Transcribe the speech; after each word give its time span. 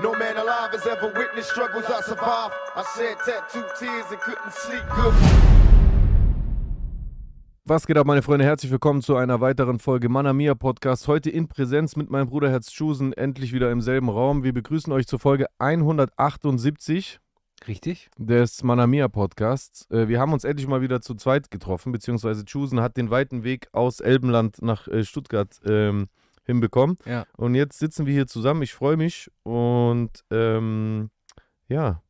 No 0.00 0.12
man 0.12 0.36
alive 0.38 0.72
has 0.72 0.86
ever 0.86 1.12
witnessed 1.14 1.50
struggles 1.50 1.84
I 1.84 2.00
survived. 2.02 2.54
I 2.74 2.82
shed 2.96 3.16
tattooed 3.26 3.66
tears 3.78 4.06
and 4.10 4.18
couldn't 4.20 4.52
sleep 4.52 4.82
good. 4.96 5.12
Was 7.64 7.86
geht 7.86 7.98
ab, 7.98 8.06
meine 8.06 8.22
Freunde? 8.22 8.44
Herzlich 8.46 8.72
willkommen 8.72 9.02
zu 9.02 9.16
einer 9.16 9.40
weiteren 9.42 9.78
Folge 9.78 10.08
Manamia 10.08 10.54
Podcast. 10.54 11.08
Heute 11.08 11.28
in 11.28 11.46
Präsenz 11.46 11.96
mit 11.96 12.08
meinem 12.10 12.28
Bruder 12.28 12.48
Herz 12.50 12.72
Schusen, 12.72 13.12
endlich 13.12 13.52
wieder 13.52 13.70
im 13.70 13.82
selben 13.82 14.08
Raum. 14.08 14.42
Wir 14.44 14.54
begrüßen 14.54 14.90
euch 14.94 15.06
zur 15.06 15.18
Folge 15.18 15.46
178 15.58 17.20
Richtig? 17.68 18.08
des 18.16 18.62
Manamia 18.62 19.08
Podcasts. 19.08 19.90
Äh, 19.90 20.08
Wir 20.08 20.18
haben 20.20 20.32
uns 20.32 20.44
endlich 20.44 20.66
mal 20.68 20.80
wieder 20.80 21.02
zu 21.02 21.14
zweit 21.16 21.50
getroffen, 21.50 21.92
beziehungsweise 21.92 22.44
Schusen 22.48 22.80
hat 22.80 22.96
den 22.96 23.10
weiten 23.10 23.44
Weg 23.44 23.68
aus 23.72 24.00
Elbenland 24.00 24.62
nach 24.62 24.88
äh, 24.88 25.04
Stuttgart 25.04 25.60
ähm, 25.66 26.08
hinbekommen. 26.44 26.96
Ja. 27.04 27.26
Und 27.36 27.54
jetzt 27.54 27.78
sitzen 27.78 28.06
wir 28.06 28.12
hier 28.12 28.26
zusammen. 28.26 28.62
Ich 28.62 28.74
freue 28.74 28.96
mich 28.96 29.30
und 29.44 30.10
ähm, 30.30 31.10
ja, 31.68 32.02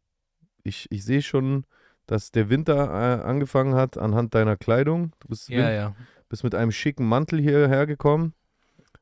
ich, 0.65 0.87
ich 0.91 1.05
sehe 1.05 1.23
schon, 1.23 1.65
dass 2.07 2.31
der 2.33 2.49
Winter 2.51 2.75
äh, 2.77 3.23
angefangen 3.23 3.75
hat 3.75 3.97
anhand 3.99 4.35
deiner 4.35 4.57
Kleidung. 4.57 5.13
Du 5.21 5.29
bist, 5.29 5.49
Ja, 5.49 5.71
ja. 5.71 5.95
bist 6.29 6.45
mit 6.45 6.55
einem 6.55 6.73
schicken 6.73 7.07
Mantel 7.09 7.41
hierher 7.41 7.87
gekommen 7.87 8.35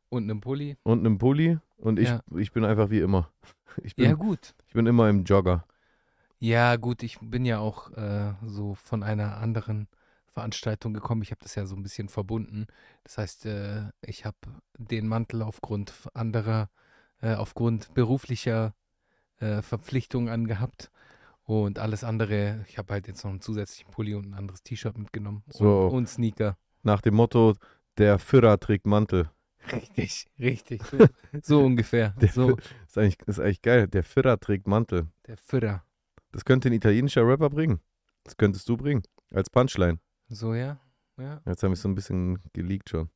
Und 0.08 0.24
einem 0.24 0.40
Pulli. 0.40 0.76
und 0.82 1.00
einem 1.00 1.18
Pulli 1.18 1.58
und 1.76 1.98
ich, 1.98 2.08
Ja. 2.08 2.20
ich 2.36 2.52
bin 2.52 2.64
einfach 2.64 2.90
wie 2.90 3.00
immer. 3.00 3.30
Ich 3.84 3.94
bin, 3.94 4.06
Ja, 4.06 4.14
gut. 4.14 4.54
ich 4.66 4.72
bin 4.74 4.86
immer 4.86 5.08
im 5.08 5.22
Jogger. 5.22 5.64
Ja, 6.40 6.74
gut, 6.74 7.04
ich 7.04 7.18
bin 7.20 7.44
ja 7.44 7.60
auch 7.60 7.92
äh, 7.92 8.32
so 8.44 8.74
von 8.74 9.04
einer 9.04 9.36
anderen 9.36 9.86
Veranstaltung 10.32 10.94
gekommen. 10.94 11.22
Ich 11.22 11.30
habe 11.30 11.42
das 11.42 11.54
ja 11.54 11.66
so 11.66 11.76
ein 11.76 11.82
bisschen 11.82 12.08
verbunden. 12.08 12.66
Das 13.04 13.18
heißt, 13.18 13.46
äh, 13.46 13.90
ich 14.02 14.24
habe 14.24 14.36
den 14.78 15.08
Mantel 15.08 15.42
aufgrund 15.42 15.92
anderer, 16.14 16.70
äh, 17.20 17.34
aufgrund 17.34 17.92
beruflicher 17.94 18.74
äh, 19.38 19.62
Verpflichtungen 19.62 20.28
angehabt. 20.28 20.90
Und 21.44 21.78
alles 21.80 22.04
andere, 22.04 22.64
ich 22.68 22.78
habe 22.78 22.92
halt 22.92 23.08
jetzt 23.08 23.24
noch 23.24 23.30
einen 23.30 23.40
zusätzlichen 23.40 23.90
Pulli 23.90 24.14
und 24.14 24.26
ein 24.30 24.34
anderes 24.34 24.62
T-Shirt 24.62 24.96
mitgenommen. 24.96 25.42
So. 25.48 25.86
Und, 25.88 25.94
und 25.94 26.08
Sneaker. 26.08 26.56
Nach 26.82 27.00
dem 27.00 27.14
Motto, 27.14 27.54
der 27.98 28.18
Führer 28.18 28.58
trägt 28.60 28.86
Mantel. 28.86 29.28
Richtig, 29.72 30.26
richtig. 30.38 30.82
So, 30.84 30.98
so 31.42 31.64
ungefähr. 31.64 32.10
Der 32.20 32.28
So, 32.28 32.56
ist 32.86 32.96
eigentlich, 32.96 33.18
ist 33.26 33.40
eigentlich 33.40 33.62
geil. 33.62 33.88
Der 33.88 34.04
Führer 34.04 34.38
trägt 34.38 34.66
Mantel. 34.66 35.08
der 35.26 35.36
Führer. 35.36 35.82
Das 36.32 36.44
könnte 36.44 36.68
ein 36.68 36.72
italienischer 36.72 37.26
Rapper 37.26 37.50
bringen. 37.50 37.80
Das 38.22 38.36
könntest 38.36 38.68
du 38.68 38.76
bringen. 38.76 39.02
Als 39.32 39.50
Punchline. 39.50 39.98
So, 40.30 40.54
ja. 40.54 40.78
Ja. 41.18 41.40
Jetzt 41.44 41.64
habe 41.64 41.74
ich 41.74 41.80
so 41.80 41.88
ein 41.88 41.96
bisschen 41.96 42.38
geleakt 42.52 42.88
schon. 42.88 43.10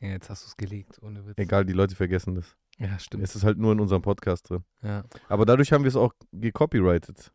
Ja, 0.00 0.08
jetzt 0.08 0.30
hast 0.30 0.44
du 0.44 0.48
es 0.48 0.56
gelegt, 0.56 0.98
ohne 1.02 1.26
Witz. 1.26 1.36
Egal, 1.36 1.66
die 1.66 1.74
Leute 1.74 1.94
vergessen 1.94 2.34
das. 2.34 2.56
Ja, 2.78 2.98
stimmt. 2.98 3.22
Es 3.22 3.36
ist 3.36 3.44
halt 3.44 3.58
nur 3.58 3.72
in 3.72 3.80
unserem 3.80 4.00
Podcast 4.00 4.48
drin. 4.48 4.64
Ja. 4.82 5.04
Aber 5.28 5.44
dadurch 5.44 5.72
haben 5.72 5.84
wir 5.84 5.88
es 5.88 5.96
auch 5.96 6.14
gecopyrighted. 6.32 7.30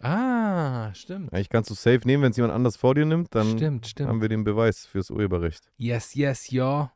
Ah, 0.00 0.92
stimmt. 0.94 1.32
Eigentlich 1.32 1.50
kannst 1.50 1.70
du 1.70 1.74
safe 1.74 2.00
nehmen, 2.04 2.22
wenn 2.22 2.30
es 2.30 2.36
jemand 2.36 2.54
anders 2.54 2.76
vor 2.76 2.94
dir 2.94 3.04
nimmt, 3.04 3.34
dann 3.34 3.56
stimmt, 3.56 3.86
stimmt. 3.86 4.08
haben 4.08 4.22
wir 4.22 4.28
den 4.28 4.44
Beweis 4.44 4.86
fürs 4.86 5.10
Urheberrecht. 5.10 5.70
Yes, 5.76 6.14
yes, 6.14 6.50
ja. 6.50 6.92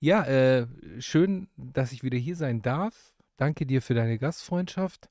Ja, 0.00 0.24
äh, 0.24 0.66
schön, 0.98 1.48
dass 1.56 1.92
ich 1.92 2.02
wieder 2.02 2.18
hier 2.18 2.36
sein 2.36 2.62
darf. 2.62 3.14
Danke 3.36 3.66
dir 3.66 3.82
für 3.82 3.94
deine 3.94 4.18
Gastfreundschaft. 4.18 5.08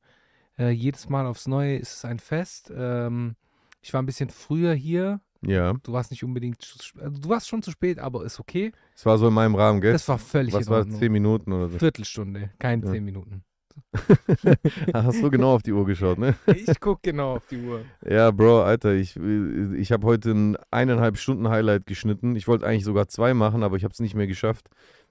Äh, 0.57 0.69
jedes 0.69 1.09
Mal 1.09 1.25
aufs 1.25 1.47
Neue 1.47 1.77
ist 1.77 1.93
es 1.93 2.05
ein 2.05 2.19
Fest. 2.19 2.71
Ähm, 2.75 3.35
ich 3.81 3.93
war 3.93 4.01
ein 4.01 4.05
bisschen 4.05 4.29
früher 4.29 4.73
hier. 4.73 5.21
Ja, 5.41 5.73
Du 5.83 5.93
warst 5.93 6.11
nicht 6.11 6.23
unbedingt, 6.23 6.57
also 6.99 7.19
du 7.19 7.29
warst 7.29 7.47
schon 7.47 7.61
zu 7.61 7.71
spät, 7.71 7.99
aber 7.99 8.25
ist 8.25 8.39
okay. 8.39 8.71
es 8.95 9.05
war 9.05 9.17
so 9.17 9.27
in 9.27 9.33
meinem 9.33 9.55
Rahmen, 9.55 9.81
gell? 9.81 9.93
Das 9.93 10.07
war 10.07 10.17
völlig 10.17 10.53
Was 10.53 10.67
war 10.69 10.87
zehn 10.89 11.11
Minuten 11.11 11.51
oder 11.53 11.69
so? 11.69 11.77
Viertelstunde, 11.77 12.51
kein 12.59 12.81
Ja. 12.83 12.91
zehn 12.91 13.03
Minuten. 13.03 13.43
Hast 14.93 15.21
du 15.21 15.29
genau 15.29 15.53
auf 15.53 15.61
die 15.63 15.71
Uhr 15.71 15.85
geschaut, 15.85 16.17
ne? 16.17 16.35
Ich 16.47 16.79
gucke 16.79 17.01
genau 17.03 17.35
auf 17.35 17.45
die 17.47 17.57
Uhr. 17.57 17.85
Ja, 18.05 18.31
Bro, 18.31 18.63
Alter, 18.63 18.93
ich, 18.93 19.15
ich 19.15 19.91
habe 19.91 20.05
heute 20.07 20.31
ein 20.31 20.57
eineinhalb 20.71 21.17
Stunden 21.17 21.47
Highlight 21.49 21.85
geschnitten. 21.85 22.35
Ich 22.35 22.47
wollte 22.47 22.65
eigentlich 22.65 22.83
sogar 22.85 23.07
zwei 23.07 23.33
machen, 23.33 23.63
aber 23.63 23.77
ich 23.77 23.83
habe 23.83 23.91
es 23.91 23.99
nicht 23.99 24.15
mehr 24.15 24.27
geschafft. 24.27 24.69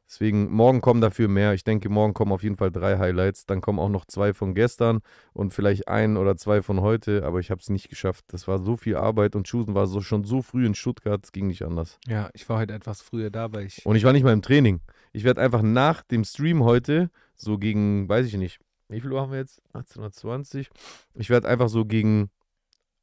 Deswegen, 0.09 0.53
morgen 0.53 0.81
kommen 0.81 1.01
dafür 1.01 1.27
mehr. 1.27 1.53
Ich 1.55 1.65
denke, 1.65 1.89
morgen 1.89 2.15
kommen 2.15 2.31
auf 2.31 2.45
jeden 2.45 2.57
Fall 2.57 2.71
drei 2.71 2.97
Highlights. 2.99 3.45
Dann 3.45 3.61
kommen 3.61 3.81
auch 3.81 3.89
noch 3.89 4.05
zwei 4.05 4.35
von 4.35 4.55
gestern 4.55 5.01
und 5.33 5.53
vielleicht 5.53 5.89
ein 5.89 6.17
oder 6.17 6.37
zwei 6.37 6.63
von 6.63 6.81
heute, 6.81 7.25
aber 7.25 7.41
ich 7.41 7.51
habe 7.51 7.61
es 7.61 7.71
nicht 7.71 7.89
geschafft. 7.89 8.25
Das 8.29 8.47
war 8.47 8.61
so 8.61 8.77
viel 8.77 8.97
Arbeit 8.97 9.35
und 9.35 9.49
Schusen 9.49 9.75
war 9.75 9.89
so, 9.89 10.01
schon 10.01 10.23
so 10.23 10.43
früh 10.43 10.65
in 10.65 10.77
Stuttgart, 10.77 11.25
es 11.25 11.33
ging 11.33 11.49
nicht 11.49 11.63
anders. 11.65 11.99
Ja, 12.07 12.31
ich 12.35 12.49
war 12.49 12.59
heute 12.59 12.75
etwas 12.75 13.03
früher 13.03 13.31
da, 13.31 13.53
weil 13.53 13.67
ich. 13.67 13.85
Und 13.85 13.97
ich 13.97 14.05
war 14.05 14.13
nicht 14.13 14.23
mal 14.23 14.33
im 14.33 14.43
Training. 14.43 14.81
Ich 15.13 15.25
werde 15.25 15.41
einfach 15.41 15.63
nach 15.63 16.03
dem 16.03 16.23
Stream 16.25 16.63
heute, 16.63 17.11
so 17.35 17.59
gegen, 17.59 18.09
weiß 18.09 18.27
ich 18.27 18.35
nicht, 18.37 18.61
wie 18.89 19.01
viel 19.01 19.11
Uhr 19.11 19.21
haben 19.21 19.33
wir 19.33 19.39
jetzt? 19.41 19.61
1820. 19.73 20.71
Ich 21.15 21.31
werde 21.31 21.49
einfach 21.49 21.69
so 21.69 21.85
gegen 21.85 22.31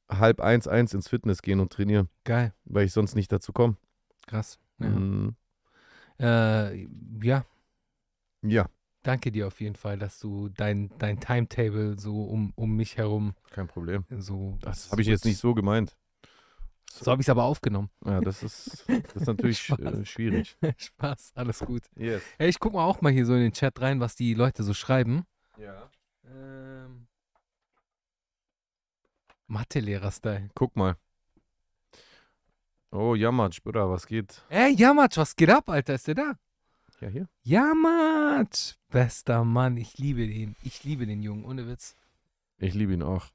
halb 0.09 0.40
eins, 0.40 0.68
eins 0.68 0.94
ins 0.94 1.09
Fitness 1.09 1.42
gehen 1.42 1.59
und 1.59 1.74
trainieren, 1.74 2.08
Geil, 2.24 2.53
weil 2.63 2.86
ich 2.86 2.94
sonst 2.94 3.16
nicht 3.16 3.31
dazu 3.31 3.52
komme. 3.52 3.75
krass. 4.28 4.58
Ja. 4.80 4.88
Mhm. 4.90 5.36
Äh, 6.19 6.88
ja, 7.22 7.46
ja, 8.41 8.69
danke 9.03 9.31
dir 9.31 9.47
auf 9.47 9.62
jeden 9.62 9.75
Fall, 9.75 9.97
dass 9.97 10.19
du 10.19 10.50
dein, 10.50 10.91
dein 10.97 11.19
Timetable 11.19 11.97
so 11.97 12.24
um, 12.24 12.51
um 12.56 12.75
mich 12.75 12.97
herum 12.97 13.35
kein 13.51 13.68
Problem. 13.68 14.06
so. 14.09 14.57
Das 14.62 14.91
habe 14.91 15.01
ich 15.01 15.07
jetzt 15.07 15.25
nicht 15.25 15.38
so 15.38 15.53
gemeint. 15.53 15.96
So 16.91 17.09
habe 17.12 17.22
ich 17.22 17.25
es 17.25 17.29
aber 17.29 17.44
aufgenommen. 17.44 17.90
Ja, 18.06 18.22
das 18.22 18.44
ist, 18.44 18.85
das 18.88 19.16
ist 19.16 19.28
natürlich 19.28 19.69
äh, 19.79 20.06
schwierig. 20.06 20.56
Spaß, 20.78 21.31
alles 21.35 21.59
gut. 21.59 21.84
Yes. 21.96 22.22
Hey, 22.38 22.50
ich 22.50 22.59
gucke 22.59 22.75
mal 22.75 22.85
auch 22.85 23.01
mal 23.01 23.12
hier 23.12 23.25
so 23.25 23.34
in 23.34 23.41
den 23.41 23.53
Chat 23.53 23.81
rein, 23.81 24.00
was 24.00 24.16
die 24.16 24.35
Leute 24.35 24.63
so 24.63 24.74
schreiben. 24.74 25.25
Ja. 25.57 25.90
Ähm, 26.25 27.07
Mathelehrer-Style. 29.47 30.50
Guck 30.53 30.75
mal. 30.75 30.95
Oh, 32.96 33.16
Jamatsch, 33.16 33.64
Bruder, 33.64 33.90
was 33.90 34.06
geht? 34.06 34.44
Ey, 34.50 34.76
Jamatsch, 34.76 35.18
was 35.18 35.36
geht 35.36 35.50
ab, 35.50 35.68
Alter? 35.68 35.96
Ist 35.96 36.08
der 36.08 36.14
da? 36.14 36.34
Ja, 37.02 37.08
hier. 37.09 37.28
Jamatsch! 37.42 38.76
Bester 38.92 39.44
Mann, 39.44 39.78
ich 39.78 39.98
liebe 39.98 40.28
den. 40.28 40.56
Ich 40.62 40.84
liebe 40.84 41.08
den 41.08 41.24
Jungen, 41.24 41.44
ohne 41.44 41.68
Witz. 41.68 41.96
Ich 42.59 42.76
liebe 42.76 42.94
ihn 42.94 43.02
auch. 43.02 43.26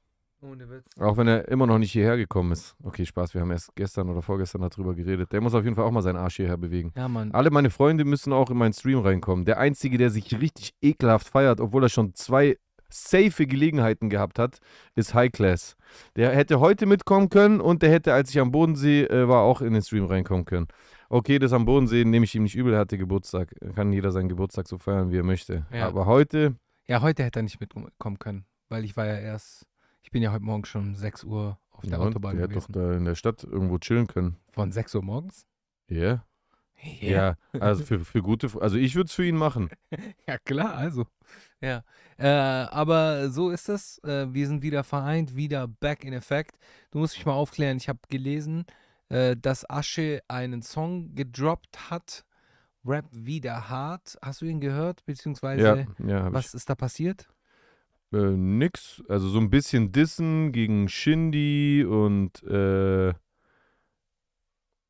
Ohne 0.41 0.69
Witz. 0.69 0.85
Auch 0.97 1.17
wenn 1.17 1.27
er 1.27 1.49
immer 1.49 1.67
noch 1.67 1.77
nicht 1.77 1.91
hierher 1.91 2.15
gekommen 2.15 2.53
ist. 2.53 2.73
Okay, 2.81 3.05
Spaß, 3.05 3.33
wir 3.33 3.41
haben 3.41 3.51
erst 3.51 3.75
gestern 3.75 4.09
oder 4.09 4.21
vorgestern 4.21 4.61
darüber 4.61 4.95
geredet. 4.95 5.33
Der 5.33 5.41
muss 5.41 5.53
auf 5.53 5.65
jeden 5.65 5.75
Fall 5.75 5.83
auch 5.83 5.91
mal 5.91 6.01
seinen 6.01 6.15
Arsch 6.15 6.37
hierher 6.37 6.57
bewegen. 6.57 6.93
Ja, 6.95 7.09
Mann. 7.09 7.31
Alle 7.33 7.51
meine 7.51 7.69
Freunde 7.69 8.05
müssen 8.05 8.31
auch 8.31 8.49
in 8.49 8.57
meinen 8.57 8.73
Stream 8.73 8.99
reinkommen. 8.99 9.43
Der 9.43 9.59
Einzige, 9.59 9.97
der 9.97 10.09
sich 10.09 10.39
richtig 10.39 10.73
ekelhaft 10.81 11.27
feiert, 11.27 11.59
obwohl 11.59 11.83
er 11.83 11.89
schon 11.89 12.15
zwei 12.15 12.57
safe 12.89 13.45
Gelegenheiten 13.47 14.09
gehabt 14.09 14.39
hat, 14.39 14.59
ist 14.95 15.13
High 15.13 15.31
Class. 15.31 15.75
Der 16.15 16.31
hätte 16.35 16.59
heute 16.59 16.85
mitkommen 16.85 17.29
können 17.29 17.61
und 17.61 17.81
der 17.81 17.91
hätte, 17.91 18.13
als 18.13 18.29
ich 18.31 18.39
am 18.39 18.51
Bodensee 18.51 19.03
äh, 19.03 19.27
war, 19.27 19.43
auch 19.43 19.61
in 19.61 19.73
den 19.73 19.81
Stream 19.81 20.05
reinkommen 20.05 20.45
können. 20.45 20.67
Okay, 21.09 21.39
das 21.39 21.53
am 21.53 21.65
Bodensee 21.65 22.05
nehme 22.05 22.25
ich 22.25 22.35
ihm 22.35 22.43
nicht 22.43 22.55
übel, 22.55 22.73
er 22.73 22.79
hatte 22.79 22.97
Geburtstag. 22.97 23.55
Kann 23.75 23.91
jeder 23.93 24.11
seinen 24.11 24.29
Geburtstag 24.29 24.67
so 24.67 24.77
feiern, 24.77 25.11
wie 25.11 25.17
er 25.17 25.23
möchte. 25.23 25.65
Ja. 25.73 25.87
Aber 25.87 26.05
heute, 26.05 26.55
Ja, 26.87 27.01
heute 27.01 27.23
hätte 27.23 27.39
er 27.39 27.43
nicht 27.43 27.59
mitkommen 27.59 28.19
können, 28.19 28.45
weil 28.69 28.83
ich 28.85 28.95
war 28.97 29.05
ja 29.07 29.17
erst, 29.17 29.65
ich 30.01 30.11
bin 30.11 30.21
ja 30.21 30.31
heute 30.31 30.43
Morgen 30.43 30.65
schon 30.65 30.89
um 30.89 30.95
6 30.95 31.23
Uhr 31.23 31.57
auf 31.71 31.81
der 31.83 31.93
ja, 31.93 31.99
Autobahn 31.99 32.35
der 32.35 32.43
hätte 32.45 32.55
doch 32.55 32.67
gewesen. 32.67 32.89
da 32.91 32.97
in 32.97 33.05
der 33.05 33.15
Stadt 33.15 33.43
irgendwo 33.43 33.77
chillen 33.79 34.05
können. 34.07 34.37
Von 34.51 34.71
6 34.71 34.95
Uhr 34.95 35.03
morgens? 35.03 35.45
Yeah. 35.89 36.23
Ja, 37.01 37.35
also 37.59 37.83
für, 37.83 37.99
für 37.99 38.21
gute, 38.21 38.49
also 38.61 38.77
ich 38.77 38.95
würde 38.95 39.07
es 39.07 39.13
für 39.13 39.25
ihn 39.25 39.35
machen. 39.35 39.69
Ja, 40.27 40.37
klar, 40.37 40.75
also. 40.75 41.05
Ja. 41.61 41.83
Äh, 42.17 42.27
aber 42.27 43.29
so 43.29 43.49
ist 43.49 43.69
es. 43.69 43.99
Äh, 44.03 44.33
wir 44.33 44.47
sind 44.47 44.61
wieder 44.61 44.83
vereint, 44.83 45.35
wieder 45.35 45.67
back 45.67 46.03
in 46.03 46.13
effect. 46.13 46.57
Du 46.91 46.99
musst 46.99 47.17
mich 47.17 47.25
mal 47.25 47.33
aufklären. 47.33 47.77
Ich 47.77 47.89
habe 47.89 47.99
gelesen, 48.09 48.65
äh, 49.09 49.35
dass 49.35 49.69
Asche 49.69 50.21
einen 50.27 50.61
Song 50.61 51.15
gedroppt 51.15 51.89
hat. 51.89 52.25
Rap 52.85 53.05
wieder 53.11 53.69
hart. 53.69 54.17
Hast 54.21 54.41
du 54.41 54.45
ihn 54.45 54.61
gehört? 54.61 55.05
Beziehungsweise, 55.05 55.87
Ja, 55.99 56.07
ja, 56.07 56.33
was 56.33 56.53
ist 56.53 56.69
da 56.69 56.75
passiert? 56.75 57.27
ich. 58.11 58.17
Äh, 58.17 58.31
nix. 58.31 59.03
Also 59.09 59.27
so 59.29 59.39
ein 59.39 59.49
bisschen 59.49 59.91
Dissen 59.91 60.51
gegen 60.51 60.87
Shindy 60.87 61.83
und 61.83 62.41
äh, 62.43 63.13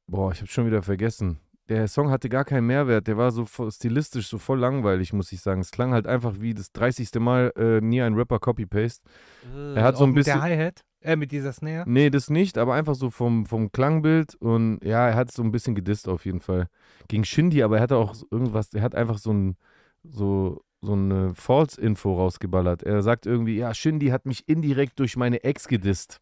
boah, 0.07 0.31
ich 0.31 0.39
habe 0.39 0.47
schon 0.47 0.67
wieder 0.67 0.83
vergessen. 0.83 1.39
Der 1.69 1.87
Song 1.87 2.09
hatte 2.09 2.29
gar 2.29 2.45
keinen 2.45 2.65
Mehrwert. 2.65 3.07
Der 3.07 3.15
war 3.17 3.31
so 3.31 3.45
stilistisch 3.69 4.27
so 4.27 4.39
voll 4.39 4.59
langweilig, 4.59 5.13
muss 5.13 5.31
ich 5.31 5.39
sagen. 5.41 5.61
Es 5.61 5.71
klang 5.71 5.93
halt 5.93 6.07
einfach 6.07 6.35
wie 6.39 6.53
das 6.55 6.71
30. 6.71 7.11
Mal 7.19 7.53
äh, 7.55 7.79
nie 7.79 8.01
ein 8.01 8.15
Rapper 8.15 8.39
Copy-Paste. 8.39 9.03
Er 9.75 9.83
hat 9.83 9.95
so 9.97 10.03
ein 10.05 10.09
mit 10.09 10.25
bisschen- 10.25 10.33
der 10.39 10.41
Hi-Hat? 10.41 10.81
Äh, 11.01 11.15
mit 11.15 11.31
dieser 11.31 11.53
Snare? 11.53 11.85
Nee, 11.87 12.09
das 12.09 12.29
nicht, 12.29 12.57
aber 12.57 12.73
einfach 12.73 12.95
so 12.95 13.09
vom, 13.09 13.45
vom 13.45 13.71
Klangbild 13.71 14.35
und 14.35 14.83
ja, 14.83 15.07
er 15.07 15.15
hat 15.15 15.31
so 15.31 15.41
ein 15.43 15.51
bisschen 15.51 15.73
gedisst 15.73 16.09
auf 16.09 16.25
jeden 16.25 16.41
Fall. 16.41 16.67
Gegen 17.07 17.23
Shindy, 17.23 17.63
aber 17.63 17.77
er 17.77 17.83
hatte 17.83 17.95
auch 17.95 18.15
irgendwas, 18.31 18.73
er 18.73 18.81
hat 18.81 18.95
einfach 18.95 19.17
so 19.17 19.31
ein, 19.31 19.55
so, 20.03 20.61
so 20.81 20.93
eine 20.93 21.33
False-Info 21.35 22.15
rausgeballert. 22.15 22.83
Er 22.83 23.01
sagt 23.01 23.27
irgendwie, 23.27 23.55
ja, 23.55 23.73
Shindy 23.73 24.07
hat 24.07 24.25
mich 24.25 24.49
indirekt 24.49 24.99
durch 24.99 25.15
meine 25.15 25.41
Ex 25.43 25.69
gedisst. 25.69 26.19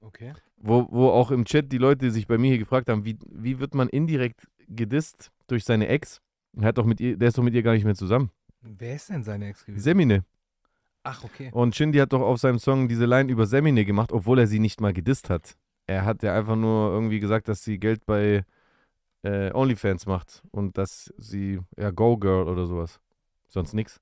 Okay. 0.00 0.34
Wo, 0.66 0.86
wo 0.90 1.08
auch 1.10 1.30
im 1.30 1.44
Chat 1.44 1.70
die 1.72 1.78
Leute 1.78 2.10
sich 2.10 2.26
bei 2.26 2.38
mir 2.38 2.48
hier 2.48 2.58
gefragt 2.58 2.88
haben, 2.88 3.04
wie, 3.04 3.18
wie 3.30 3.58
wird 3.60 3.74
man 3.74 3.88
indirekt 3.88 4.48
gedisst 4.66 5.30
durch 5.46 5.64
seine 5.64 5.88
Ex? 5.88 6.20
Er 6.56 6.68
hat 6.68 6.78
doch 6.78 6.86
mit 6.86 7.00
ihr, 7.00 7.18
der 7.18 7.28
ist 7.28 7.36
doch 7.36 7.42
mit 7.42 7.54
ihr 7.54 7.62
gar 7.62 7.74
nicht 7.74 7.84
mehr 7.84 7.94
zusammen. 7.94 8.30
Wer 8.62 8.94
ist 8.94 9.10
denn 9.10 9.22
seine 9.22 9.48
Ex 9.48 9.64
gewesen? 9.66 9.82
Semine. 9.82 10.24
Ach, 11.02 11.22
okay. 11.22 11.50
Und 11.52 11.76
Shindy 11.76 11.98
hat 11.98 12.14
doch 12.14 12.22
auf 12.22 12.38
seinem 12.40 12.58
Song 12.58 12.88
diese 12.88 13.04
Line 13.04 13.30
über 13.30 13.44
Semine 13.46 13.84
gemacht, 13.84 14.10
obwohl 14.10 14.38
er 14.38 14.46
sie 14.46 14.58
nicht 14.58 14.80
mal 14.80 14.94
gedisst 14.94 15.28
hat. 15.28 15.54
Er 15.86 16.06
hat 16.06 16.22
ja 16.22 16.34
einfach 16.34 16.56
nur 16.56 16.90
irgendwie 16.92 17.20
gesagt, 17.20 17.48
dass 17.48 17.62
sie 17.62 17.78
Geld 17.78 18.06
bei 18.06 18.46
äh, 19.22 19.52
OnlyFans 19.52 20.06
macht 20.06 20.42
und 20.50 20.78
dass 20.78 21.12
sie, 21.18 21.60
ja, 21.76 21.90
Go 21.90 22.16
Girl 22.16 22.48
oder 22.48 22.64
sowas. 22.66 23.00
Sonst 23.48 23.74
nix. 23.74 24.00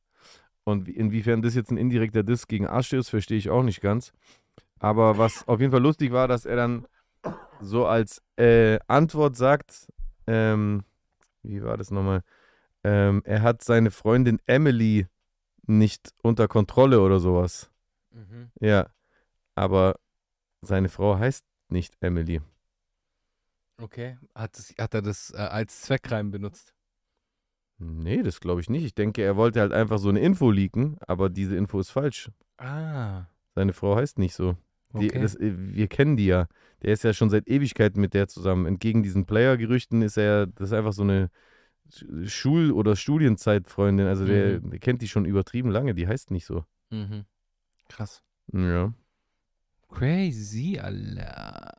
Und 0.62 0.87
wie- 0.87 0.93
inwiefern 0.93 1.43
das 1.43 1.56
jetzt 1.56 1.73
ein 1.73 1.76
indirekter 1.76 2.23
Diss 2.23 2.47
gegen 2.47 2.69
Asche 2.69 2.97
ist, 2.99 3.09
verstehe 3.09 3.38
ich 3.38 3.50
auch 3.50 3.64
nicht 3.64 3.81
ganz. 3.81 4.12
Aber 4.82 5.17
was 5.17 5.46
auf 5.46 5.61
jeden 5.61 5.70
Fall 5.70 5.81
lustig 5.81 6.11
war, 6.11 6.26
dass 6.26 6.44
er 6.44 6.56
dann 6.56 6.87
so 7.61 7.87
als 7.87 8.20
äh, 8.37 8.81
Antwort 8.88 9.37
sagt, 9.37 9.87
ähm, 10.26 10.84
wie 11.44 11.62
war 11.62 11.76
das 11.76 11.93
nochmal? 11.93 12.23
Ähm, 12.82 13.23
er 13.25 13.43
hat 13.43 13.62
seine 13.62 13.93
Freundin 13.93 14.40
Emily 14.46 15.06
nicht 15.67 16.12
unter 16.23 16.49
Kontrolle 16.49 17.00
oder 17.00 17.20
sowas. 17.20 17.70
Mhm. 18.11 18.50
Ja, 18.61 18.90
aber 19.55 20.00
seine 20.62 20.88
Frau 20.88 21.17
heißt 21.17 21.44
nicht 21.69 21.96
Emily. 22.00 22.40
Okay. 23.81 24.19
Hat, 24.35 24.58
es, 24.58 24.75
hat 24.78 24.94
er 24.94 25.02
das 25.02 25.31
äh, 25.31 25.37
als 25.37 25.82
Zweckreim 25.82 26.32
benutzt? 26.32 26.75
Nee, 27.78 28.23
das 28.25 28.40
glaube 28.40 28.61
ich 28.61 28.69
nicht. 28.69 28.85
Ich 28.85 28.94
denke, 28.94 29.23
er 29.23 29.37
wollte 29.37 29.61
halt 29.61 29.73
einfach 29.73 29.99
so 29.99 30.08
eine 30.08 30.20
Info 30.20 30.50
leaken, 30.50 30.99
aber 31.06 31.31
diese 31.31 31.56
Info 31.56 31.78
ist 31.78 31.90
falsch. 31.90 32.31
Ah. 32.58 33.26
Seine 33.55 33.73
Frau 33.73 33.96
heißt 33.96 34.19
nicht 34.19 34.35
so. 34.35 34.56
Die, 34.94 35.06
Okay. 35.10 35.20
das, 35.20 35.34
äh, 35.36 35.52
wir 35.56 35.88
kennen 35.88 36.16
die 36.16 36.26
ja. 36.26 36.46
Der 36.82 36.92
ist 36.92 37.04
ja 37.04 37.12
schon 37.12 37.30
seit 37.30 37.48
Ewigkeiten 37.48 38.00
mit 38.00 38.12
der 38.14 38.28
zusammen. 38.28 38.66
Entgegen 38.66 39.02
diesen 39.02 39.24
Player-Gerüchten 39.26 40.02
ist 40.02 40.16
er, 40.16 40.46
das 40.46 40.68
ist 40.68 40.72
einfach 40.72 40.92
so 40.92 41.02
eine 41.02 41.30
Sch- 41.90 42.28
Schul- 42.28 42.72
oder 42.72 42.96
Studienzeitfreundin. 42.96 44.06
Also 44.06 44.26
der, 44.26 44.60
Mhm. 44.60 44.70
der 44.70 44.78
kennt 44.80 45.02
die 45.02 45.08
schon 45.08 45.24
übertrieben 45.24 45.70
lange. 45.70 45.94
Die 45.94 46.06
heißt 46.08 46.30
nicht 46.30 46.44
so. 46.46 46.64
mhm. 46.90 47.24
Krass. 47.88 48.22
Ja. 48.52 48.92
Crazy, 49.90 50.78
Alter. 50.80 51.76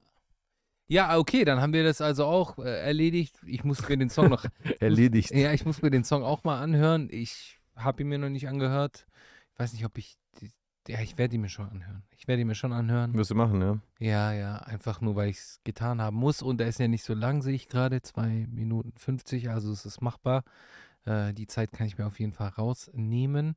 Ja, 0.88 1.18
okay, 1.18 1.44
dann 1.46 1.60
haben 1.62 1.74
wir 1.74 1.84
das 1.84 2.02
also 2.02 2.26
auch 2.26 2.60
äh, 2.60 2.82
erledigt. 2.86 3.36
Ich 3.46 3.64
muss 3.64 3.88
mir 3.88 3.98
den 3.98 4.10
Song 4.10 4.30
noch. 4.30 4.46
Erledigt. 4.80 5.32
ja, 5.32 5.52
ich 5.54 5.66
muss 5.66 5.82
mir 5.82 5.90
den 5.90 6.04
Song 6.04 6.24
auch 6.24 6.44
mal 6.44 6.62
anhören. 6.62 7.08
Ich 7.12 7.60
habe 7.76 8.04
ihn 8.04 8.10
mir 8.10 8.20
noch 8.20 8.30
nicht 8.30 8.48
angehört. 8.48 9.08
Ich 9.54 9.60
weiß 9.60 9.74
nicht, 9.74 9.86
ob 9.86 9.98
ich. 9.98 10.18
Die- 10.88 10.94
Ja, 10.94 11.00
ich 11.02 11.18
werde 11.18 11.36
ihn 11.36 11.42
mir 11.42 11.50
schon 11.50 11.70
anhören. 11.70 12.04
Ich 12.18 12.28
werde 12.28 12.42
ihn 12.42 12.48
mir 12.48 12.56
schon 12.56 12.74
anhören. 12.74 13.14
Wirst 13.14 13.32
du 13.32 13.36
machen, 13.36 13.62
ja? 13.62 13.80
Ja, 14.00 14.32
ja, 14.34 14.58
einfach 14.58 15.02
nur, 15.02 15.16
weil 15.16 15.30
ich 15.30 15.38
es 15.38 15.60
getan 15.64 16.02
haben 16.02 16.18
muss. 16.18 16.42
Und 16.42 16.60
er 16.62 16.68
ist 16.68 16.80
ja 16.80 16.88
nicht 16.88 17.04
so 17.04 17.14
lang, 17.14 17.42
sehe 17.42 17.54
ich 17.56 17.68
gerade. 17.70 18.02
2 18.02 18.48
Minuten 18.50 18.92
50, 18.98 19.50
also 19.50 19.72
es 19.72 19.86
ist 19.86 20.02
machbar. 20.02 20.44
Äh, 21.06 21.34
die 21.34 21.48
Zeit 21.48 21.72
kann 21.74 21.88
ich 21.88 21.98
mir 21.98 22.06
auf 22.08 22.20
jeden 22.20 22.34
Fall 22.34 22.50
rausnehmen. 22.50 23.56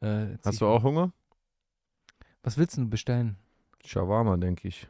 Äh, 0.00 0.36
Hast 0.44 0.60
du 0.60 0.66
auch 0.66 0.82
Hunger? 0.82 1.12
Was 2.42 2.58
willst 2.58 2.76
du 2.76 2.88
bestellen? 2.88 3.36
Shawarma, 3.84 4.36
denke 4.36 4.68
ich. 4.68 4.88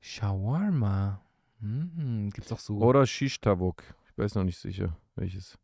Shawarma. 0.00 1.20
Mhm, 1.60 2.30
gibt's 2.30 2.52
auch 2.52 2.58
so. 2.58 2.78
Oder 2.78 3.06
Shish 3.06 3.40
Tavuk. 3.40 3.82
Ich 4.10 4.16
weiß 4.18 4.34
noch 4.34 4.44
nicht 4.44 4.58
sicher, 4.58 4.96
welches. 5.14 5.58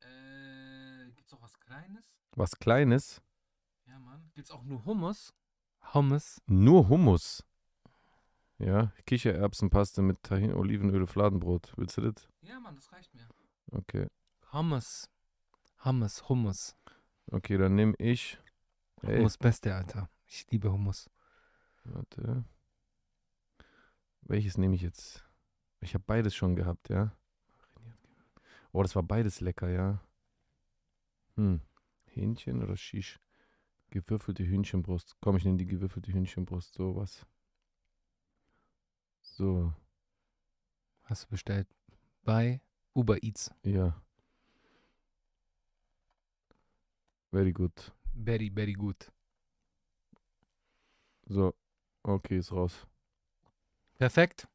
Äh, 0.00 1.10
gibt's 1.16 1.32
auch 1.34 1.42
was 1.42 1.58
Kleines? 1.60 2.12
Was 2.34 2.58
Kleines? 2.58 3.22
Mann. 4.36 4.42
Gibt's 4.42 4.50
auch 4.50 4.64
nur 4.64 4.84
Hummus? 4.84 5.32
Hummus. 5.94 6.42
Nur 6.46 6.88
Hummus. 6.88 7.42
Ja, 8.58 8.92
Kichererbsenpaste 9.06 10.02
mit 10.02 10.22
Tahin, 10.22 10.52
Olivenöl, 10.52 11.06
Fladenbrot. 11.06 11.72
Willst 11.76 11.96
du 11.96 12.10
das? 12.10 12.28
Ja, 12.42 12.60
Mann, 12.60 12.74
das 12.74 12.92
reicht 12.92 13.14
mir. 13.14 13.26
Okay. 13.72 14.08
Hummus. 14.52 15.08
Hummus, 15.84 16.28
Hummus. 16.28 16.76
Okay, 17.30 17.58
dann 17.58 17.74
nehme 17.74 17.94
ich. 17.98 18.38
Ey, 19.02 19.16
Hummus 19.16 19.38
Beste, 19.38 19.74
Alter. 19.74 20.08
Ich 20.26 20.46
liebe 20.50 20.70
Hummus. 20.70 21.10
warte. 21.84 22.44
Welches 24.22 24.58
nehme 24.58 24.74
ich 24.74 24.82
jetzt? 24.82 25.24
Ich 25.80 25.94
habe 25.94 26.04
beides 26.06 26.34
schon 26.34 26.56
gehabt, 26.56 26.88
ja. 26.88 27.16
Oh, 28.72 28.82
das 28.82 28.96
war 28.96 29.02
beides 29.02 29.40
lecker, 29.40 29.68
ja. 29.68 30.00
Hm. 31.36 31.60
Hähnchen 32.06 32.62
oder 32.62 32.76
Shish? 32.76 33.20
Gewürfelte 33.90 34.44
Hühnchenbrust. 34.46 35.16
Komm, 35.20 35.36
ich 35.36 35.44
nehme 35.44 35.56
die 35.58 35.66
gewürfelte 35.66 36.12
Hühnchenbrust. 36.12 36.74
Sowas. 36.74 37.24
So, 39.22 39.72
Hast 41.04 41.24
du 41.24 41.28
bestellt 41.28 41.68
bei 42.24 42.60
Uber 42.94 43.22
Eats. 43.22 43.52
ja. 43.62 44.00
Very 47.30 47.52
good. 47.52 47.92
Very, 48.14 48.50
very 48.50 48.72
good. 48.72 48.96
So, 51.28 51.54
okay, 52.02 52.38
ist 52.38 52.52
raus. 52.52 52.86
Perfekt. 53.98 54.48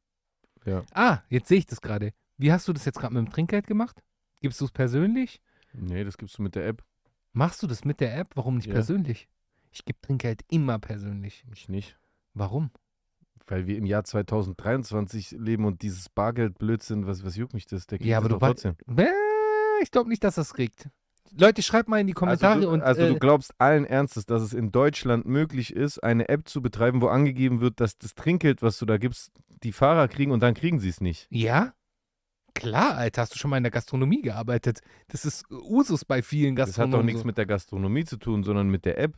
Ja. 0.64 0.84
Ah, 0.92 1.22
jetzt 1.28 1.48
sehe 1.48 1.58
ich 1.58 1.66
das 1.66 1.80
gerade. 1.80 2.12
Wie 2.38 2.50
hast 2.52 2.66
du 2.66 2.72
das 2.72 2.84
jetzt 2.84 2.98
gerade 2.98 3.14
mit 3.14 3.24
dem 3.26 3.30
Trinkgeld 3.32 3.66
gemacht? 3.66 4.02
Gibst 4.40 4.60
du 4.60 4.64
es 4.64 4.72
persönlich? 4.72 5.40
Nee, 5.72 6.02
das 6.02 6.16
gibst 6.18 6.38
du 6.38 6.42
mit 6.42 6.54
der 6.54 6.66
App. 6.66 6.84
Machst 7.32 7.62
du 7.62 7.66
das 7.66 7.84
mit 7.84 8.00
der 8.00 8.16
App? 8.16 8.30
Warum 8.34 8.56
nicht 8.56 8.66
Ja. 8.66 8.74
persönlich? 8.74 9.28
Ich 9.70 9.84
gebe 9.84 9.98
Trinkgeld 10.00 10.42
immer 10.50 10.78
persönlich. 10.78 11.44
Ich 11.52 11.68
nicht. 11.68 11.98
Warum? 12.34 12.70
Weil 13.46 13.66
wir 13.66 13.76
im 13.76 13.86
Jahr 13.86 14.04
2023 14.04 15.32
leben 15.32 15.64
und 15.64 15.82
dieses 15.82 16.08
Bargeld-Blödsinn, 16.10 17.06
was, 17.06 17.24
was 17.24 17.36
juckt 17.36 17.54
mich 17.54 17.66
das? 17.66 17.86
Der 17.86 18.00
Ja, 18.02 18.18
aber 18.18 18.28
du 18.28 18.38
trotzdem. 18.38 18.76
Ich 19.82 19.90
glaube 19.90 20.08
nicht, 20.08 20.22
dass 20.22 20.36
das 20.36 20.54
kriegt. 20.54 20.88
Leute, 21.36 21.62
schreibt 21.62 21.88
mal 21.88 21.98
in 21.98 22.06
die 22.06 22.12
Kommentare 22.12 22.54
also 22.54 22.66
du, 22.66 22.72
und 22.72 22.82
also 22.82 23.00
äh, 23.00 23.08
du 23.08 23.18
glaubst 23.18 23.54
allen 23.58 23.86
Ernstes, 23.86 24.26
dass 24.26 24.42
es 24.42 24.52
in 24.52 24.70
Deutschland 24.70 25.24
möglich 25.24 25.74
ist, 25.74 25.98
eine 25.98 26.28
App 26.28 26.46
zu 26.46 26.60
betreiben, 26.60 27.00
wo 27.00 27.08
angegeben 27.08 27.60
wird, 27.60 27.80
dass 27.80 27.96
das 27.96 28.14
Trinkgeld, 28.14 28.60
was 28.60 28.78
du 28.78 28.84
da 28.84 28.98
gibst, 28.98 29.32
die 29.62 29.72
Fahrer 29.72 30.08
kriegen 30.08 30.30
und 30.30 30.40
dann 30.40 30.52
kriegen 30.54 30.78
sie 30.78 30.90
es 30.90 31.00
nicht. 31.00 31.26
ja? 31.30 31.72
Klar, 32.54 32.96
Alter, 32.96 33.22
hast 33.22 33.34
du 33.34 33.38
schon 33.38 33.50
mal 33.50 33.56
in 33.56 33.62
der 33.64 33.70
Gastronomie 33.72 34.22
gearbeitet? 34.22 34.80
Das 35.08 35.24
ist 35.24 35.44
Usus 35.50 36.04
bei 36.04 36.22
vielen 36.22 36.54
Das 36.54 36.68
hat 36.70 36.74
Gastronomen. 36.76 37.00
doch 37.00 37.04
nichts 37.04 37.20
so. 37.22 37.26
mit 37.26 37.38
der 37.38 37.46
Gastronomie 37.46 38.04
zu 38.04 38.16
tun, 38.18 38.44
sondern 38.44 38.68
mit 38.68 38.84
der 38.84 38.98
App. 38.98 39.16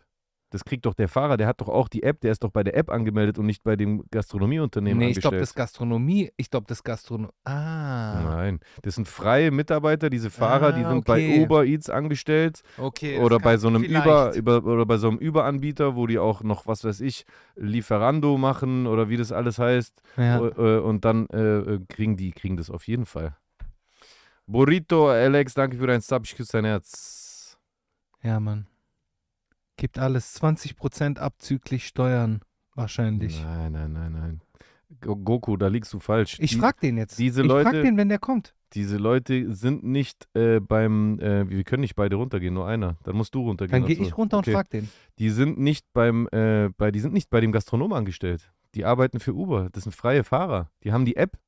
Das 0.55 0.65
kriegt 0.65 0.87
doch 0.87 0.95
der 0.95 1.09
Fahrer, 1.09 1.37
der 1.37 1.49
hat 1.49 1.61
doch 1.61 1.69
auch 1.69 1.89
die 1.89 2.05
App, 2.05 2.21
der 2.21 2.31
ist 2.31 2.45
doch 2.45 2.51
bei 2.51 2.63
der 2.63 2.77
App 2.77 2.89
angemeldet 2.89 3.41
und 3.41 3.47
nicht 3.47 3.65
bei 3.65 3.75
dem 3.75 4.05
Gastronomieunternehmen 4.13 5.01
Nee, 5.01 5.11
ich 5.11 5.21
glaube, 5.21 5.39
das 5.41 5.53
Gastronomie, 5.53 6.31
ich 6.37 6.49
glaube, 6.49 6.67
das 6.69 6.85
Gastronomie. 6.85 7.33
Ah, 7.43 8.23
Nein, 8.23 8.61
das 8.83 8.95
sind 8.95 9.09
freie 9.09 9.51
Mitarbeiter, 9.51 10.11
diese 10.11 10.31
Fahrer, 10.31 10.71
die 10.73 10.85
Ah, 10.85 10.91
sind 10.91 10.99
okay. 11.09 11.39
bei 11.39 11.43
Uber 11.43 11.65
Eats 11.65 11.91
angestellt 11.91 12.63
okay. 12.79 13.19
oder 13.19 13.41
bei 13.41 13.57
so 13.57 13.67
einem. 13.67 13.83
Über, 13.83 14.33
über 14.37 14.65
oder 14.65 14.87
bei 14.87 14.97
so 14.97 15.09
einem 15.09 15.19
Überanbieter, 15.19 15.97
wo 15.97 16.07
die 16.07 16.21
auch 16.21 16.45
noch 16.45 16.69
was 16.69 16.85
weiß 16.85 17.01
ich 17.01 17.25
Lieferando 17.57 18.39
machen 18.39 18.87
oder 18.87 19.09
wie 19.09 19.17
das 19.17 19.33
alles 19.33 19.59
heißt 19.59 20.01
Ja. 20.17 20.39
äh, 20.39 20.79
und 20.79 21.05
dann 21.05 21.27
äh, 21.31 21.41
äh, 21.59 21.81
kriegen 21.89 22.17
die 22.17 22.31
kriegen 22.31 22.57
das 22.57 22.71
auf 22.71 22.87
jeden 22.87 23.07
Fall. 23.07 23.37
Burrito 24.47 25.09
Alex, 25.09 25.55
danke 25.55 25.79
für 25.79 25.89
dein 25.89 26.01
Sub, 26.01 26.23
ich 26.27 26.37
küsse 26.37 26.53
dein 26.53 26.65
Herz. 26.67 27.59
ja, 28.23 28.39
Mann. 28.39 28.69
Gibt 29.77 29.99
alles 29.99 30.41
20% 30.41 31.19
abzüglich 31.19 31.87
Steuern, 31.87 32.41
wahrscheinlich. 32.75 33.43
Nein, 33.43 33.73
nein, 33.73 33.93
nein, 33.93 34.13
nein. 34.13 34.41
Go- 35.01 35.17
Goku, 35.17 35.57
da 35.57 35.67
liegst 35.69 35.93
du 35.93 35.99
falsch. 35.99 36.39
Ich 36.41 36.53
Die- 36.53 36.59
frag 36.59 36.79
den 36.81 36.97
jetzt. 36.97 37.19
diese 37.19 37.43
ich 37.43 37.49
frag 37.51 37.65
Leute- 37.65 37.83
den, 37.83 37.97
wenn 37.97 38.09
der 38.09 38.19
kommt. 38.19 38.55
Diese 38.75 38.97
Leute 38.97 39.53
sind 39.53 39.85
nicht 39.85 40.29
äh, 40.35 40.59
beim, 40.61 41.19
äh, 41.21 41.49
wir 41.49 41.63
können 41.65 41.83
nicht 41.83 41.95
beide 41.95 42.17
runtergehen, 42.17 42.55
nur 42.55 42.67
einer. 42.67 42.97
Dann 43.05 43.17
musst 43.17 43.35
du 43.35 43.41
runtergehen. 43.43 43.81
Dann 43.83 43.87
gehe 43.87 43.97
dazu. 43.97 44.09
ich 44.09 44.17
runter 44.19 44.39
und 44.39 44.45
Okay. 44.45 44.53
frag 44.53 44.69
den. 44.71 44.89
Die 45.19 45.31
sind 45.31 45.59
nicht 45.59 45.87
beim, 45.93 46.29
äh, 46.33 46.71
bei, 46.77 46.91
die 46.91 46.99
sind 47.01 47.13
nicht 47.15 47.31
bei 47.31 47.41
dem 47.41 47.53
Gastronom 47.53 47.93
angestellt. 47.93 48.53
Die 48.75 48.85
arbeiten 48.85 49.21
für 49.21 49.33
Uber. 49.35 49.69
Das 49.71 49.85
sind 49.85 49.93
freie 49.95 50.25
Fahrer. 50.25 50.71
Die 50.83 50.93
haben 50.93 51.05
die 51.05 51.17
App. 51.17 51.39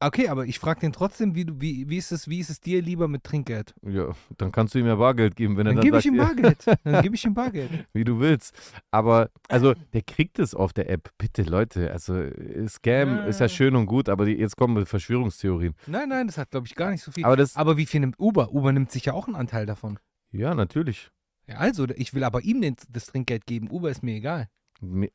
Okay, 0.00 0.28
aber 0.28 0.46
ich 0.46 0.60
frag 0.60 0.78
den 0.78 0.92
trotzdem, 0.92 1.34
wie, 1.34 1.44
du, 1.44 1.60
wie, 1.60 1.88
wie, 1.88 1.96
ist 1.96 2.12
es, 2.12 2.28
wie 2.28 2.38
ist 2.38 2.50
es 2.50 2.60
dir 2.60 2.80
lieber 2.80 3.08
mit 3.08 3.24
Trinkgeld? 3.24 3.74
Ja, 3.82 4.12
dann 4.36 4.52
kannst 4.52 4.74
du 4.74 4.78
ihm 4.78 4.86
ja 4.86 4.94
Bargeld 4.94 5.34
geben, 5.34 5.56
wenn 5.56 5.66
er 5.66 5.74
Dann 5.74 5.76
dann 5.76 5.84
gebe 5.84 5.98
ich 5.98 6.04
sagt, 6.04 6.14
ihm 6.14 6.18
Bargeld. 6.18 6.66
Dann 6.84 7.02
gebe 7.02 7.14
ich 7.16 7.24
ihm 7.24 7.34
Bargeld. 7.34 7.70
wie 7.92 8.04
du 8.04 8.20
willst. 8.20 8.54
Aber, 8.92 9.30
also, 9.48 9.74
der 9.92 10.02
kriegt 10.02 10.38
es 10.38 10.54
auf 10.54 10.72
der 10.72 10.88
App. 10.88 11.10
Bitte, 11.18 11.42
Leute, 11.42 11.90
also, 11.90 12.14
äh, 12.14 12.68
Scam 12.68 13.16
Ja. 13.16 13.24
ist 13.24 13.40
ja 13.40 13.48
schön 13.48 13.74
und 13.74 13.86
gut, 13.86 14.08
aber 14.08 14.24
die, 14.24 14.34
jetzt 14.34 14.56
kommen 14.56 14.86
Verschwörungstheorien. 14.86 15.74
Nein, 15.88 16.08
nein, 16.10 16.28
das 16.28 16.38
hat, 16.38 16.52
glaube 16.52 16.68
ich, 16.68 16.76
gar 16.76 16.90
nicht 16.92 17.02
so 17.02 17.10
viel. 17.10 17.24
Aber 17.24 17.36
das, 17.36 17.56
Aber 17.56 17.76
wie 17.76 17.86
viel 17.86 17.98
nimmt 18.00 18.20
Uber? 18.20 18.52
Uber 18.52 18.72
nimmt 18.72 18.92
sich 18.92 19.04
ja 19.06 19.14
auch 19.14 19.26
einen 19.26 19.34
Anteil 19.36 19.66
davon. 19.66 19.98
ja, 20.30 20.54
natürlich. 20.54 21.10
Ja, 21.48 21.56
also, 21.56 21.86
ich 21.96 22.14
will 22.14 22.22
aber 22.24 22.42
ihm 22.42 22.60
den, 22.60 22.76
das 22.90 23.06
Trinkgeld 23.06 23.46
geben. 23.46 23.68
Uber 23.70 23.90
ist 23.90 24.02
mir 24.04 24.14
egal. 24.14 24.48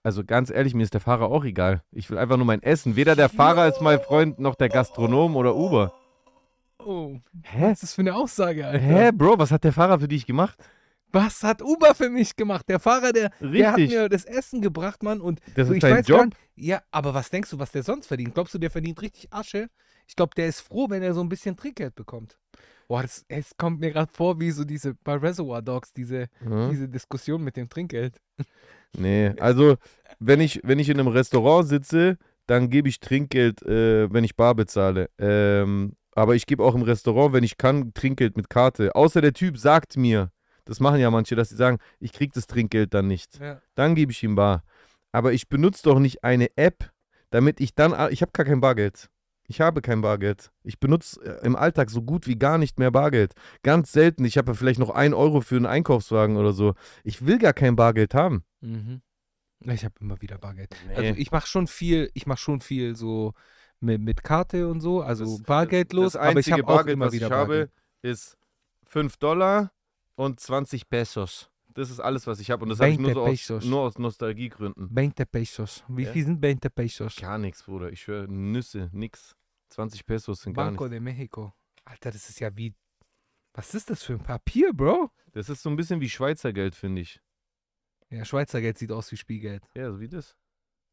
Also 0.03 0.24
ganz 0.25 0.50
ehrlich, 0.50 0.74
mir 0.74 0.84
ist 0.84 0.93
der 0.93 1.01
Fahrer 1.01 1.27
auch 1.29 1.46
egal. 1.46 1.84
Ich 1.91 2.10
will 2.10 2.17
einfach 2.17 2.38
nur 2.38 2.46
mein 2.46 2.62
Essen. 2.62 2.96
Weder 2.96 3.15
der 3.15 3.29
Fahrer 3.29 3.67
ist 3.70 3.82
mein 3.82 4.00
Freund, 4.01 4.38
noch 4.39 4.55
der 4.55 4.67
Gastronom 4.70 5.36
oder 5.36 5.55
Uber. 5.55 5.93
Oh, 6.79 7.15
Hä? 7.43 7.62
was 7.67 7.72
ist 7.74 7.84
das 7.84 7.93
für 7.93 8.01
eine 8.01 8.13
Aussage, 8.15 8.67
Alter? 8.67 8.79
Hä, 8.84 9.12
Bro, 9.13 9.39
was 9.39 9.51
hat 9.51 9.63
der 9.63 9.72
Fahrer 9.72 10.00
für 10.00 10.08
dich 10.10 10.25
gemacht? 10.25 10.58
Was 11.13 11.43
hat 11.43 11.62
Uber 11.62 11.96
für 11.96 12.10
mich 12.10 12.36
gemacht? 12.36 12.67
Der 12.67 12.79
Fahrer, 12.79 13.13
der, 13.13 13.29
der 13.39 13.72
hat 13.72 13.77
mir 13.77 14.10
das 14.10 14.25
Essen 14.25 14.62
gebracht, 14.62 15.01
Mann. 15.03 15.22
Und 15.22 15.39
Das 15.55 15.70
ist 15.70 15.75
ich 15.75 15.79
dein 15.82 15.98
weiß 15.98 16.08
gar 16.08 16.17
Job. 16.24 16.25
nicht- 16.25 16.38
Ja, 16.55 16.82
aber 16.91 17.13
was 17.13 17.29
denkst 17.29 17.51
du, 17.51 17.60
was 17.60 17.72
der 17.72 17.84
sonst 17.84 18.08
verdient? 18.08 18.34
Glaubst 18.34 18.53
du, 18.53 18.58
der 18.58 18.72
verdient 18.72 19.01
richtig 19.01 19.32
Asche? 19.32 19.70
Ich 20.08 20.15
glaube, 20.17 20.32
der 20.36 20.48
ist 20.48 20.60
froh, 20.60 20.89
wenn 20.89 21.03
er 21.03 21.13
so 21.13 21.22
ein 21.22 21.29
bisschen 21.29 21.55
Trinkgeld 21.55 21.96
bekommt. 21.96 22.38
Boah, 22.89 23.03
das, 23.03 23.24
es 23.29 23.55
kommt 23.55 23.79
mir 23.79 23.91
gerade 23.91 24.12
vor, 24.12 24.39
wie 24.41 24.51
so 24.51 24.65
diese 24.65 24.96
bei 25.05 25.13
Reservoir 25.15 25.62
Dogs, 25.62 25.93
diese, 25.93 26.27
Ja. 26.50 26.70
diese 26.70 26.89
Diskussion 26.89 27.41
mit 27.43 27.55
dem 27.55 27.70
Trinkgeld. 27.70 28.20
Nee, 28.98 29.34
also 29.40 29.76
wenn 30.20 30.40
ich, 30.40 30.62
wenn 30.64 30.80
ich 30.80 30.90
in 30.90 31.00
einem 31.00 31.08
Restaurant 31.08 31.68
sitze, 31.68 32.18
dann 32.46 32.70
gebe 32.70 32.90
ich 32.90 33.00
Trinkgeld, 33.00 33.62
äh, 33.64 34.12
wenn 34.12 34.24
ich 34.24 34.36
bar 34.36 34.56
bezahle. 34.56 35.10
Ähm, 35.18 35.94
aber 36.16 36.36
ich 36.36 36.46
gebe 36.46 36.64
auch 36.64 36.76
im 36.76 36.84
Restaurant, 36.84 37.34
wenn 37.34 37.44
ich 37.44 37.58
kann, 37.58 37.94
Trinkgeld 37.94 38.38
mit 38.38 38.50
Karte. 38.50 38.96
Außer 38.96 39.22
der 39.22 39.34
Typ 39.34 39.58
sagt 39.58 39.98
mir, 39.98 40.32
das 40.66 40.80
machen 40.80 41.00
ja 41.00 41.10
manche, 41.10 41.36
dass 41.36 41.50
sie 41.50 41.56
sagen, 41.56 41.78
ich 42.00 42.14
krieg 42.14 42.34
das 42.34 42.48
Trinkgeld 42.48 42.94
dann 42.94 43.08
nicht. 43.08 43.40
Ja. 43.40 43.62
Dann 43.76 43.96
gebe 43.96 44.12
ich 44.12 44.24
ihm 44.24 44.36
bar. 44.36 44.64
Aber 45.12 45.34
ich 45.34 45.50
benutze 45.50 45.84
doch 45.84 46.00
nicht 46.00 46.24
eine 46.24 46.56
App, 46.56 46.92
damit 47.30 47.60
ich 47.60 47.76
dann, 47.76 47.92
ich 48.12 48.22
habe 48.22 48.32
gar 48.32 48.46
kein 48.46 48.62
Bargeld. 48.62 49.10
Ich 49.48 49.60
habe 49.62 49.82
kein 49.82 50.02
Bargeld. 50.02 50.52
Ich 50.64 50.80
benutze 50.80 51.20
äh, 51.42 51.46
im 51.46 51.56
Alltag 51.56 51.90
so 51.90 52.02
gut 52.02 52.28
wie 52.28 52.38
gar 52.38 52.58
nicht 52.58 52.80
mehr 52.80 52.92
Bargeld. 52.92 53.34
Ganz 53.62 53.92
selten. 53.92 54.24
Ich 54.26 54.38
habe 54.38 54.52
ja 54.52 54.56
vielleicht 54.56 54.80
noch 54.80 54.90
ein 54.90 55.14
Euro 55.14 55.42
für 55.42 55.58
einen 55.58 55.66
Einkaufswagen 55.66 56.38
oder 56.38 56.54
so. 56.54 56.76
Ich 57.04 57.26
will 57.26 57.38
gar 57.40 57.54
kein 57.54 57.76
Bargeld 57.76 58.14
haben. 58.14 58.44
Mhm. 58.62 59.02
Ich 59.66 59.84
habe 59.86 59.96
immer 60.00 60.22
wieder 60.22 60.38
Bargeld. 60.38 60.76
Nee. 60.88 60.96
Also 60.96 61.20
ich 61.20 61.32
mache 61.32 61.48
schon 61.48 61.68
viel, 61.68 62.10
ich 62.14 62.26
mache 62.26 62.40
schon 62.40 62.62
viel 62.62 62.96
so 62.96 63.34
mit, 63.80 64.02
mit 64.02 64.24
Karte 64.24 64.68
und 64.70 64.82
so, 64.82 65.02
also 65.02 65.24
Das- 65.26 65.44
bargeldlos, 65.44 66.14
das 66.14 66.16
aber 66.22 66.32
ich 66.32 66.38
einzige 66.38 66.54
habe 66.58 66.64
auch 66.68 66.76
Bargeld, 66.78 66.94
immer 66.96 67.06
was 67.08 67.14
wieder 67.14 67.28
ich 67.28 67.32
habe, 67.34 67.48
Bargeld. 67.48 67.72
ist 68.02 68.38
5 68.86 69.18
Dollar 69.18 69.72
und 70.16 70.40
20 70.40 70.90
Pesos. 70.90 71.50
Das 71.74 71.89
ist 71.89 72.00
alles, 72.00 72.27
was 72.27 72.39
ich 72.39 72.51
habe. 72.51 72.63
Und 72.63 72.70
das 72.70 72.80
habe 72.80 72.92
ich 72.92 73.00
nur, 73.00 73.13
20 73.13 73.46
so 73.46 73.56
aus, 73.58 73.65
nur 73.65 73.82
aus 73.82 73.98
Nostalgiegründen. 73.98 74.89
20 74.94 75.32
Pesos. 75.32 75.84
Wie 75.88 76.03
Ja? 76.03 76.12
viel 76.12 76.25
sind 76.25 76.39
20 76.42 76.74
Pesos? 76.75 77.15
Gar 77.15 77.38
nichts, 77.38 77.63
Bruder. 77.63 77.92
Ich 77.92 78.06
höre 78.08 78.27
Nüsse, 78.27 78.89
nix. 78.94 79.36
20 79.70 80.06
Pesos 80.06 80.42
sind 80.42 80.53
gar 80.53 80.65
Banco 80.65 80.84
nichts. 80.84 80.92
de 80.92 81.00
Mexico. 81.00 81.53
Alter, 81.86 82.12
das 82.12 82.30
ist 82.30 82.39
ja 82.39 82.56
wie. 82.56 82.74
Was 83.53 83.74
ist 83.74 83.89
das 83.89 84.03
für 84.03 84.13
ein 84.13 84.24
Papier, 84.24 84.74
Bro? 84.74 85.12
Das 85.32 85.50
ist 85.50 85.62
so 85.63 85.70
ein 85.70 85.75
bisschen 85.75 86.00
wie 86.01 86.10
Schweizer 86.10 86.53
Geld, 86.53 86.75
finde 86.75 87.01
ich. 87.01 87.20
Ja, 88.10 88.24
Schweizer 88.25 88.62
Geld 88.62 88.77
sieht 88.77 88.92
aus 88.92 89.12
wie 89.12 89.18
Spielgeld. 89.18 89.63
Ja, 89.75 89.92
so 89.92 90.00
wie 90.00 90.08
das. 90.08 90.36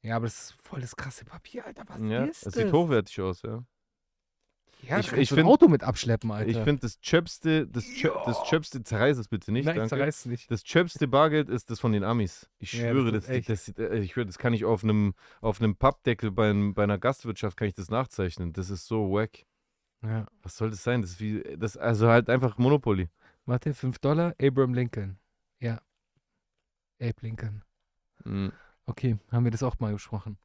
Ja, 0.02 0.16
aber 0.16 0.26
das 0.26 0.50
ist 0.50 0.56
voll 0.62 0.80
das 0.80 0.96
krasse 0.96 1.24
Papier, 1.26 1.66
Alter. 1.66 1.84
Was 1.86 2.00
ja, 2.00 2.24
ist 2.24 2.46
das 2.46 2.54
das? 2.54 2.62
sieht 2.62 2.72
hochwertig 2.72 3.20
aus, 3.20 3.42
ja. 3.42 3.62
Ja, 4.82 4.98
Ich- 4.98 5.06
ich, 5.08 5.12
ich 5.12 5.18
ich 5.20 5.30
ein 5.32 5.36
find- 5.36 5.48
Auto 5.48 5.68
mit 5.68 5.82
abschleppen, 5.84 6.30
Alter. 6.30 6.48
Ich 6.50 6.56
finde 6.58 6.80
das 6.82 7.00
chöpste, 7.00 7.66
das, 7.66 7.84
das 8.26 8.42
chöpste, 8.44 8.82
zerreiß 8.82 9.18
es 9.18 9.28
bitte 9.28 9.52
nicht, 9.52 9.66
Nein, 9.66 9.76
danke. 9.76 9.90
zerreiß 9.90 10.26
nicht. 10.26 10.50
Das 10.50 10.64
chöpste 10.64 11.06
Bargeld 11.06 11.48
ist 11.48 11.70
das 11.70 11.80
von 11.80 11.92
den 11.92 12.02
Amis. 12.04 12.48
Ich 12.58 12.72
Ja, 12.72 12.90
schwöre, 12.90 13.12
das 13.12 13.26
das, 13.26 13.44
das, 13.46 13.68
äh, 13.78 13.98
ich 13.98 14.12
schwöre, 14.12 14.26
das 14.26 14.38
kann 14.38 14.52
ich 14.54 14.64
auf 14.64 14.82
einem 14.82 15.14
auf 15.40 15.60
einem 15.60 15.76
Pappdeckel 15.76 16.30
bei, 16.30 16.50
einem- 16.50 16.74
bei 16.74 16.84
einer 16.84 16.98
Gastwirtschaft 16.98 17.56
kann 17.56 17.68
ich 17.68 17.74
das 17.74 17.90
nachzeichnen. 17.90 18.52
Das 18.52 18.70
ist 18.70 18.86
so 18.86 19.12
wack. 19.12 19.44
Ja. 20.02 20.26
Was 20.42 20.56
soll 20.56 20.70
das 20.70 20.82
sein? 20.82 21.02
Das 21.02 21.10
ist 21.12 21.20
wie 21.20 21.42
das 21.58 21.76
also 21.76 22.08
halt 22.08 22.30
einfach 22.30 22.56
Monopoly. 22.58 23.08
Warte, 23.46 23.74
5 23.74 23.98
Dollar, 23.98 24.34
Abraham 24.40 24.74
Lincoln. 24.74 25.18
Ja. 25.60 25.80
Abe 27.00 27.14
Lincoln. 27.20 27.62
Mhm. 28.24 28.52
Okay, 28.86 29.18
haben 29.30 29.44
wir 29.44 29.50
das 29.50 29.62
auch 29.62 29.78
mal 29.78 29.92
besprochen. 29.92 30.36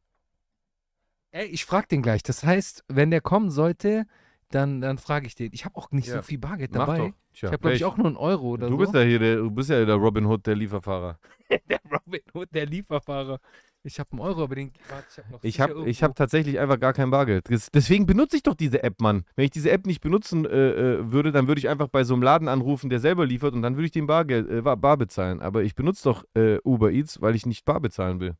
Ey, 1.31 1.47
ich 1.47 1.65
frag 1.65 1.89
den 1.89 2.01
gleich. 2.01 2.23
Das 2.23 2.43
heißt, 2.43 2.83
wenn 2.87 3.11
der 3.11 3.21
kommen 3.21 3.49
sollte, 3.51 4.05
dann, 4.51 4.81
dann 4.81 4.97
frage 4.97 5.27
ich 5.27 5.35
den. 5.35 5.49
Ich 5.53 5.65
habe 5.65 5.75
auch 5.75 5.91
nicht 5.91 6.07
Ja. 6.07 6.17
so 6.17 6.21
viel 6.21 6.37
Bargeld 6.37 6.71
Mach 6.73 6.85
dabei. 6.85 6.97
doch. 6.97 7.05
Tja, 7.05 7.13
Ich 7.33 7.43
habe, 7.53 7.57
glaube 7.57 7.75
ich, 7.75 7.85
auch 7.85 7.97
nur 7.97 8.07
einen 8.07 8.17
Euro 8.17 8.51
oder 8.51 8.67
Du 8.67 8.73
so. 8.73 8.77
bist 8.77 8.93
ja 8.93 9.01
hier 9.01 9.19
der, 9.19 9.35
du 9.37 9.51
bist 9.51 9.69
ja 9.69 9.83
der 9.83 9.95
Robin 9.95 10.25
Hood, 10.25 10.45
der 10.45 10.55
Lieferfahrer. 10.55 11.19
der 11.69 11.79
Robin 11.91 12.21
Hood, 12.33 12.49
der 12.53 12.65
Lieferfahrer. 12.65 13.39
Ich 13.83 13.99
habe 13.99 14.09
einen 14.13 14.21
Euro, 14.21 14.43
aber 14.43 14.55
den. 14.55 14.71
Warte, 14.89 15.05
ich 15.43 15.59
habe 15.59 15.73
noch. 15.73 15.83
Ich 15.83 16.01
habe 16.01 16.09
hab 16.11 16.15
tatsächlich 16.15 16.57
einfach 16.59 16.79
gar 16.79 16.91
kein 16.93 17.11
Bargeld. 17.11 17.47
Deswegen 17.71 18.07
benutze 18.07 18.35
ich 18.37 18.41
doch 18.41 18.55
diese 18.55 18.81
App, 18.81 18.99
Mann. 18.99 19.25
Wenn 19.35 19.45
ich 19.45 19.51
diese 19.51 19.69
App 19.69 19.85
nicht 19.85 20.01
benutzen 20.01 20.43
äh, 20.45 20.69
äh, 20.95 21.11
würde, 21.11 21.31
dann 21.31 21.47
würde 21.47 21.59
ich 21.59 21.69
einfach 21.69 21.87
bei 21.89 22.03
so 22.03 22.15
einem 22.15 22.23
Laden 22.23 22.47
anrufen, 22.47 22.89
der 22.89 22.99
selber 22.99 23.27
liefert 23.27 23.53
und 23.53 23.61
dann 23.61 23.75
würde 23.75 23.85
ich 23.85 23.91
den 23.91 24.07
Bargeld, 24.07 24.49
äh, 24.49 24.61
bar 24.63 24.75
bar 24.77 24.97
bezahlen. 24.97 25.39
Aber 25.39 25.61
ich 25.61 25.75
benutze 25.75 26.03
doch 26.05 26.23
äh, 26.35 26.57
Uber 26.63 26.91
Eats, 26.91 27.21
weil 27.21 27.35
ich 27.35 27.45
nicht 27.45 27.63
bar 27.63 27.79
bezahlen 27.79 28.19
will. 28.19 28.33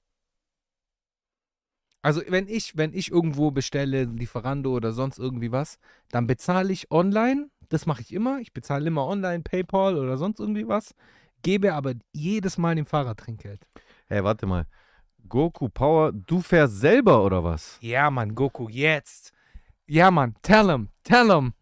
Also 2.05 2.21
wenn 2.27 2.47
ich, 2.47 2.77
wenn 2.77 2.93
ich 2.93 3.09
irgendwo 3.09 3.49
bestelle, 3.49 4.03
Lieferando 4.03 4.75
oder 4.75 4.91
sonst 4.91 5.17
irgendwie 5.17 5.51
was, 5.51 5.79
dann 6.11 6.27
bezahle 6.27 6.71
ich 6.71 6.91
online. 6.91 7.49
Das 7.69 7.87
mache 7.87 8.01
ich 8.01 8.13
immer. 8.13 8.37
Ich 8.41 8.53
bezahle 8.53 8.85
immer 8.85 9.07
online, 9.07 9.41
PayPal 9.41 9.97
oder 9.97 10.15
sonst 10.15 10.39
irgendwie 10.39 10.67
was. 10.67 10.93
Gebe 11.41 11.73
aber 11.73 11.93
jedes 12.13 12.59
Mal 12.59 12.75
dem 12.75 12.85
Fahrer 12.85 13.15
Trinkgeld. 13.15 13.65
Hey, 14.05 14.23
warte 14.23 14.45
mal. 14.45 14.67
Goku 15.27 15.67
Power, 15.67 16.11
du 16.11 16.41
fährst 16.41 16.79
selber 16.79 17.23
oder 17.23 17.43
was? 17.43 17.79
Ja, 17.81 18.11
Mann, 18.11 18.35
Goku, 18.35 18.69
jetzt. 18.69 19.33
Ja, 19.87 20.11
Mann, 20.11 20.35
tell 20.43 20.69
him, 20.69 20.89
tell 21.03 21.31
him. 21.31 21.53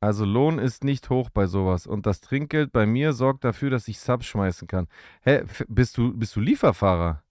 Also 0.00 0.24
Lohn 0.24 0.58
ist 0.58 0.82
nicht 0.82 1.10
hoch 1.10 1.28
bei 1.28 1.46
sowas 1.46 1.86
und 1.86 2.06
das 2.06 2.22
Trinkgeld 2.22 2.72
bei 2.72 2.86
mir 2.86 3.12
sorgt 3.12 3.44
dafür, 3.44 3.68
dass 3.68 3.86
ich 3.86 4.00
Subs 4.00 4.24
schmeißen 4.24 4.66
kann. 4.66 4.88
Hä, 5.20 5.44
bist 5.68 5.98
du, 5.98 6.16
bist 6.16 6.34
du 6.36 6.40
Lieferfahrer? 6.40 7.22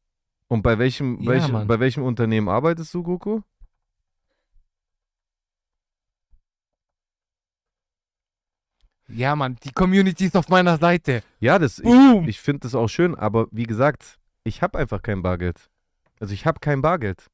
Und 0.48 0.62
bei 0.62 0.78
welchem, 0.78 1.20
Ja, 1.22 1.32
welchem, 1.32 1.68
bei 1.68 1.80
welchem 1.80 2.04
Unternehmen 2.04 2.50
arbeitest 2.50 2.94
du, 2.94 3.04
Goku? 3.04 3.42
Ja, 9.08 9.36
Mann, 9.36 9.58
die 9.64 9.72
Community 9.72 10.26
ist 10.26 10.36
auf 10.36 10.50
meiner 10.50 10.78
Seite. 10.78 11.22
Ja, 11.40 11.60
das, 11.60 11.80
ich, 11.80 11.92
ich 12.28 12.40
finde 12.40 12.62
das 12.62 12.74
auch 12.76 12.88
schön, 12.88 13.16
aber 13.16 13.48
wie 13.52 13.64
gesagt, 13.64 14.18
ich 14.44 14.62
habe 14.62 14.80
einfach 14.80 15.02
kein 15.02 15.22
Bargeld. 15.22 15.70
Also 16.20 16.34
ich 16.34 16.46
habe 16.46 16.60
kein 16.60 16.82
Bargeld. 16.82 17.28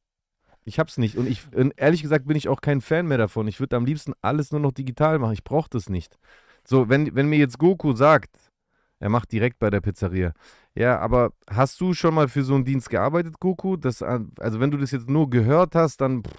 Ich 0.63 0.80
hab's 0.80 0.98
nicht. 0.98 1.18
Und 1.18 1.27
ich, 1.27 1.41
und 1.53 1.74
ehrlich 1.77 2.01
gesagt, 2.01 2.27
bin 2.27 2.36
ich 2.38 2.50
auch 2.50 2.62
kein 2.62 2.82
Fan 2.82 3.08
mehr 3.08 3.18
davon. 3.18 3.48
Ich 3.48 3.60
würde 3.60 3.75
am 3.77 3.86
liebsten 3.86 4.13
alles 4.22 4.51
nur 4.51 4.62
noch 4.62 4.74
digital 4.74 5.18
machen. 5.18 5.34
Ich 5.34 5.44
brauche 5.44 5.70
das 5.70 5.89
nicht. 5.89 6.18
So, 6.63 6.89
wenn, 6.89 7.15
wenn 7.15 7.27
mir 7.27 7.39
jetzt 7.39 7.58
Goku 7.58 7.94
sagt, 7.94 8.50
er 9.01 9.10
macht 9.10 9.31
direkt 9.34 9.60
bei 9.60 9.70
der 9.70 9.81
Pizzeria. 9.81 10.31
Ja, 10.74 11.00
aber 11.00 11.31
hast 11.50 11.81
du 11.81 11.93
schon 11.93 12.13
mal 12.13 12.29
für 12.29 12.43
so 12.43 12.55
einen 12.55 12.63
Dienst 12.63 12.89
gearbeitet, 12.89 13.39
Goku? 13.41 13.75
Das, 13.75 14.01
an- 14.01 14.31
also 14.39 14.62
wenn 14.62 14.72
du 14.72 14.77
das 14.77 14.91
jetzt 14.91 15.10
nur 15.10 15.29
gehört 15.29 15.75
hast, 15.75 16.00
dann 16.00 16.24
pff, 16.24 16.31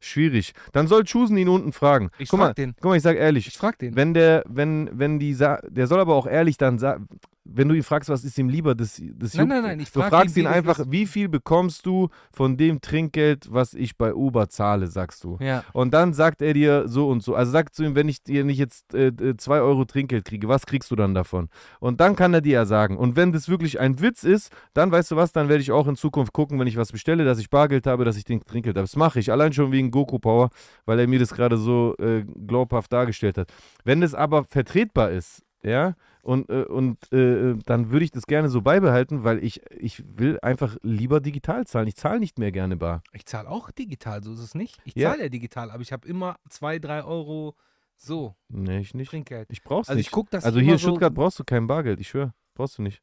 schwierig. 0.00 0.52
Dann 0.72 0.86
soll 0.86 1.04
Chusen 1.04 1.36
ihn 1.36 1.48
unten 1.48 1.72
fragen. 1.72 2.10
Ich 2.18 2.28
guck 2.28 2.38
frag 2.38 2.48
mal, 2.50 2.54
den. 2.54 2.74
guck 2.80 2.90
mal, 2.90 2.96
ich 2.96 3.02
sag 3.02 3.16
ehrlich, 3.16 3.46
Ich 3.48 3.58
frag 3.58 3.78
den. 3.78 3.96
wenn 3.96 4.14
der, 4.14 4.44
wenn, 4.48 4.90
wenn 4.92 5.18
die, 5.18 5.34
sa- 5.34 5.60
der 5.68 5.86
soll 5.86 6.00
aber 6.00 6.14
auch 6.14 6.26
ehrlich 6.26 6.56
dann 6.56 6.78
sagen, 6.78 7.08
wenn 7.44 7.68
du 7.68 7.74
ihn 7.74 7.82
fragst, 7.82 8.08
was 8.08 8.24
ist 8.24 8.38
ihm 8.38 8.48
lieber, 8.48 8.74
das, 8.74 9.02
das 9.14 9.34
Nein, 9.34 9.48
nein, 9.48 9.62
nein, 9.62 9.80
ich 9.80 9.90
Du 9.90 10.00
frag 10.00 10.10
fragst 10.10 10.36
ihn, 10.36 10.42
ihn 10.42 10.44
das 10.44 10.54
einfach, 10.54 10.84
wie 10.88 11.06
viel 11.06 11.28
bekommst 11.28 11.86
du 11.86 12.08
von 12.32 12.56
dem 12.56 12.80
Trinkgeld, 12.80 13.48
was 13.50 13.74
ich 13.74 13.96
bei 13.96 14.14
Uber 14.14 14.48
zahle, 14.48 14.86
sagst 14.86 15.24
du. 15.24 15.38
Ja. 15.40 15.64
Und 15.72 15.92
dann 15.92 16.12
sagt 16.12 16.40
er 16.40 16.54
dir 16.54 16.88
so 16.88 17.08
und 17.08 17.22
so. 17.22 17.34
Also 17.34 17.50
sagt 17.50 17.74
zu 17.74 17.82
ihm, 17.82 17.94
wenn 17.94 18.08
ich 18.08 18.22
dir 18.22 18.44
nicht 18.44 18.58
jetzt 18.58 18.92
2 18.92 18.98
äh, 18.98 19.36
zwei 19.36 19.60
Euro 19.60 19.84
Trinkgeld 19.84 20.24
kriege, 20.24 20.48
was 20.48 20.66
kriegst 20.66 20.90
du 20.90 20.96
dann 20.96 21.14
davon? 21.14 21.48
Und 21.80 22.00
dann 22.00 22.14
kann 22.14 22.32
er 22.32 22.40
dir 22.40 22.52
ja 22.52 22.64
sagen. 22.64 22.96
Und 22.96 23.16
wenn 23.16 23.32
das 23.32 23.48
wirklich 23.48 23.80
ein 23.80 24.00
Witz 24.00 24.22
ist, 24.22 24.52
dann 24.72 24.92
weißt 24.92 25.10
du 25.10 25.16
was, 25.16 25.32
dann 25.32 25.48
werde 25.48 25.62
ich 25.62 25.72
auch 25.72 25.88
in 25.88 25.96
Zukunft 25.96 26.32
gucken, 26.32 26.60
wenn 26.60 26.66
ich 26.66 26.76
was 26.76 26.92
bestelle, 26.92 27.24
dass 27.24 27.38
ich 27.38 27.50
Bargeld 27.50 27.86
habe, 27.86 28.04
dass 28.04 28.16
ich 28.16 28.24
den 28.24 28.42
Trinkgeld 28.42 28.76
habe. 28.76 28.84
Das 28.84 28.96
mache 28.96 29.18
ich, 29.18 29.32
allein 29.32 29.52
schon 29.52 29.72
wegen 29.72 29.90
Goku 29.90 30.18
Power, 30.18 30.50
weil 30.84 31.00
er 31.00 31.08
mir 31.08 31.18
das 31.18 31.34
gerade 31.34 31.56
so 31.56 31.96
äh, 31.98 32.24
glaubhaft 32.46 32.92
dargestellt 32.92 33.38
hat. 33.38 33.52
Wenn 33.84 34.02
es 34.02 34.14
aber 34.14 34.44
vertretbar 34.44 35.10
ist, 35.10 35.42
ja, 35.64 35.94
und, 36.22 36.48
äh, 36.50 36.64
und 36.64 37.12
äh, 37.12 37.56
dann 37.66 37.90
würde 37.90 38.04
ich 38.04 38.10
das 38.10 38.26
gerne 38.26 38.48
so 38.48 38.62
beibehalten, 38.62 39.24
weil 39.24 39.42
ich, 39.44 39.60
ich 39.70 40.02
will 40.18 40.38
einfach 40.40 40.76
lieber 40.82 41.20
digital 41.20 41.66
zahlen. 41.66 41.88
Ich 41.88 41.96
zahle 41.96 42.20
nicht 42.20 42.38
mehr 42.38 42.52
gerne 42.52 42.76
bar. 42.76 43.02
Ich 43.12 43.26
zahle 43.26 43.48
auch 43.48 43.70
digital, 43.70 44.22
so 44.22 44.32
ist 44.32 44.40
es 44.40 44.54
nicht. 44.54 44.80
Ich 44.84 44.94
Ja. 44.94 45.10
zahle 45.10 45.24
ja 45.24 45.28
digital, 45.28 45.70
aber 45.70 45.82
ich 45.82 45.92
habe 45.92 46.06
immer 46.08 46.36
zwei, 46.48 46.78
drei 46.78 47.04
Euro 47.04 47.56
so 47.96 48.34
Nee, 48.48 48.78
ich 48.80 48.94
nicht. 48.94 49.10
Trinkgeld. 49.10 49.48
Ich 49.50 49.62
brauch's 49.62 49.88
Also 49.88 49.98
nicht. 49.98 50.06
ich 50.08 50.12
gucke 50.12 50.30
das 50.30 50.44
Also 50.44 50.58
hier 50.60 50.72
in 50.72 50.78
so, 50.78 50.88
Stuttgart 50.88 51.14
brauchst 51.14 51.38
du 51.38 51.44
kein 51.44 51.66
Bargeld, 51.66 52.00
ich 52.00 52.08
schwöre. 52.08 52.34
Brauchst 52.54 52.78
du 52.78 52.82
nicht. 52.82 53.00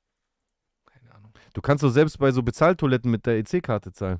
Keine 0.86 1.14
Ahnung. 1.16 1.32
Du 1.54 1.62
kannst 1.62 1.84
doch 1.84 1.90
selbst 1.90 2.18
bei 2.20 2.32
so 2.32 2.44
Bezahltoiletten 2.44 3.10
mit 3.10 3.26
der 3.26 3.38
EC-Karte 3.38 3.92
zahlen. 3.94 4.20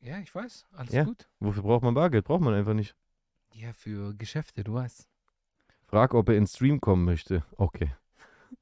Ja, 0.00 0.18
ich 0.18 0.34
weiß. 0.34 0.66
Alles 0.72 0.92
Ja. 0.92 1.04
gut. 1.04 1.28
Wofür 1.40 1.62
braucht 1.62 1.82
man 1.82 1.94
Bargeld? 1.94 2.24
Braucht 2.26 2.42
man 2.42 2.54
einfach 2.54 2.74
nicht. 2.74 2.94
Ja, 3.54 3.72
für 3.72 4.14
Geschäfte, 4.14 4.62
du 4.62 4.74
weißt. 4.74 5.08
Frag, 5.86 6.14
ob 6.14 6.28
er 6.28 6.36
ins 6.36 6.54
Stream 6.54 6.80
kommen 6.80 7.04
möchte. 7.04 7.42
Okay. 7.56 7.90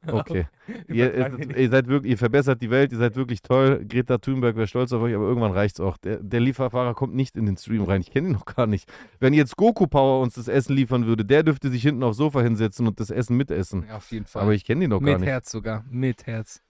Okay. 0.06 0.46
ihr, 0.88 1.30
ihr, 1.56 1.70
seid 1.70 1.86
wirklich, 1.88 2.12
ihr 2.12 2.18
verbessert 2.18 2.60
die 2.60 2.70
Welt, 2.70 2.92
ihr 2.92 2.98
seid 2.98 3.16
wirklich 3.16 3.40
toll. 3.40 3.84
Greta 3.88 4.18
Thunberg 4.18 4.56
wäre 4.56 4.66
stolz 4.66 4.92
auf 4.92 5.02
euch, 5.02 5.14
aber 5.14 5.24
irgendwann 5.24 5.52
reicht's 5.52 5.80
auch. 5.80 5.96
Der, 5.96 6.18
der 6.18 6.40
Lieferfahrer 6.40 6.94
kommt 6.94 7.14
nicht 7.14 7.36
in 7.36 7.46
den 7.46 7.56
Stream 7.56 7.84
rein. 7.84 8.02
Ich 8.02 8.10
kenne 8.10 8.28
ihn 8.28 8.32
noch 8.32 8.44
gar 8.44 8.66
nicht. 8.66 8.90
Wenn 9.18 9.32
jetzt 9.32 9.56
Goku 9.56 9.86
Power 9.86 10.20
uns 10.20 10.34
das 10.34 10.48
Essen 10.48 10.74
liefern 10.74 11.06
würde, 11.06 11.24
der 11.24 11.42
dürfte 11.42 11.70
sich 11.70 11.82
hinten 11.82 12.02
aufs 12.02 12.18
Sofa 12.18 12.42
hinsetzen 12.42 12.86
und 12.86 13.00
das 13.00 13.10
Essen 13.10 13.36
mitessen. 13.36 13.86
Ja, 13.88 13.96
auf 13.96 14.10
jeden 14.10 14.26
Fall. 14.26 14.42
Aber 14.42 14.52
ich 14.52 14.64
kenne 14.64 14.84
ihn 14.84 14.90
noch 14.90 15.00
gar 15.00 15.12
Mit 15.12 15.20
nicht. 15.20 15.28
Herz 15.28 15.50
sogar. 15.50 15.84
Mit 15.88 16.26
Herz. 16.26 16.62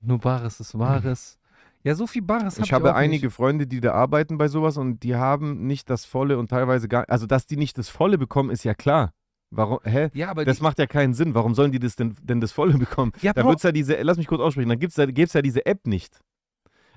Nur 0.00 0.18
Bares 0.18 0.60
ist 0.60 0.78
Wahres. 0.78 1.38
Ja, 1.82 1.94
so 1.94 2.06
viel 2.06 2.22
Bares 2.22 2.58
hab 2.58 2.66
Ich 2.66 2.72
habe 2.72 2.90
auch 2.90 2.96
einige 2.96 3.26
Nicht. 3.26 3.36
Freunde, 3.36 3.66
die 3.66 3.80
da 3.80 3.92
arbeiten 3.92 4.36
bei 4.36 4.48
sowas 4.48 4.76
und 4.76 5.02
die 5.02 5.14
haben 5.14 5.66
nicht 5.66 5.88
das 5.88 6.04
Volle 6.04 6.38
und 6.38 6.48
teilweise 6.48 6.88
gar, 6.88 7.08
also 7.08 7.26
dass 7.26 7.46
die 7.46 7.56
nicht 7.56 7.78
das 7.78 7.88
Volle 7.88 8.18
bekommen, 8.18 8.50
ist 8.50 8.64
ja 8.64 8.74
klar. 8.74 9.12
Warum, 9.50 9.78
hä? 9.84 10.10
Ja, 10.14 10.30
aber 10.30 10.44
Das 10.44 10.58
die, 10.58 10.62
macht 10.62 10.78
ja 10.78 10.86
keinen 10.86 11.14
Sinn. 11.14 11.34
Warum 11.34 11.54
sollen 11.54 11.72
die 11.72 11.78
das 11.78 11.96
denn, 11.96 12.14
denn 12.22 12.40
das 12.40 12.52
Volle 12.52 12.76
bekommen? 12.78 13.12
ja, 13.22 13.32
Da 13.32 13.44
wird's 13.46 13.62
ja 13.62 13.72
diese, 13.72 14.00
lass 14.02 14.16
mich 14.18 14.26
kurz 14.26 14.40
aussprechen, 14.40 14.68
dann 14.68 14.78
gibt 14.78 14.90
es 14.92 14.96
ja, 14.96 15.06
gibt's 15.06 15.32
ja 15.34 15.42
diese 15.42 15.64
App 15.66 15.86
nicht. 15.86 16.20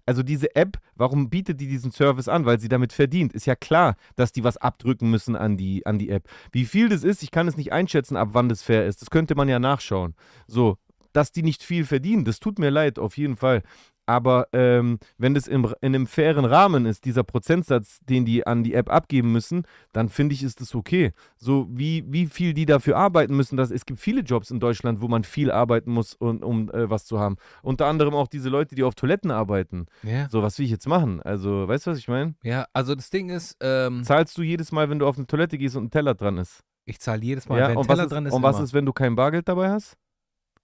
also 0.06 0.24
diese 0.24 0.54
App, 0.56 0.78
warum 0.96 1.30
bietet 1.30 1.62
die 1.62 1.68
diesen 1.68 1.92
Service 1.92 2.28
an? 2.28 2.46
Weil 2.46 2.60
sie 2.60 2.68
damit 2.68 2.92
verdient. 2.92 3.34
Ist 3.34 3.46
ja 3.46 3.56
klar, 3.56 3.96
dass 4.16 4.32
die 4.32 4.44
was 4.44 4.58
abdrücken 4.58 5.10
müssen 5.10 5.36
an 5.36 5.56
die, 5.58 5.86
an 5.86 5.98
die 6.00 6.10
App. 6.10 6.28
Wie 6.52 6.66
viel 6.66 6.90
das 6.90 7.04
ist, 7.04 7.24
ich 7.24 7.32
kann 7.32 7.48
es 7.48 7.56
nicht 7.56 7.72
einschätzen, 7.72 8.18
ab 8.18 8.30
wann 8.34 8.50
das 8.50 8.64
fair 8.64 8.86
ist. 8.86 9.02
Das 9.02 9.10
könnte 9.12 9.36
man 9.36 9.48
ja 9.48 9.60
nachschauen. 9.60 10.16
So, 10.48 10.78
dass 11.14 11.32
die 11.32 11.44
nicht 11.44 11.62
viel 11.64 11.86
verdienen, 11.86 12.26
das 12.26 12.40
tut 12.40 12.58
mir 12.60 12.70
leid, 12.70 12.98
auf 13.00 13.16
jeden 13.18 13.36
Fall. 13.38 13.64
Aber 14.12 14.50
ähm, 14.52 15.00
wenn 15.18 15.34
das 15.34 15.48
im, 15.48 15.74
in 15.80 15.96
einem 15.96 16.06
fairen 16.06 16.44
Rahmen 16.44 16.86
ist, 16.86 17.06
dieser 17.06 17.24
Prozentsatz, 17.24 18.00
den 18.02 18.26
die 18.26 18.46
an 18.46 18.62
die 18.62 18.74
App 18.74 18.92
abgeben 18.92 19.32
müssen, 19.32 19.64
dann 19.94 20.10
finde 20.10 20.36
ich, 20.36 20.44
ist 20.44 20.60
das 20.60 20.76
okay. 20.76 21.14
So 21.38 21.70
wie, 21.72 22.04
wie 22.12 22.26
viel 22.26 22.54
die 22.54 22.66
dafür 22.66 22.98
arbeiten 22.98 23.38
müssen, 23.38 23.56
dass, 23.56 23.72
es 23.72 23.86
gibt 23.86 24.02
viele 24.02 24.20
Jobs 24.20 24.52
in 24.52 24.60
Deutschland, 24.60 25.00
wo 25.02 25.08
man 25.08 25.24
viel 25.24 25.50
arbeiten 25.50 25.94
muss, 25.94 26.14
um, 26.16 26.44
um 26.44 26.70
äh, 26.72 26.90
was 26.90 27.06
zu 27.06 27.22
haben. 27.22 27.38
Unter 27.64 27.86
anderem 27.86 28.14
auch 28.14 28.28
diese 28.28 28.50
Leute, 28.50 28.76
die 28.76 28.84
auf 28.84 28.96
Toiletten 28.96 29.32
arbeiten. 29.32 29.86
Ja. 30.04 30.28
So, 30.30 30.44
was 30.44 30.58
will 30.60 30.66
ich 30.66 30.72
jetzt 30.72 30.90
machen? 30.90 31.22
Also, 31.22 31.70
weißt 31.70 31.88
du, 31.88 31.92
was 31.92 31.98
ich 31.98 32.10
meine? 32.10 32.36
Ja, 32.44 32.66
also 32.74 32.96
das 32.96 33.12
Ding 33.12 33.30
ist, 33.30 33.56
ähm, 33.62 34.04
Zahlst 34.04 34.38
du 34.38 34.42
jedes 34.42 34.74
Mal, 34.74 34.90
wenn 34.90 35.00
du 35.00 35.08
auf 35.08 35.16
eine 35.16 35.26
Toilette 35.26 35.58
gehst 35.58 35.78
und 35.78 35.86
ein 35.86 35.92
Teller 35.92 36.16
dran 36.16 36.38
ist? 36.38 36.66
ich 36.86 37.00
zahle 37.00 37.22
jedes 37.24 37.48
Mal, 37.48 37.60
ja, 37.60 37.64
wenn 37.66 37.72
ein 37.72 37.78
und 37.78 37.88
was 37.88 37.96
Teller 37.96 38.04
ist, 38.04 38.12
dran 38.12 38.26
ist, 38.26 38.34
und 38.34 38.44
was 38.44 38.56
immer. 38.58 38.66
ist, 38.66 38.74
wenn 38.74 38.86
du 38.86 38.92
kein 38.92 39.16
Bargeld 39.16 39.48
dabei 39.48 39.70
hast? 39.70 39.98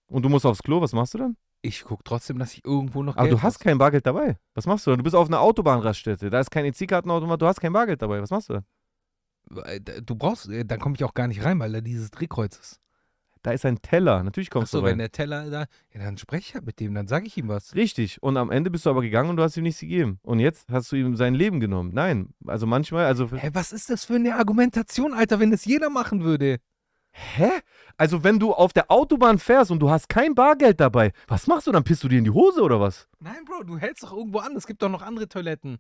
Und 0.08 0.24
du 0.24 0.30
musst 0.30 0.46
aufs 0.46 0.64
Klo, 0.64 0.82
was 0.82 0.94
machst 0.94 1.14
du 1.14 1.20
dann? 1.20 1.38
Ich 1.68 1.84
gucke 1.84 2.04
trotzdem, 2.04 2.40
dass 2.40 2.54
ich 2.54 2.66
irgendwo 2.66 3.04
noch 3.04 3.16
Aber 3.16 3.28
Geld 3.28 3.38
du 3.38 3.44
hast 3.44 3.60
kein 3.60 3.78
Bargeld 3.78 4.06
dabei. 4.06 4.38
Was 4.54 4.66
machst 4.66 4.88
du? 4.88 4.96
Du 4.96 5.04
bist 5.04 5.16
auf 5.16 5.28
einer 5.28 5.42
Autobahnraststätte. 5.42 6.30
Da 6.30 6.40
ist 6.40 6.52
kein 6.52 6.66
EC-Kartenautomat, 6.66 7.42
du 7.42 7.46
hast 7.46 7.60
kein 7.60 7.74
Bargeld 7.74 8.02
dabei. 8.02 8.22
Was 8.22 8.32
machst 8.32 8.50
du 8.50 8.62
Du 10.04 10.16
brauchst, 10.16 10.50
äh, 10.50 10.66
dann 10.66 10.80
komme 10.80 10.96
ich 10.96 11.04
auch 11.04 11.14
gar 11.14 11.28
nicht 11.28 11.44
rein, 11.44 11.60
weil 11.60 11.72
da 11.72 11.82
dieses 11.82 12.12
Drehkreuz 12.12 12.58
ist. 12.58 12.82
Da 13.44 13.52
ist 13.52 13.66
ein 13.66 13.82
Teller. 13.82 14.24
Natürlich 14.24 14.50
kommst 14.50 14.74
Achso, 14.74 14.80
du 14.80 14.84
wenn 14.86 14.94
rein. 14.94 15.00
der 15.00 15.12
Teller 15.12 15.50
da, 15.50 15.66
ja, 15.94 16.02
dann 16.02 16.18
spreche 16.18 16.50
ich 16.50 16.54
halt 16.56 16.66
mit 16.66 16.80
dem, 16.80 16.94
dann 16.94 17.08
sage 17.08 17.28
ich 17.28 17.38
ihm 17.38 17.48
was. 17.48 17.76
Richtig. 17.76 18.22
Und 18.22 18.36
am 18.36 18.52
Ende 18.52 18.70
bist 18.70 18.86
du 18.86 18.90
aber 18.90 19.02
gegangen 19.02 19.30
und 19.30 19.38
du 19.38 19.44
hast 19.44 19.56
ihm 19.56 19.64
nichts 19.64 19.80
gegeben. 19.80 20.20
Und 20.24 20.40
jetzt 20.40 20.70
hast 20.70 20.92
du 20.92 20.98
ihm 20.98 21.16
sein 21.16 21.34
Leben 21.34 21.60
genommen. 21.60 21.92
Nein. 21.94 22.34
Also 22.46 22.66
manchmal, 22.66 23.06
also. 23.06 23.30
Hä, 23.32 23.52
was 23.54 23.72
ist 23.72 23.90
das 23.90 24.06
für 24.06 24.16
eine 24.16 24.36
Argumentation, 24.36 25.14
Alter, 25.14 25.40
wenn 25.40 25.52
das 25.52 25.64
jeder 25.64 25.90
machen 25.90 26.24
würde? 26.24 26.58
Hä? 27.18 27.50
Also 27.98 28.24
wenn 28.24 28.38
du 28.40 28.54
auf 28.54 28.74
der 28.74 28.92
Autobahn 28.92 29.40
fährst 29.40 29.72
und 29.72 29.80
du 29.80 29.90
hast 29.90 30.08
kein 30.08 30.36
Bargeld 30.36 30.80
dabei, 30.80 31.14
was 31.28 31.48
machst 31.48 31.66
du? 31.66 31.72
Dann 31.72 31.84
pisst 31.84 32.04
du 32.04 32.08
dir 32.08 32.20
in 32.20 32.26
die 32.26 32.32
Hose 32.32 32.62
oder 32.62 32.80
was? 32.80 33.08
Nein, 33.20 33.44
Bro, 33.44 33.64
du 33.64 33.78
hältst 33.78 34.04
doch 34.04 34.14
irgendwo 34.14 34.40
an, 34.40 34.56
es 34.56 34.68
gibt 34.68 34.84
doch 34.84 34.90
noch 34.90 35.02
andere 35.02 35.28
Toiletten. 35.28 35.80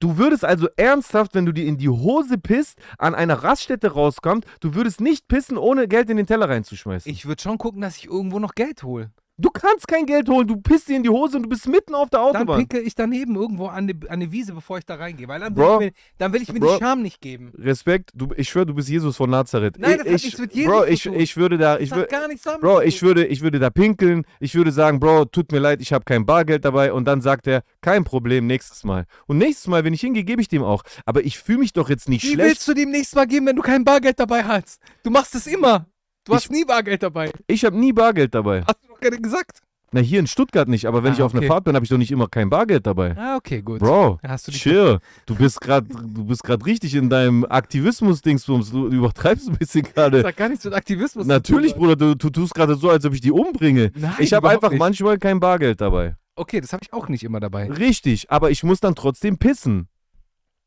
Du 0.00 0.16
würdest 0.16 0.44
also 0.44 0.68
ernsthaft, 0.76 1.34
wenn 1.34 1.44
du 1.44 1.52
dir 1.52 1.66
in 1.66 1.76
die 1.76 1.88
Hose 1.88 2.38
pisst, 2.38 2.78
an 2.96 3.14
einer 3.14 3.34
Raststätte 3.34 3.92
rauskommt, 3.92 4.46
du 4.60 4.74
würdest 4.74 5.00
nicht 5.00 5.28
pissen, 5.28 5.58
ohne 5.58 5.86
Geld 5.86 6.08
in 6.08 6.16
den 6.16 6.26
Teller 6.26 6.48
reinzuschmeißen. 6.48 7.10
Ich 7.10 7.26
würde 7.26 7.42
schon 7.42 7.58
gucken, 7.58 7.82
dass 7.82 7.96
ich 7.98 8.06
irgendwo 8.06 8.38
noch 8.38 8.54
Geld 8.54 8.82
hole. 8.82 9.10
Du 9.38 9.50
kannst 9.50 9.88
kein 9.88 10.04
Geld 10.04 10.28
holen, 10.28 10.46
du 10.46 10.56
pisst 10.56 10.88
dir 10.88 10.96
in 10.96 11.02
die 11.02 11.08
Hose 11.08 11.36
und 11.36 11.44
du 11.44 11.48
bist 11.48 11.66
mitten 11.68 11.94
auf 11.94 12.10
der 12.10 12.20
Dann 12.20 12.36
Autobahn. 12.36 12.58
pinkel 12.58 12.86
ich 12.86 12.94
daneben 12.94 13.36
irgendwo 13.36 13.66
an 13.66 13.88
eine 13.88 14.10
an 14.10 14.20
die 14.20 14.32
Wiese, 14.32 14.52
bevor 14.52 14.78
ich 14.78 14.84
da 14.84 14.96
reingehe. 14.96 15.28
Weil 15.28 15.40
dann 15.40 15.56
will 15.56 15.64
Bro, 15.64 15.74
ich 15.74 15.86
mir, 15.86 15.92
dann 16.18 16.32
will 16.32 16.42
ich 16.42 16.52
mir 16.52 16.60
Bro. 16.60 16.74
die 16.74 16.84
Scham 16.84 17.02
nicht 17.02 17.20
geben. 17.20 17.52
Respekt, 17.56 18.10
du, 18.14 18.28
ich 18.36 18.48
schwöre, 18.48 18.66
du 18.66 18.74
bist 18.74 18.88
Jesus 18.88 19.16
von 19.16 19.30
Nazareth. 19.30 19.78
Nein, 19.78 19.98
das 19.98 20.06
ich, 20.06 20.12
hat 20.12 20.22
nichts 20.24 20.38
mit 20.40 20.54
Jesus 20.54 20.72
Bro, 20.72 20.80
zu 20.82 20.90
ich, 20.90 21.06
ich 21.06 21.36
würde 21.36 21.58
da, 21.58 21.78
ich 21.78 21.90
würde, 21.90 22.08
gar 22.08 22.28
nichts 22.28 22.42
damit 22.42 22.60
Bro, 22.60 22.82
ich 22.82 23.00
würde, 23.02 23.26
ich 23.26 23.40
würde 23.40 23.58
da 23.58 23.70
pinkeln, 23.70 24.24
ich 24.40 24.54
würde 24.54 24.72
sagen, 24.72 25.00
Bro, 25.00 25.26
tut 25.26 25.52
mir 25.52 25.60
leid, 25.60 25.80
ich 25.80 25.92
habe 25.92 26.04
kein 26.04 26.26
Bargeld 26.26 26.64
dabei 26.64 26.92
und 26.92 27.04
dann 27.04 27.20
sagt 27.20 27.46
er, 27.46 27.62
kein 27.80 28.04
Problem, 28.04 28.46
nächstes 28.46 28.84
Mal. 28.84 29.06
Und 29.26 29.38
nächstes 29.38 29.68
Mal, 29.68 29.84
wenn 29.84 29.94
ich 29.94 30.00
hingehe, 30.00 30.24
gebe 30.24 30.42
ich 30.42 30.48
dem 30.48 30.62
auch. 30.62 30.82
Aber 31.04 31.24
ich 31.24 31.38
fühle 31.38 31.58
mich 31.58 31.72
doch 31.72 31.88
jetzt 31.88 32.08
nicht 32.08 32.24
Wie 32.24 32.32
schlecht. 32.34 32.48
willst 32.48 32.68
du 32.68 32.74
dem 32.74 32.90
nächstes 32.90 33.14
Mal 33.14 33.26
geben, 33.26 33.46
wenn 33.46 33.56
du 33.56 33.62
kein 33.62 33.84
Bargeld 33.84 34.18
dabei 34.18 34.44
hast? 34.44 34.80
Du 35.04 35.10
machst 35.10 35.34
es 35.34 35.46
immer. 35.46 35.86
Du 36.28 36.34
Ich- 36.34 36.36
hast 36.44 36.50
nie 36.52 36.64
Bargeld 36.64 37.02
dabei. 37.02 37.32
Ich 37.46 37.64
habe 37.64 37.76
nie 37.76 37.92
Bargeld 37.92 38.34
dabei. 38.34 38.62
Hast 38.66 38.78
du 38.84 38.88
doch 38.88 39.00
gerade 39.00 39.20
gesagt. 39.20 39.60
Na, 39.90 40.00
hier 40.00 40.20
in 40.20 40.26
Stuttgart 40.26 40.68
nicht, 40.68 40.84
aber 40.84 41.02
wenn 41.02 41.12
Ah, 41.12 41.14
ich 41.14 41.22
auf 41.22 41.32
einer 41.32 41.38
okay. 41.40 41.48
Fahrt 41.48 41.64
bin, 41.64 41.74
habe 41.74 41.82
ich 41.82 41.88
doch 41.88 41.96
nicht 41.96 42.10
immer 42.12 42.28
kein 42.28 42.50
Bargeld 42.50 42.86
dabei. 42.86 43.16
Ah, 43.16 43.36
okay, 43.36 43.62
gut. 43.62 43.78
Bro, 43.80 44.18
hast 44.22 44.46
du 44.46 44.52
chill. 44.52 44.98
Du 45.24 45.34
bist 45.34 45.62
gerade, 45.62 45.88
du 45.88 46.26
bist 46.26 46.44
gerade 46.44 46.62
richtig 46.66 46.94
in 46.94 47.08
deinem 47.08 47.46
Aktivismus-Dingsbums. 47.48 48.70
Du 48.70 48.88
übertreibst 48.88 49.48
ein 49.48 49.56
bisschen 49.56 49.82
gerade. 49.84 50.22
hat 50.26 50.36
gar 50.36 50.50
nichts 50.50 50.64
mit 50.64 50.74
Aktivismus 50.74 51.26
Natürlich. 51.26 51.74
Bruder, 51.74 51.96
du, 51.96 52.14
du 52.14 52.28
tust 52.30 52.54
gerade 52.54 52.74
so, 52.74 52.90
als 52.90 53.04
ob 53.06 53.14
ich 53.14 53.22
die 53.22 53.32
umbringe. 53.32 53.90
Nein, 53.94 54.12
Ich 54.18 54.34
habe 54.34 54.50
einfach 54.50 54.70
nicht. 54.70 54.78
manchmal 54.78 55.18
kein 55.18 55.40
Bargeld 55.40 55.80
dabei. 55.80 56.16
Okay, 56.36 56.60
das 56.60 56.72
habe 56.74 56.82
ich 56.84 56.92
auch 56.92 57.08
nicht 57.08 57.24
immer 57.24 57.40
dabei. 57.40 57.70
Richtig, 57.70 58.30
aber 58.30 58.50
ich 58.50 58.62
muss 58.62 58.80
dann 58.80 58.94
trotzdem 58.94 59.38
pissen. 59.38 59.88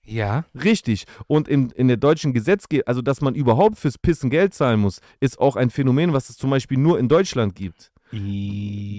Ja. 0.05 0.45
Richtig. 0.55 1.05
Und 1.27 1.47
in, 1.47 1.69
in 1.71 1.87
der 1.87 1.97
deutschen 1.97 2.33
Gesetzgebung, 2.33 2.87
also 2.87 3.01
dass 3.01 3.21
man 3.21 3.35
überhaupt 3.35 3.77
fürs 3.77 3.97
Pissen 3.97 4.29
Geld 4.29 4.53
zahlen 4.53 4.79
muss, 4.79 4.99
ist 5.19 5.39
auch 5.39 5.55
ein 5.55 5.69
Phänomen, 5.69 6.13
was 6.13 6.29
es 6.29 6.37
zum 6.37 6.49
Beispiel 6.49 6.77
nur 6.77 6.99
in 6.99 7.07
Deutschland 7.07 7.55
gibt. 7.55 7.91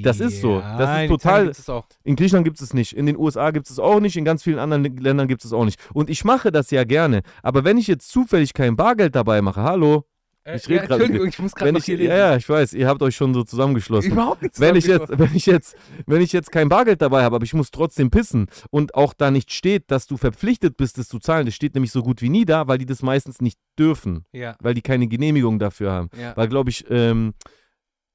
Das 0.02 0.20
ist 0.20 0.40
so. 0.40 0.60
Das 0.60 0.96
ist 0.96 1.02
in 1.02 1.08
total- 1.08 1.52
auch. 1.68 1.84
In 2.02 2.16
Griechenland 2.16 2.44
gibt 2.46 2.56
es 2.56 2.62
es 2.62 2.72
nicht, 2.74 2.94
in 2.94 3.04
den 3.04 3.18
USA 3.18 3.50
gibt 3.50 3.66
es 3.66 3.72
es 3.72 3.78
auch 3.78 4.00
nicht, 4.00 4.16
in 4.16 4.24
ganz 4.24 4.42
vielen 4.42 4.58
anderen 4.58 4.84
Ländern 4.96 5.28
gibt 5.28 5.42
es 5.42 5.46
es 5.46 5.52
auch 5.52 5.66
nicht. 5.66 5.78
Und 5.92 6.08
ich 6.08 6.24
mache 6.24 6.50
das 6.50 6.70
ja 6.70 6.84
gerne. 6.84 7.20
Aber 7.42 7.62
wenn 7.64 7.76
ich 7.76 7.86
jetzt 7.88 8.10
zufällig 8.10 8.54
kein 8.54 8.74
Bargeld 8.74 9.14
dabei 9.14 9.42
mache, 9.42 9.62
hallo, 9.62 10.04
Ich 10.44 10.68
red 10.68 10.68
ja, 10.68 10.86
grad- 10.86 10.90
Entschuldigung, 11.00 11.28
ich 11.28 11.38
muss 11.38 11.54
gerade 11.54 11.78
hier 11.78 12.02
ja, 12.02 12.16
ja, 12.16 12.36
ich 12.36 12.48
weiß, 12.48 12.72
ihr 12.74 12.88
habt 12.88 13.00
euch 13.02 13.14
schon 13.14 13.32
so 13.32 13.44
zusammengeschlossen. 13.44 14.10
Überhaupt 14.12 14.42
nichts 14.42 14.58
Wenn 14.58 14.74
ich, 14.74 14.86
jetzt, 14.86 15.16
wenn, 15.16 15.34
ich 15.34 15.46
jetzt, 15.46 15.76
wenn 16.06 16.20
ich 16.20 16.32
jetzt 16.32 16.50
kein 16.50 16.68
Bargeld 16.68 17.00
dabei 17.00 17.22
habe, 17.22 17.36
aber 17.36 17.44
ich 17.44 17.54
muss 17.54 17.70
trotzdem 17.70 18.10
pissen 18.10 18.46
und 18.70 18.94
auch 18.96 19.14
da 19.14 19.30
nicht 19.30 19.52
steht, 19.52 19.90
dass 19.92 20.06
du 20.08 20.16
verpflichtet 20.16 20.76
bist, 20.76 20.98
das 20.98 21.06
zu 21.06 21.20
zahlen, 21.20 21.46
das 21.46 21.54
steht 21.54 21.74
nämlich 21.74 21.92
so 21.92 22.02
gut 22.02 22.22
wie 22.22 22.28
nie 22.28 22.44
da, 22.44 22.66
weil 22.66 22.78
die 22.78 22.86
das 22.86 23.02
meistens 23.02 23.40
nicht 23.40 23.58
dürfen, 23.78 24.24
Ja, 24.32 24.56
weil 24.60 24.74
die 24.74 24.82
keine 24.82 25.06
Genehmigung 25.06 25.58
dafür 25.60 25.92
haben. 25.92 26.10
ja. 26.18 26.36
Weil, 26.36 26.48
glaube 26.48 26.70
ich, 26.70 26.84
ähm, 26.90 27.34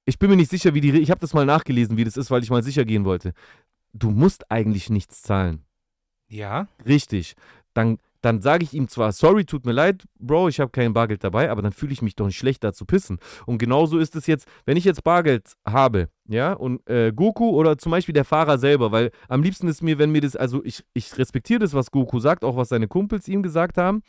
ich 0.04 0.20
bin 0.20 0.30
mir 0.30 0.36
nicht 0.36 0.52
sicher, 0.52 0.74
wie 0.74 0.82
die, 0.82 0.92
ich 1.00 1.12
habe 1.12 1.22
das 1.22 1.34
mal 1.34 1.46
nachgelesen, 1.46 1.96
wie 1.98 2.04
das 2.04 2.18
ist, 2.18 2.30
weil 2.32 2.44
ich 2.44 2.50
mal 2.50 2.64
sicher 2.64 2.84
gehen 2.86 3.06
wollte. 3.06 3.34
Du 3.94 4.12
musst 4.12 4.52
eigentlich 4.52 4.90
nichts 4.90 5.22
zahlen. 5.22 5.64
Ja, 6.28 6.68
Richtig. 6.86 7.36
Dann, 7.74 8.00
dann 8.22 8.42
sage 8.42 8.64
ich 8.64 8.74
ihm 8.74 8.88
zwar, 8.88 9.12
sorry, 9.12 9.46
tut 9.46 9.66
mir 9.66 9.72
leid, 9.72 10.04
Bro, 10.20 10.50
ich 10.50 10.60
habe 10.60 10.72
kein 10.72 10.94
Bargeld 10.94 11.24
dabei, 11.24 11.50
aber 11.50 11.62
dann 11.62 11.72
fühle 11.72 11.94
ich 11.94 12.02
mich 12.02 12.16
doch 12.16 12.26
nicht 12.26 12.38
schlecht, 12.38 12.64
da 12.64 12.74
zu 12.74 12.86
pissen. 12.86 13.20
Und 13.46 13.58
genauso 13.58 13.98
ist 14.00 14.16
es 14.16 14.28
jetzt, 14.28 14.48
wenn 14.66 14.78
ich 14.78 14.86
jetzt 14.86 15.04
Bargeld 15.04 15.54
habe, 15.66 16.10
ja, 16.28 16.54
und 16.54 16.88
äh, 16.90 17.12
Goku 17.14 17.50
oder 17.52 17.78
zum 17.78 17.92
Beispiel 17.92 18.14
der 18.14 18.26
Fahrer 18.26 18.58
selber, 18.58 18.92
weil 18.92 19.12
am 19.30 19.44
liebsten 19.44 19.68
ist 19.68 19.82
mir, 19.82 19.98
wenn 19.98 20.12
mir 20.12 20.22
das, 20.22 20.36
also 20.36 20.64
ich, 20.64 20.84
ich 20.94 21.18
respektiere 21.18 21.60
das, 21.60 21.74
was 21.74 21.92
Goku 21.92 22.20
sagt, 22.20 22.44
auch 22.44 22.58
was 22.58 22.70
seine 22.70 22.88
Kumpels 22.88 23.28
ihm 23.28 23.44
gesagt 23.44 23.78
haben, 23.78 24.02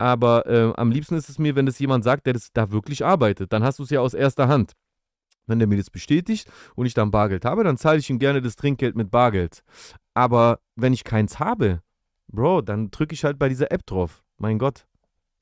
aber 0.00 0.46
äh, 0.46 0.72
am 0.76 0.90
liebsten 0.90 1.14
ist 1.14 1.28
es 1.28 1.38
mir, 1.38 1.56
wenn 1.56 1.66
das 1.66 1.78
jemand 1.78 2.04
sagt, 2.04 2.24
der 2.24 2.32
das 2.32 2.52
da 2.54 2.70
wirklich 2.70 3.04
arbeitet. 3.04 3.52
Dann 3.52 3.62
hast 3.62 3.78
du 3.78 3.82
es 3.82 3.90
ja 3.90 4.00
aus 4.00 4.14
erster 4.14 4.48
Hand. 4.48 4.72
Wenn 5.46 5.58
der 5.58 5.68
mir 5.68 5.76
das 5.76 5.90
bestätigt 5.90 6.50
und 6.74 6.86
ich 6.86 6.94
dann 6.94 7.10
Bargeld 7.10 7.44
habe, 7.44 7.64
dann 7.64 7.76
zahle 7.76 7.98
ich 7.98 8.08
ihm 8.08 8.18
gerne 8.18 8.40
das 8.40 8.56
Trinkgeld 8.56 8.96
mit 8.96 9.10
Bargeld. 9.10 9.62
Aber 10.14 10.60
wenn 10.74 10.94
ich 10.94 11.04
keins 11.04 11.38
habe, 11.38 11.82
Bro, 12.32 12.62
dann 12.62 12.90
drücke 12.90 13.14
ich 13.14 13.24
halt 13.24 13.38
bei 13.38 13.48
dieser 13.48 13.70
App 13.72 13.84
drauf. 13.86 14.22
Mein 14.38 14.58
Gott. 14.58 14.86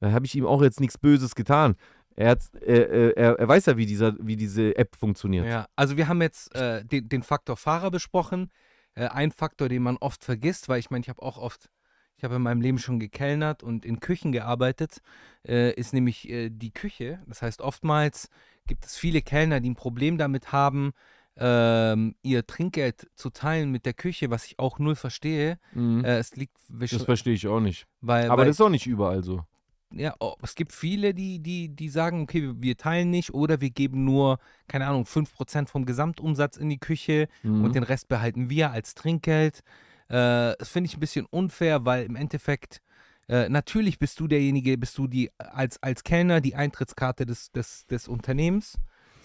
Da 0.01 0.13
habe 0.13 0.27
ich 0.27 0.35
ihm 0.35 0.47
auch 0.47 0.63
jetzt 0.63 0.81
nichts 0.81 0.97
Böses 0.99 1.35
getan. 1.35 1.77
Er, 2.15 2.31
hat, 2.31 2.41
er, 2.61 3.17
er- 3.17 3.39
er 3.39 3.49
weiß 3.49 3.67
ja, 3.67 3.77
wie, 3.77 3.87
dieser, 3.87 4.15
wie 4.21 4.37
diese 4.37 4.77
App 4.77 4.97
funktioniert. 4.97 5.47
ja. 5.47 5.67
Also 5.77 5.97
wir 5.97 6.09
haben 6.09 6.21
jetzt 6.23 6.55
äh, 6.55 6.85
den, 6.85 7.09
den 7.09 7.23
Faktor 7.23 7.57
Fahrer 7.57 7.91
besprochen. 7.91 8.51
Äh, 8.95 9.07
ein 9.09 9.31
Faktor, 9.31 9.69
den 9.69 9.83
man 9.83 9.97
oft 9.99 10.25
vergisst, 10.25 10.69
weil 10.69 10.81
ich 10.81 10.91
meine, 10.91 11.03
ich 11.03 11.09
habe 11.09 11.23
auch 11.23 11.39
oft, 11.39 11.71
ich 12.17 12.25
habe 12.25 12.37
in 12.37 12.43
meinem 12.43 12.61
Leben 12.61 12.79
schon 12.79 12.99
gekellnert 12.99 13.63
und 13.63 13.85
in 13.85 14.01
Küchen 14.01 14.33
gearbeitet, 14.33 14.99
äh, 15.47 15.73
ist 15.75 15.93
nämlich 15.93 16.29
äh, 16.29 16.51
die 16.51 16.73
Küche. 16.73 17.21
Das 17.27 17.43
heißt, 17.43 17.61
oftmals 17.61 18.29
gibt 18.67 18.85
es 18.85 18.97
viele 18.97 19.23
Kellner, 19.23 19.61
die 19.61 19.71
ein 19.71 19.77
Problem 19.77 20.19
damit 20.19 20.51
haben, 20.53 20.93
ähm, 21.39 22.15
ihr 22.23 22.47
Trinkgeld 22.47 23.09
zu 23.15 23.31
teilen 23.31 23.71
mit 23.71 23.87
der 23.87 23.95
Küche, 23.95 24.31
was 24.31 24.45
ich 24.47 24.59
auch 24.59 24.79
null 24.79 24.97
verstehe. 24.97 25.59
Mhm. 25.73 26.05
Äh, 26.05 26.19
es 26.19 26.35
liegt, 26.37 26.57
das 26.69 27.03
verstehe 27.03 27.35
ich 27.35 27.47
auch 27.47 27.61
nicht. 27.61 27.87
weil, 28.01 28.29
Aber 28.31 28.41
weil 28.43 28.47
das 28.49 28.57
ist 28.57 28.61
auch 28.61 28.69
nicht 28.71 28.87
überall 28.87 29.23
so. 29.23 29.45
ja, 29.93 30.15
oh, 30.21 30.35
es 30.43 30.55
gibt 30.55 30.73
viele, 30.73 31.15
die, 31.15 31.39
die, 31.39 31.69
die 31.69 31.89
sagen, 31.89 32.23
okay, 32.23 32.53
wir, 32.57 32.77
teilen 32.77 33.11
nicht 33.11 33.33
oder 33.35 33.61
wir 33.61 33.71
geben 33.71 34.05
nur, 34.05 34.39
keine 34.67 34.87
Ahnung, 34.87 35.05
5% 35.05 35.69
vom 35.69 35.87
Gesamtumsatz 35.87 36.57
in 36.57 36.69
die 36.69 36.79
Küche 36.79 37.29
Mhm. 37.43 37.65
und 37.65 37.75
den 37.75 37.83
Rest 37.85 38.09
behalten 38.09 38.51
wir 38.51 38.71
als 38.73 38.95
Trinkgeld. 38.95 39.61
Äh, 40.09 40.55
das 40.59 40.69
finde 40.71 40.89
ich 40.89 40.97
ein 40.97 41.01
bisschen 41.01 41.27
unfair, 41.27 41.85
weil 41.85 42.05
im 42.05 42.17
Endeffekt, 42.17 42.81
äh, 43.29 43.49
natürlich 43.49 43.99
bist 43.99 44.19
du 44.21 44.27
derjenige, 44.27 44.77
bist 44.79 44.97
du 44.99 45.07
die 45.07 45.31
als, 45.39 45.83
als 45.83 46.03
Kellner 46.03 46.41
die 46.41 46.55
Eintrittskarte 46.57 47.27
des, 47.27 47.53
des, 47.53 47.87
des 47.87 48.09
Unternehmens. 48.09 48.79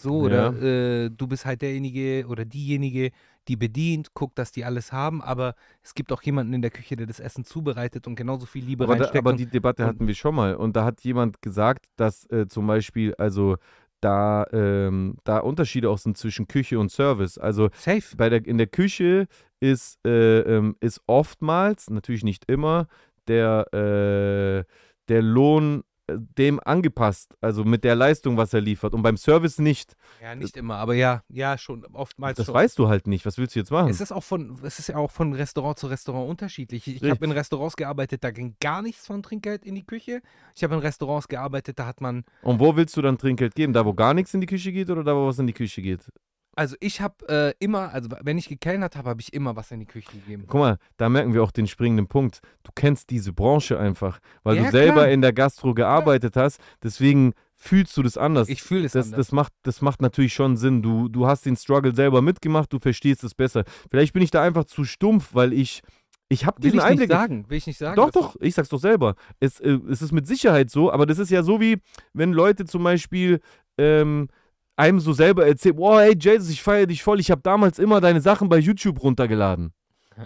So, 0.04 0.18
oder 0.20 0.54
äh, 0.62 1.10
du 1.10 1.28
bist 1.28 1.46
halt 1.46 1.62
derjenige 1.62 2.26
oder 2.28 2.44
diejenige, 2.46 3.12
die 3.48 3.56
bedient, 3.56 4.14
guckt, 4.14 4.38
dass 4.38 4.52
die 4.52 4.64
alles 4.66 4.92
haben, 4.92 5.22
aber 5.22 5.56
es 5.82 5.96
gibt 5.96 6.12
auch 6.12 6.22
jemanden 6.22 6.54
in 6.54 6.62
der 6.62 6.72
Küche, 6.72 6.96
der 6.96 7.08
das 7.08 7.20
Essen 7.20 7.44
zubereitet 7.46 8.06
und 8.08 8.16
genauso 8.16 8.46
viel 8.46 8.64
Liebe 8.66 8.84
aber, 8.84 8.96
da, 8.96 9.04
reinsteckt. 9.06 9.24
aber 9.24 9.32
und- 9.32 9.40
die 9.40 9.46
Debatte 9.46 9.86
hatten 9.86 10.06
wir 10.08 10.16
schon 10.16 10.36
mal. 10.36 10.56
Und 10.56 10.76
da 10.76 10.84
hat 10.86 11.02
jemand 11.02 11.42
gesagt, 11.42 11.86
dass 11.96 12.30
äh, 12.32 12.48
zum 12.48 12.68
Beispiel, 12.68 13.14
also 13.16 13.56
da, 14.02 14.46
ähm, 14.52 15.16
da 15.24 15.38
Unterschiede 15.40 15.90
auch 15.90 15.98
sind 15.98 16.18
zwischen 16.18 16.48
Küche 16.48 16.78
und 16.78 16.92
Service. 16.92 17.38
Also 17.38 17.70
Safe. 17.74 18.16
bei 18.18 18.30
der, 18.30 18.46
in 18.46 18.58
der 18.58 18.68
Küche 18.68 19.28
ist, 19.62 20.00
äh, 20.06 20.40
ähm, 20.42 20.76
ist 20.82 21.02
oftmals, 21.08 21.90
natürlich 21.90 22.26
nicht 22.26 22.44
immer, 22.52 22.88
der, 23.30 23.74
äh, 23.74 24.66
der 25.08 25.22
Lohn 25.22 25.84
dem 26.10 26.60
angepasst, 26.64 27.34
also 27.40 27.64
mit 27.64 27.84
der 27.84 27.96
Leistung, 27.96 28.36
was 28.36 28.54
er 28.54 28.62
liefert. 28.62 28.94
Und 28.94 29.04
beim 29.04 29.16
Service 29.16 29.60
nicht. 29.60 29.96
Ja, 30.22 30.36
nicht 30.36 30.58
immer, 30.58 30.76
aber 30.76 30.96
ja, 30.96 31.24
ja, 31.30 31.58
schon, 31.58 31.86
oftmals 31.94 32.38
Das 32.38 32.48
schon. 32.48 32.56
weißt 32.56 32.78
du 32.78 32.90
halt 32.90 33.08
nicht. 33.08 33.26
Was 33.26 33.38
willst 33.38 33.56
du 33.56 33.60
jetzt 33.60 33.72
machen? 33.72 33.90
Es 33.90 34.02
ist 34.02 34.12
auch 34.12 34.24
von, 34.24 34.58
es 34.64 34.80
ist 34.80 34.88
ja 34.88 34.98
auch 34.98 35.12
von 35.12 35.34
Restaurant 35.34 35.80
zu 35.80 35.88
Restaurant 35.88 36.30
unterschiedlich. 36.30 36.88
Ich, 36.88 37.10
habe 37.10 37.24
in 37.24 37.32
Restaurants 37.32 37.78
gearbeitet, 37.78 38.24
da 38.24 38.32
ging 38.32 38.56
gar 38.60 38.82
nichts 38.82 39.08
von 39.08 39.24
Trinkgeld 39.24 39.66
in 39.66 39.76
die 39.76 39.86
Küche. 39.86 40.22
Ich 40.56 40.64
habe 40.64 40.74
in 40.76 40.82
Restaurants 40.82 41.28
gearbeitet, 41.28 41.80
da 41.80 41.86
hat 41.86 42.02
man, 42.02 42.26
Und 42.42 42.60
wo 42.60 42.76
willst 42.76 42.98
du 42.98 43.02
dann 43.02 43.18
Trinkgeld 43.18 43.56
geben? 43.56 43.72
Da, 43.72 43.86
wo 43.86 43.94
gar 43.94 44.14
nichts 44.14 44.34
in 44.34 44.42
die 44.42 44.48
Küche 44.48 44.72
geht 44.74 44.90
oder 44.90 45.04
da, 45.04 45.16
wo 45.16 45.28
was 45.28 45.40
in 45.40 45.48
die 45.48 45.54
Küche 45.54 45.82
geht? 45.82 46.02
Also 46.56 46.76
ich 46.80 47.02
habe 47.02 47.16
äh, 47.30 47.54
immer, 47.60 47.94
also 47.94 48.10
wenn 48.22 48.38
ich 48.38 48.48
gekellnert 48.50 48.96
habe, 48.96 49.10
habe 49.10 49.22
ich 49.22 49.34
immer 49.34 49.56
was 49.56 49.72
in 49.72 49.80
die 49.80 49.86
Küche 49.86 50.12
gegeben. 50.12 50.46
Guck 50.48 50.60
mal, 50.60 50.78
da 50.98 51.10
merken 51.10 51.34
wir 51.34 51.42
auch 51.44 51.52
den 51.52 51.68
springenden 51.68 52.08
Punkt. 52.08 52.42
Du 52.64 52.72
kennst 52.76 53.10
diese 53.10 53.34
Branche 53.34 53.80
einfach, 53.80 54.20
weil 54.44 54.58
Ja, 54.58 54.66
du 54.66 54.72
selber 54.72 54.94
klar. 55.02 55.10
in 55.10 55.22
der 55.22 55.34
Gastro 55.34 55.74
gearbeitet 55.74 56.36
hast. 56.36 56.60
Deswegen 56.84 57.34
fühlst 57.56 57.96
du 57.98 58.04
das 58.04 58.18
anders. 58.18 58.50
Ich 58.50 58.62
fühle 58.62 58.86
es 58.86 58.92
das, 58.92 59.06
anders. 59.08 59.18
das, 59.18 59.32
macht, 59.32 59.54
das 59.64 59.82
macht 59.82 60.02
natürlich 60.02 60.34
schon 60.34 60.58
Sinn. 60.58 60.82
Du, 60.82 61.08
du 61.10 61.26
hast 61.28 61.46
den 61.46 61.56
Struggle 61.56 61.96
selber 61.96 62.22
mitgemacht, 62.22 62.72
du 62.72 62.80
verstehst 62.80 63.24
es 63.24 63.34
besser. 63.34 63.64
Vielleicht 63.90 64.14
bin 64.14 64.22
ich 64.22 64.32
da 64.32 64.44
einfach 64.44 64.66
zu 64.66 64.84
stumpf, 64.84 65.34
weil 65.34 65.54
ich, 65.54 65.82
ich 66.30 66.46
habe 66.46 66.62
will 66.62 66.72
diesen 66.72 66.80
ich 66.80 66.84
nicht 66.84 66.92
Einblick. 66.92 67.10
sagen, 67.12 67.46
will 67.50 67.58
ich 67.58 67.68
nicht 67.68 67.78
sagen. 67.78 67.96
Doch, 67.96 68.12
doch, 68.12 68.36
ich 68.42 68.54
sag's 68.54 68.70
doch 68.70 68.80
selber. 68.80 69.16
Es, 69.40 69.60
äh, 69.60 69.80
es 69.90 70.02
ist 70.02 70.12
mit 70.12 70.28
Sicherheit 70.28 70.70
so, 70.70 70.92
aber 70.92 71.06
das 71.06 71.20
ist 71.20 71.32
ja 71.32 71.42
so 71.42 71.60
wie, 71.62 71.78
wenn 72.14 72.32
Leute 72.34 72.66
zum 72.66 72.84
Beispiel 72.84 73.40
ähm, 73.78 74.28
einem 74.76 75.00
so 75.00 75.14
selber 75.14 75.46
erzählen, 75.46 75.76
boah, 75.76 76.02
hey 76.02 76.16
Jesus, 76.20 76.50
ich 76.50 76.64
feiere 76.64 76.88
dich 76.88 77.04
voll, 77.04 77.20
ich 77.20 77.32
habe 77.32 77.42
damals 77.42 77.80
immer 77.80 78.02
deine 78.02 78.22
Sachen 78.22 78.50
bei 78.50 78.58
YouTube 78.58 79.02
runtergeladen. 79.04 79.74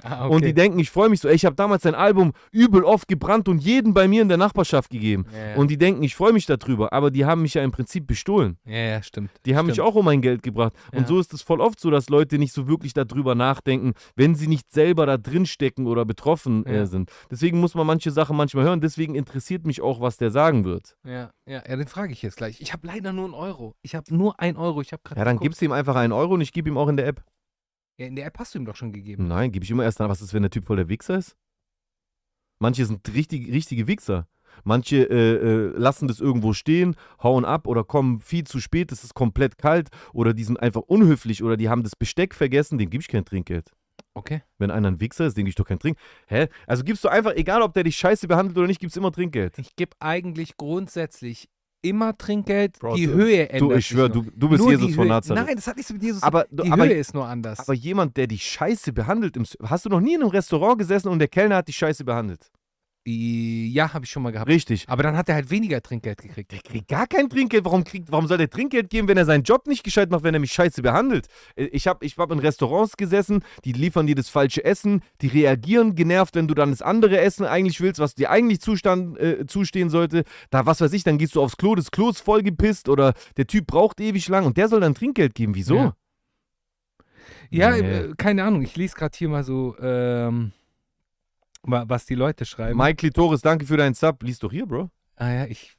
Ah, 0.04 0.26
Und 0.28 0.42
die 0.42 0.48
okay. 0.48 0.54
denken, 0.54 0.80
ich 0.80 0.90
freue 0.92 1.10
mich 1.10 1.20
so, 1.22 1.28
ey, 1.28 1.36
ich 1.36 1.46
habe 1.46 1.56
damals 1.56 1.84
dein 1.84 1.96
Album 1.96 2.34
übel 2.52 2.84
oft 2.84 3.08
gebrannt 3.08 3.48
und 3.50 3.60
jeden 3.60 3.94
bei 3.94 4.08
mir 4.08 4.22
in 4.22 4.30
der 4.30 4.38
Nachbarschaft 4.38 4.90
gegeben. 4.90 5.26
ja, 5.34 5.50
ja. 5.52 5.56
Und 5.56 5.70
die 5.72 5.78
denken, 5.78 6.04
ich 6.04 6.16
freue 6.16 6.34
mich 6.34 6.46
darüber, 6.46 6.94
aber 6.94 7.12
die 7.12 7.26
haben 7.26 7.42
mich 7.42 7.54
ja 7.54 7.64
im 7.64 7.72
Prinzip 7.72 8.08
bestohlen. 8.08 8.58
ja, 8.66 8.78
ja, 8.78 9.04
stimmt. 9.04 9.32
Die 9.46 9.56
haben 9.56 9.66
mich 9.68 9.76
stimmt. 9.76 9.88
auch 9.88 9.96
um 9.96 10.06
mein 10.06 10.22
Geld 10.22 10.44
gebracht. 10.44 10.74
Und 10.94 11.08
so 11.08 11.20
ist 11.20 11.34
es 11.34 11.42
voll 11.42 11.62
oft 11.62 11.80
so, 11.80 11.90
dass 11.90 12.10
Leute 12.10 12.38
nicht 12.38 12.54
so 12.54 12.68
wirklich 12.68 12.94
darüber 12.94 13.36
nachdenken, 13.36 13.94
wenn 14.16 14.36
sie 14.36 14.48
nicht 14.48 14.72
selber 14.72 15.06
da 15.06 15.18
drin 15.18 15.46
stecken 15.46 15.88
oder 15.88 16.06
betroffen 16.06 16.66
äh, 16.66 16.86
sind. 16.86 17.12
Deswegen 17.32 17.60
muss 17.60 17.76
man 17.76 17.88
manche 17.88 18.12
Sachen 18.12 18.36
manchmal 18.38 18.66
hören. 18.66 18.82
Deswegen 18.82 19.16
interessiert 19.16 19.66
mich 19.66 19.82
auch, 19.82 20.02
was 20.02 20.18
der 20.18 20.32
sagen 20.32 20.66
wird. 20.66 20.98
Ja, 21.06 21.32
ja, 21.46 21.64
ja, 21.68 21.76
den 21.76 21.88
frage 21.88 22.14
ich 22.14 22.22
jetzt 22.22 22.38
gleich. 22.38 22.62
Ich 22.62 22.74
habe 22.74 22.88
leider 22.88 23.14
nur 23.14 23.26
einen 23.26 23.34
Euro. 23.34 23.76
Ich 23.82 23.96
habe 23.96 24.14
nur 24.16 24.40
einen 24.40 24.58
Euro. 24.58 24.82
Ich 24.82 24.92
habe 24.92 25.02
gerade 25.04 25.20
Ja, 25.20 25.26
dann 25.26 25.40
gibst 25.40 25.62
du 25.62 25.66
ihm 25.66 25.72
einfach 25.72 25.96
einen 25.96 26.14
Euro 26.14 26.34
und 26.34 26.42
ich 26.42 26.52
gebe 26.54 26.70
ihm 26.70 26.78
auch 26.78 26.88
in 26.88 26.98
der 26.98 27.08
App. 27.08 27.24
Ja, 27.98 28.06
in 28.06 28.16
der 28.16 28.26
App 28.28 28.38
hast 28.38 28.54
du 28.54 28.60
ihm 28.60 28.66
doch 28.66 28.76
schon 28.76 28.94
gegeben. 28.94 29.28
Nein, 29.28 29.52
gebe 29.52 29.66
ich 29.66 29.72
immer 29.72 29.84
erst 29.84 30.00
an. 30.02 30.10
Was 30.10 30.22
ist, 30.22 30.34
wenn 30.34 30.44
der 30.44 30.52
Typ 30.52 30.66
voll 30.66 30.78
der 30.78 30.90
Wichser 30.90 31.18
ist? 31.18 31.36
Manche 32.60 32.86
sind 32.86 33.08
richtig, 33.14 33.52
richtige 33.52 33.88
Wichser. 33.88 34.28
Manche 34.64 35.04
äh, 35.10 35.36
äh, 35.36 35.78
lassen 35.78 36.08
das 36.08 36.20
irgendwo 36.20 36.54
stehen, 36.54 36.96
hauen 37.22 37.46
ab 37.46 37.68
oder 37.68 37.84
kommen 37.84 38.22
viel 38.22 38.46
zu 38.46 38.60
spät, 38.60 38.92
es 38.92 39.04
ist 39.04 39.14
komplett 39.14 39.60
kalt 39.60 39.90
oder 40.14 40.34
die 40.34 40.44
sind 40.44 40.60
einfach 40.60 40.82
unhöflich 40.82 41.44
oder 41.44 41.58
die 41.58 41.70
haben 41.70 41.84
das 41.84 41.96
Besteck 41.96 42.34
vergessen, 42.34 42.80
dem 42.80 42.90
gebe 42.90 43.02
ich 43.02 43.08
kein 43.08 43.24
Trinkgeld. 43.24 43.72
Okay. 44.16 44.42
Wenn 44.58 44.72
einer 44.72 44.88
ein 44.88 45.00
Wichser 45.00 45.28
ist, 45.28 45.38
dem 45.38 45.42
gebe 45.46 45.50
ich 45.50 45.56
doch 45.56 45.68
kein 45.68 45.78
Trinkgeld. 45.78 46.04
Hä? 46.28 46.48
Also 46.66 46.84
gibst 46.84 47.04
du 47.04 47.08
einfach, 47.08 47.36
egal 47.36 47.62
ob 47.62 47.74
der 47.74 47.84
dich 47.84 47.98
scheiße 47.98 48.28
behandelt 48.28 48.58
oder 48.58 48.66
nicht, 48.66 48.80
gibst 48.80 48.98
immer 48.98 49.12
Trinkgeld. 49.12 49.60
Ich 49.60 49.76
gebe 49.76 49.96
eigentlich 50.00 50.58
grundsätzlich 50.58 51.50
immer 51.82 52.18
Trinkgeld. 52.18 52.80
Bro, 52.80 52.96
die 52.96 53.08
Höhe 53.08 53.50
ändert 53.50 53.62
Du, 53.62 53.72
ich 53.72 53.76
sich 53.78 53.88
schwör, 53.88 54.10
nur. 54.10 54.24
du, 54.24 54.32
du 54.36 54.50
bist 54.50 54.62
Nur 54.62 54.72
Jesus 54.72 54.88
die 54.88 54.94
von. 54.94 55.08
Nazareth. 55.08 55.46
Nein, 55.46 55.56
das 55.56 55.68
hat 55.68 55.78
nichts 55.78 55.92
mit 55.94 56.04
Jesus 56.04 56.24
Aber, 56.24 56.48
zu 56.50 56.56
du, 56.56 56.64
Die 56.64 56.72
aber, 56.72 56.86
Höhe 56.86 56.94
ist 56.94 57.14
nur 57.14 57.26
anders. 57.28 57.60
aber 57.60 57.74
jemand, 57.74 58.18
der 58.18 58.28
dich 58.28 58.44
scheiße 58.46 58.94
behandelt, 58.94 59.38
im, 59.38 59.46
hast 59.64 59.86
du 59.86 59.90
noch 59.90 60.00
nie 60.02 60.16
in 60.16 60.22
einem 60.22 60.30
Restaurant 60.32 60.78
gesessen 60.80 61.10
und 61.10 61.20
der 61.20 61.28
Kellner 61.28 61.58
hat 61.58 61.68
dich 61.68 61.78
scheiße 61.78 62.04
behandelt? 62.04 62.50
Ja, 63.10 63.94
habe 63.94 64.04
ich 64.04 64.12
schon 64.12 64.22
mal 64.22 64.32
gehabt. 64.34 64.50
Richtig. 64.50 64.84
Aber 64.90 65.02
dann 65.02 65.16
hat 65.16 65.30
er 65.30 65.36
halt 65.36 65.50
weniger 65.50 65.82
Trinkgeld 65.82 66.22
gekriegt. 66.22 66.52
Der 66.52 66.60
kriegt 66.60 66.90
gar 66.90 67.08
kein 67.08 67.30
Trinkgeld. 67.30 67.64
Warum, 67.64 67.86
kriegt, 67.86 68.12
warum 68.12 68.28
soll 68.28 68.38
der 68.38 68.50
Trinkgeld 68.50 68.90
geben, 68.90 69.08
wenn 69.08 69.16
er 69.18 69.24
seinen 69.24 69.44
Job 69.44 69.66
nicht 69.66 69.86
gescheit 69.86 70.10
macht, 70.12 70.24
wenn 70.24 70.34
er 70.34 70.42
mich 70.42 70.52
scheiße 70.52 70.82
behandelt? 70.82 71.28
Äh, 71.56 71.68
Ich 71.68 71.88
habe 71.88 72.06
ich 72.06 72.18
hab 72.18 72.32
in 72.34 72.40
Restaurants 72.40 72.98
gesessen, 72.98 73.46
die 73.64 73.72
liefern 73.72 74.08
dir 74.08 74.16
das 74.16 74.28
falsche 74.28 74.66
Essen, 74.66 75.04
die 75.22 75.28
reagieren 75.28 75.96
genervt, 75.96 76.36
wenn 76.36 76.50
du 76.50 76.54
dann 76.54 76.72
das 76.72 76.82
andere 76.82 77.18
Essen 77.20 77.46
eigentlich 77.46 77.80
willst, 77.80 78.02
was 78.02 78.14
dir 78.14 78.30
eigentlich 78.30 78.60
zustand, 78.60 79.18
äh, 79.20 79.46
zustehen 79.48 79.90
sollte. 79.90 80.26
Da, 80.50 80.66
was 80.66 80.82
weiß 80.82 80.92
ich, 80.92 81.06
dann 81.06 81.18
gehst 81.18 81.36
du 81.36 81.42
aufs 81.42 81.56
Klo, 81.56 81.76
das 81.76 81.92
Klo 81.92 82.10
ist 82.10 82.20
voll 82.20 82.44
gepisst 82.44 82.90
oder 82.90 83.14
der 83.38 83.48
Typ 83.48 83.68
braucht 83.68 84.02
ewig 84.02 84.28
lang 84.28 84.46
und 84.46 84.58
der 84.58 84.68
soll 84.68 84.82
dann 84.82 84.96
Trinkgeld 84.96 85.34
geben. 85.34 85.56
Wieso? 85.56 85.76
Ja. 85.76 85.96
Ja, 87.50 87.72
Nee. 87.72 87.80
äh, 87.88 88.14
keine 88.18 88.44
Ahnung. 88.44 88.62
Ich 88.64 88.76
lese 88.76 88.96
gerade 88.96 89.18
hier 89.18 89.30
mal 89.30 89.44
so, 89.46 89.76
ähm, 89.82 90.52
was 91.64 92.06
die 92.06 92.16
Leute 92.16 92.46
schreiben. 92.46 92.78
Mike 92.78 92.96
Klitoris, 92.98 93.42
danke 93.42 93.66
für 93.66 93.78
deinen 93.78 93.94
Sub. 93.94 94.24
Lies 94.24 94.40
doch 94.40 94.52
hier, 94.52 94.66
Bro. 94.66 94.90
ah 95.16 95.30
ja, 95.32 95.46
ich. 95.46 95.78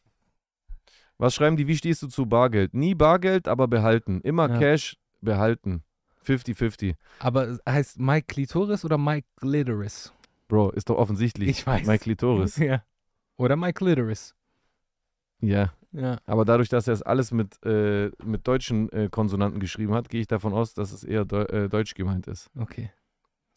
Was 1.18 1.34
schreiben 1.34 1.56
die? 1.56 1.66
Wie 1.66 1.76
stehst 1.76 2.02
du 2.02 2.06
zu 2.06 2.26
Bargeld? 2.26 2.74
Nie 2.74 2.94
Bargeld, 2.94 3.48
aber 3.48 3.66
behalten. 3.66 4.20
Immer 4.20 4.48
Ja. 4.50 4.58
Cash 4.58 4.96
behalten. 5.20 5.82
50-50. 6.24 6.94
Aber 7.20 7.58
heißt 7.68 7.98
Mike 7.98 8.26
Clitoris 8.28 8.84
oder 8.84 8.98
Mike 8.98 9.26
Glitteris? 9.36 10.12
Bro, 10.46 10.70
ist 10.70 10.88
doch 10.90 10.96
offensichtlich. 10.96 11.48
Ich 11.48 11.66
weiß. 11.66 11.86
Mike 11.86 12.04
Klitoris. 12.04 12.56
Ja. 12.58 12.82
Oder 13.36 13.56
Mike 13.56 13.74
Glitteris. 13.84 14.34
Ja. 15.40 15.72
Ja. 15.92 16.18
Aber 16.26 16.44
dadurch, 16.44 16.68
dass 16.68 16.86
er 16.86 16.94
es 16.94 17.02
alles 17.02 17.32
mit, 17.32 17.64
äh, 17.64 18.10
mit 18.22 18.46
deutschen 18.46 18.90
äh, 18.92 19.08
Konsonanten 19.10 19.58
geschrieben 19.58 19.94
hat, 19.94 20.08
gehe 20.10 20.20
ich 20.20 20.26
davon 20.26 20.52
aus, 20.52 20.74
dass 20.74 20.92
es 20.92 21.02
eher 21.02 21.24
Deu 21.24 21.42
äh, 21.44 21.68
deutsch 21.68 21.94
gemeint 21.94 22.26
ist. 22.26 22.50
Okay. 22.58 22.90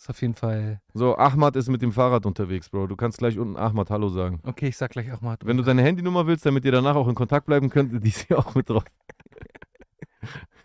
Ist 0.01 0.09
auf 0.09 0.19
jeden 0.21 0.33
Fall. 0.33 0.81
So, 0.95 1.15
Ahmad 1.15 1.55
ist 1.55 1.69
mit 1.69 1.83
dem 1.83 1.91
Fahrrad 1.91 2.25
unterwegs, 2.25 2.69
Bro. 2.69 2.87
Du 2.87 2.95
kannst 2.95 3.19
gleich 3.19 3.37
unten 3.37 3.55
Ahmad 3.55 3.91
Hallo 3.91 4.09
sagen. 4.09 4.39
Okay, 4.41 4.69
ich 4.69 4.77
sag 4.77 4.89
gleich 4.89 5.11
auch 5.11 5.21
mal. 5.21 5.37
Wenn 5.43 5.57
du 5.57 5.63
deine 5.63 5.83
Handynummer 5.83 6.25
willst, 6.25 6.43
damit 6.43 6.65
ihr 6.65 6.71
danach 6.71 6.95
auch 6.95 7.07
in 7.07 7.13
Kontakt 7.13 7.45
bleiben 7.45 7.69
könnt, 7.69 7.93
die 8.03 8.09
ist 8.09 8.25
hier 8.27 8.39
auch 8.39 8.55
mit 8.55 8.67
drauf. 8.67 8.83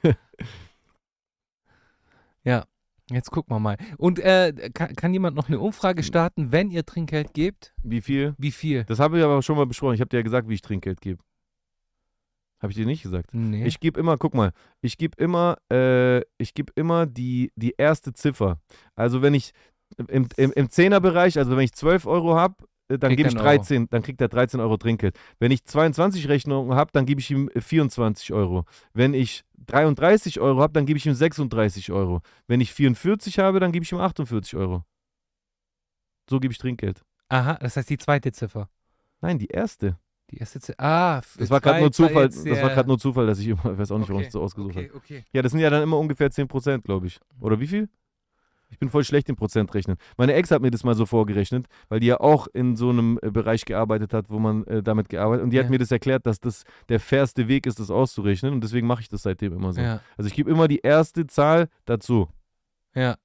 Jetzt 3.11 3.31
gucken 3.31 3.55
wir 3.55 3.61
mal. 3.61 3.77
Und 3.99 4.19
äh, 4.19 4.53
kann, 4.75 4.97
kann 4.97 5.13
jemand 5.13 5.37
noch 5.37 5.47
eine 5.47 5.61
Umfrage 5.61 6.03
starten, 6.03 6.51
wenn 6.51 6.71
ihr 6.71 6.85
Trinkgeld 6.85 7.35
gebt? 7.35 7.73
Wie 7.85 8.01
viel? 8.01 8.35
Wie 8.37 8.51
viel? 8.51 8.83
Das 8.85 8.99
habe 8.99 9.19
ich 9.19 9.25
aber 9.25 9.41
schon 9.43 9.57
mal 9.57 9.67
besprochen. 9.67 9.95
Ich 9.95 10.01
habe 10.01 10.09
dir 10.09 10.17
ja 10.17 10.23
gesagt, 10.23 10.49
wie 10.49 10.55
ich 10.55 10.63
Trinkgeld 10.63 11.01
gebe. 11.01 11.23
Habe 12.61 12.73
ich 12.73 12.77
dir 12.77 12.87
nicht 12.87 13.03
gesagt? 13.03 13.35
Nee. 13.35 13.67
Ich 13.67 13.81
gebe 13.81 14.01
immer, 14.01 14.17
guck 14.17 14.35
mal, 14.35 14.53
ich 14.81 14.97
gebe 14.97 15.23
immer, 15.23 15.59
äh, 15.71 16.21
ich 16.39 16.55
gebe 16.55 16.73
immer 16.75 17.07
die, 17.07 17.53
die 17.57 17.75
erste 17.77 18.13
Ziffer. 18.13 18.59
Also 18.95 19.21
wenn 19.23 19.35
ich 19.35 19.53
im, 20.09 20.29
im, 20.37 20.53
im 20.53 20.71
Zehnerbereich, 20.71 21.39
also 21.39 21.53
wenn 21.53 21.65
ich 21.65 21.73
12 21.73 22.07
Euro 22.07 22.35
habe, 22.35 22.57
dann 22.89 23.01
Kriegt 23.01 23.17
gebe 23.17 23.29
ich 23.29 23.35
er 23.35 23.41
einen 23.41 23.47
Euro. 23.49 23.57
13, 23.57 23.89
dann 23.91 24.03
kriegt 24.03 24.21
er 24.21 24.29
13 24.29 24.61
Euro 24.61 24.77
Trinkgeld. 24.77 25.19
Wenn 25.39 25.51
ich 25.51 25.65
22 25.65 26.29
Rechnungen 26.29 26.77
habe, 26.77 26.91
dann 26.93 27.05
gebe 27.05 27.21
ich 27.21 27.31
ihm 27.31 27.51
äh, 27.55 27.61
24 27.61 28.33
Euro. 28.33 28.65
Wenn 28.93 29.13
ich 29.13 29.45
33 29.67 30.41
Euro 30.41 30.61
habe, 30.61 30.73
dann 30.73 30.87
gebe 30.87 30.97
ich 30.97 31.07
ihm 31.07 31.15
36 31.15 31.91
Euro. 31.91 32.23
Wenn 32.47 32.61
ich 32.61 32.73
44 32.73 33.39
habe, 33.39 33.61
dann 33.61 33.73
gebe 33.73 33.85
ich 33.85 33.93
ihm 33.93 33.99
48 33.99 34.57
Euro. 34.57 34.85
So 36.31 36.39
gebe 36.41 36.53
ich 36.53 36.59
Trinkgeld. 36.59 37.03
Aha, 37.29 37.55
das 37.55 37.77
heißt 37.77 37.91
die 37.91 37.99
zweite 37.99 38.31
Ziffer. 38.33 38.69
Nein, 39.21 39.39
die 39.39 39.49
erste. 39.49 39.99
Die 40.31 40.39
erste 40.39 40.61
Ziffer. 40.61 40.81
Ah, 40.83 41.23
Das 41.39 41.51
war 41.51 41.61
gerade 41.61 41.81
nur 41.81 41.93
Zufall. 41.93 42.25
jetzt, 42.25 42.45
Das 42.47 42.61
war 42.61 42.71
gerade 42.71 42.89
nur 42.89 42.99
Zufall, 42.99 43.27
dass 43.27 43.39
ich 43.39 43.47
immer, 43.49 43.73
ich 43.73 43.79
weiß 43.79 43.93
auch 43.93 43.99
nicht, 43.99 44.09
warum 44.09 44.23
ich 44.23 44.27
Okay, 44.27 44.27
das 44.27 44.33
so 44.33 44.43
ausgesucht 44.43 44.75
habe. 44.77 44.87
Okay, 44.87 44.97
okay. 44.97 45.25
Ja, 45.33 45.43
das 45.43 45.53
sind 45.53 45.61
ja 45.61 45.71
dann 45.71 45.83
immer 45.83 45.99
ungefähr 45.99 46.31
10%, 46.31 46.83
glaube 46.85 47.07
ich. 47.07 47.21
Oder 47.41 47.61
wie 47.61 47.67
viel? 47.69 47.89
Ich 48.69 48.81
bin 48.81 48.91
voll 48.91 49.05
schlecht 49.05 49.29
im 49.29 49.37
Prozentrechnen. 49.37 49.97
Meine 50.17 50.35
Ex 50.35 50.51
hat 50.51 50.61
mir 50.61 50.73
das 50.73 50.83
mal 50.83 50.97
so 50.97 51.07
vorgerechnet, 51.07 51.67
weil 51.89 52.01
die 52.01 52.09
ja 52.09 52.19
auch 52.19 52.49
in 52.49 52.75
so 52.75 52.91
einem 52.91 53.17
äh, 53.23 53.31
Bereich 53.31 53.65
gearbeitet 53.65 54.13
hat, 54.13 54.29
wo 54.29 54.41
man 54.41 54.67
äh, 54.67 54.83
damit 54.83 55.09
gearbeitet 55.09 55.43
hat. 55.43 55.45
Und 55.45 55.51
die 55.51 55.59
hat 55.61 55.67
Ja. 55.67 55.71
mir 55.71 55.79
das 55.79 55.93
erklärt, 55.93 56.27
dass 56.27 56.41
das 56.41 56.65
der 56.89 56.99
fairste 56.99 57.47
Weg 57.47 57.67
ist, 57.67 57.79
das 57.79 57.93
auszurechnen. 57.93 58.53
Und 58.53 58.65
deswegen 58.65 58.89
mache 58.89 59.03
ich 59.03 59.09
das 59.09 59.23
seitdem 59.23 59.53
immer 59.53 59.73
so. 59.73 59.81
Ja, 59.81 60.01
Also 60.17 60.27
ich 60.27 60.35
gebe 60.35 60.51
immer 60.51 60.67
die 60.67 60.81
erste 60.81 61.29
Zahl 61.29 61.69
dazu. 61.85 62.29
ja. 62.95 63.17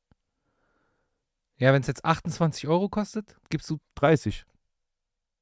Ja, 1.57 1.73
wenn 1.73 1.81
es 1.81 1.87
jetzt 1.87 2.03
28 2.03 2.67
Euro 2.67 2.89
kostet, 2.89 3.35
gibst 3.49 3.69
du. 3.69 3.77
30. 3.95 4.45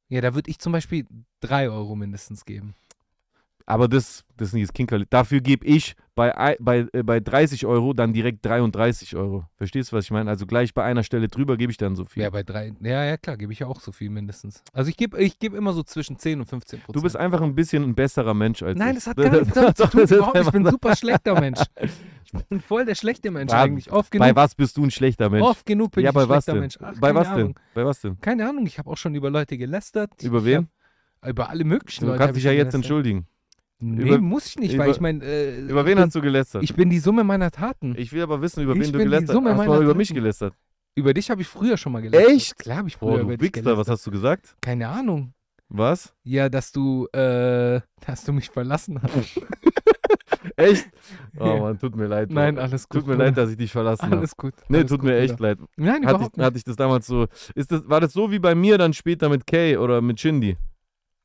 Ja, 0.09 0.21
da 0.21 0.33
würde 0.33 0.49
ich 0.49 0.59
zum 0.59 0.71
Beispiel 0.73 1.05
3 1.39 1.69
Euro 1.69 1.95
mindestens 1.95 2.45
geben. 2.45 2.75
Aber 3.69 3.87
das, 3.87 4.23
das 4.35 4.47
ist 4.49 4.53
nicht 4.55 4.67
das 4.67 4.73
Kinkerli. 4.73 5.05
Dafür 5.11 5.41
gebe 5.41 5.63
ich 5.63 5.95
bei, 6.15 6.35
ei- 6.35 6.57
bei, 6.59 6.87
äh, 6.91 7.03
bei 7.03 7.19
30 7.19 7.67
Euro 7.67 7.93
dann 7.93 8.13
direkt 8.13 8.43
33 8.43 9.15
Euro. 9.15 9.45
Verstehst 9.57 9.91
du, 9.91 9.95
was 9.95 10.05
ich 10.05 10.11
meine? 10.11 10.27
Also 10.27 10.47
gleich 10.47 10.73
bei 10.73 10.83
einer 10.83 11.03
Stelle 11.03 11.27
drüber 11.27 11.55
gebe 11.55 11.71
ich 11.71 11.77
dann 11.77 11.95
so 11.95 12.05
viel. 12.05 12.23
Ja, 12.23 12.31
bei 12.31 12.41
drei. 12.41 12.73
Ja, 12.81 13.05
ja, 13.05 13.15
klar, 13.17 13.37
gebe 13.37 13.53
ich 13.53 13.59
ja 13.59 13.67
auch 13.67 13.79
so 13.79 13.91
viel 13.91 14.09
mindestens. 14.09 14.63
Also 14.73 14.89
ich 14.89 14.97
gebe 14.97 15.21
ich 15.21 15.37
geb 15.37 15.53
immer 15.53 15.73
so 15.73 15.83
zwischen 15.83 16.17
10 16.17 16.39
und 16.39 16.47
15 16.47 16.79
Prozent. 16.79 16.95
Du 16.95 17.01
bist 17.03 17.15
einfach 17.15 17.41
ein 17.41 17.53
bisschen 17.53 17.83
ein 17.83 17.93
besserer 17.93 18.33
Mensch 18.33 18.63
als 18.63 18.77
Nein, 18.79 18.89
ich. 18.97 19.03
das 19.03 19.07
hat 19.07 19.17
gar 19.17 19.29
nichts 19.39 19.53
damit 19.53 19.77
zu 19.77 19.87
tun. 19.87 20.01
Überhaupt. 20.17 20.37
Ich 20.39 20.49
bin 20.51 20.65
ein 20.67 20.71
super 20.71 20.95
schlechter 20.95 21.39
Mensch. 21.39 21.59
Ich 22.25 22.31
bin 22.49 22.59
voll 22.67 22.85
der 22.85 22.95
schlechte 22.95 23.29
Mensch 23.29 23.51
Ja, 23.51 23.61
eigentlich. 23.61 23.91
Oft 23.91 24.09
Bei 24.11 24.17
genug, 24.17 24.35
was 24.35 24.55
bist 24.55 24.77
du 24.77 24.83
ein 24.85 24.89
schlechter 24.91 25.29
Mensch? 25.29 25.45
oft 25.45 25.63
genug 25.67 25.91
bin 25.91 26.03
ja, 26.05 26.09
ich 26.09 26.15
bei 26.15 26.23
ein 26.23 26.29
was 26.29 26.43
schlechter 26.45 26.53
denn? 26.53 26.61
Mensch. 26.61 26.77
Ach, 26.81 26.99
bei 26.99 27.13
was 27.13 27.27
Ahnung. 27.27 27.53
denn? 27.53 27.63
Bei 27.75 27.85
was 27.85 28.01
denn? 28.01 28.19
Keine 28.19 28.49
Ahnung, 28.49 28.65
ich 28.65 28.79
habe 28.79 28.89
auch 28.89 28.97
schon 28.97 29.13
über 29.13 29.29
Leute 29.29 29.59
gelästert. 29.59 30.09
Über 30.23 30.43
wen? 30.43 30.69
Hab, 31.21 31.29
über 31.29 31.49
alle 31.49 31.63
möglichen 31.65 32.01
Du 32.05 32.07
Leute. 32.07 32.17
kannst 32.17 32.29
hab 32.29 32.33
dich 32.35 32.45
ich 32.45 32.51
ja 32.51 32.53
jetzt 32.53 32.73
entschuldigen. 32.73 33.27
Nee, 33.81 34.03
Über- 34.09 34.17
muss 34.19 34.45
ich 34.47 34.57
nicht, 34.57 34.77
weil 34.77 34.87
über- 34.87 34.95
ich 34.95 34.99
meine. 35.01 35.23
Äh, 35.23 35.61
Über 35.61 35.85
wen 35.85 35.95
bin, 35.95 36.03
hast 36.05 36.13
du 36.15 36.21
gelästert? 36.21 36.63
Ich 36.63 36.75
bin 36.75 36.89
die 36.89 36.99
Summe 36.99 37.23
meiner 37.23 37.49
Taten. 37.49 37.95
Ich 37.97 38.11
will 38.11 38.21
aber 38.21 38.41
wissen, 38.41 38.61
über 38.63 38.73
Ich 38.73 38.79
wen 38.79 38.85
du 38.87 38.91
bin 38.91 38.99
die 38.99 39.05
gelästert 39.05 39.29
hast. 39.29 39.33
Summe 39.35 39.55
Hast 39.57 39.67
du 39.67 39.81
über 39.83 39.95
mich 39.95 40.09
Taten. 40.09 40.19
gelästert? 40.19 40.53
Über 40.95 41.13
dich 41.13 41.29
habe 41.31 41.41
ich 41.41 41.47
früher 41.47 41.77
schon 41.77 41.93
mal 41.93 42.01
gelästert. 42.01 42.29
Echt? 42.31 42.59
Klar 42.59 42.77
habe 42.79 42.89
ich 42.89 42.97
früher 42.97 43.11
Boah, 43.11 43.19
über 43.21 43.37
du 43.37 43.37
dich 43.37 43.55
Wichser, 43.55 43.77
was 43.77 43.87
hast 43.87 44.05
du 44.05 44.11
gesagt? 44.11 44.55
Keine 44.61 44.89
Ahnung. 44.89 45.33
Was? 45.69 46.13
Ja, 46.23 46.49
dass 46.49 46.71
du, 46.73 47.05
äh, 47.13 47.79
dass 48.05 48.23
du 48.25 48.33
mich 48.33 48.49
verlassen 48.49 48.99
hast. 49.01 49.39
Echt? 50.55 50.89
Oh 51.37 51.45
Ja. 51.45 51.55
Mann, 51.59 51.79
tut 51.79 51.95
mir 51.95 52.07
leid. 52.07 52.31
Nein, 52.31 52.57
alles 52.57 52.87
gut. 52.89 53.01
Tut 53.01 53.07
mir 53.07 53.13
Bruder. 53.13 53.25
leid, 53.27 53.37
dass 53.37 53.49
ich 53.51 53.57
dich 53.57 53.71
verlassen 53.71 54.03
habe. 54.05 54.17
Alles 54.17 54.35
gut. 54.35 54.53
Nee, 54.67 54.77
alles 54.79 54.89
tut 54.89 54.99
gut, 54.99 55.09
mir 55.09 55.17
echt 55.17 55.37
Bruder. 55.37 55.49
leid. 55.49 55.59
Nein, 55.77 56.05
Hatte 56.05 56.15
überhaupt 56.15 56.37
ich, 56.37 56.43
hatte 56.43 56.57
ich 56.57 56.63
das 56.63 56.75
damals 56.75 57.07
so. 57.07 57.27
Ist 57.55 57.71
das, 57.71 57.87
war 57.87 58.01
das 58.01 58.13
so 58.13 58.31
wie 58.31 58.39
bei 58.39 58.55
mir 58.55 58.77
dann 58.77 58.93
später 58.93 59.29
mit 59.29 59.45
Kay 59.47 59.77
oder 59.77 60.01
mit 60.01 60.19
Shindy? 60.19 60.57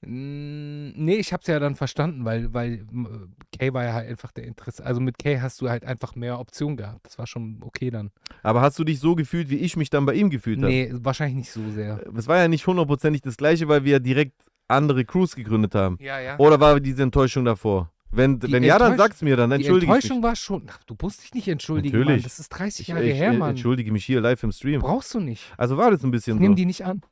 Nee, 0.06 1.16
ich 1.16 1.32
hab's 1.32 1.46
ja 1.46 1.58
dann 1.58 1.74
verstanden, 1.76 2.24
weil, 2.24 2.52
weil 2.54 2.86
m, 2.92 3.34
Kay 3.58 3.72
war 3.74 3.84
ja 3.84 3.92
halt 3.94 4.08
einfach 4.08 4.32
der 4.32 4.44
Interesse. 4.44 4.84
Also 4.84 5.00
mit 5.00 5.18
Kay 5.18 5.38
hast 5.38 5.60
du 5.60 5.68
halt 5.68 5.84
einfach 5.84 6.14
mehr 6.14 6.38
Optionen 6.38 6.76
gehabt. 6.76 7.06
Das 7.06 7.18
war 7.18 7.26
schon 7.26 7.58
okay 7.62 7.90
dann. 7.90 8.10
Aber 8.42 8.60
hast 8.60 8.78
du 8.78 8.84
dich 8.84 9.00
so 9.00 9.14
gefühlt, 9.14 9.50
wie 9.50 9.56
ich 9.56 9.76
mich 9.76 9.90
dann 9.90 10.06
bei 10.06 10.14
ihm 10.14 10.30
gefühlt 10.30 10.58
habe? 10.58 10.68
Nee, 10.68 10.90
wahrscheinlich 10.92 11.36
nicht 11.36 11.50
so 11.50 11.68
sehr. 11.70 12.00
Es 12.16 12.26
war 12.28 12.38
ja 12.38 12.48
nicht 12.48 12.66
hundertprozentig 12.66 13.22
das 13.22 13.36
gleiche, 13.36 13.68
weil 13.68 13.84
wir 13.84 13.92
ja 13.92 13.98
direkt 13.98 14.34
andere 14.68 15.04
Crews 15.04 15.34
gegründet 15.36 15.74
haben. 15.74 15.98
Ja, 16.00 16.18
ja. 16.20 16.38
Oder 16.38 16.58
war 16.60 16.80
diese 16.80 17.02
Enttäuschung 17.02 17.44
davor? 17.44 17.90
Wenn, 18.16 18.38
Die 18.38 18.52
wenn 18.52 18.62
ja, 18.62 18.78
dann 18.78 18.96
sag's 18.96 19.22
mir, 19.22 19.36
dann 19.36 19.50
Die 19.50 19.56
entschuldige 19.56 19.90
ich 19.90 19.96
Enttäuschung 19.96 20.18
mich. 20.18 20.24
war 20.24 20.36
schon. 20.36 20.62
Ach, 20.70 20.78
du 20.84 20.94
musst 21.02 21.24
dich 21.24 21.34
nicht 21.34 21.48
entschuldigen, 21.48 21.98
Natürlich. 21.98 22.22
Mann. 22.22 22.30
Das 22.30 22.38
ist 22.38 22.48
30 22.50 22.80
Ich, 22.82 22.86
Jahre 22.88 23.02
ich, 23.04 23.18
her, 23.18 23.32
äh, 23.32 23.36
Mann. 23.36 23.50
entschuldige 23.50 23.90
mich 23.90 24.04
hier 24.04 24.20
live 24.20 24.40
im 24.44 24.52
Stream. 24.52 24.80
Brauchst 24.82 25.12
du 25.14 25.18
nicht. 25.20 25.52
Also 25.58 25.76
war 25.76 25.90
das 25.90 26.04
ein 26.04 26.12
bisschen 26.12 26.38
Nimm 26.38 26.52
so. 26.52 26.54
die 26.54 26.64
nicht 26.66 26.84
an. 26.84 27.02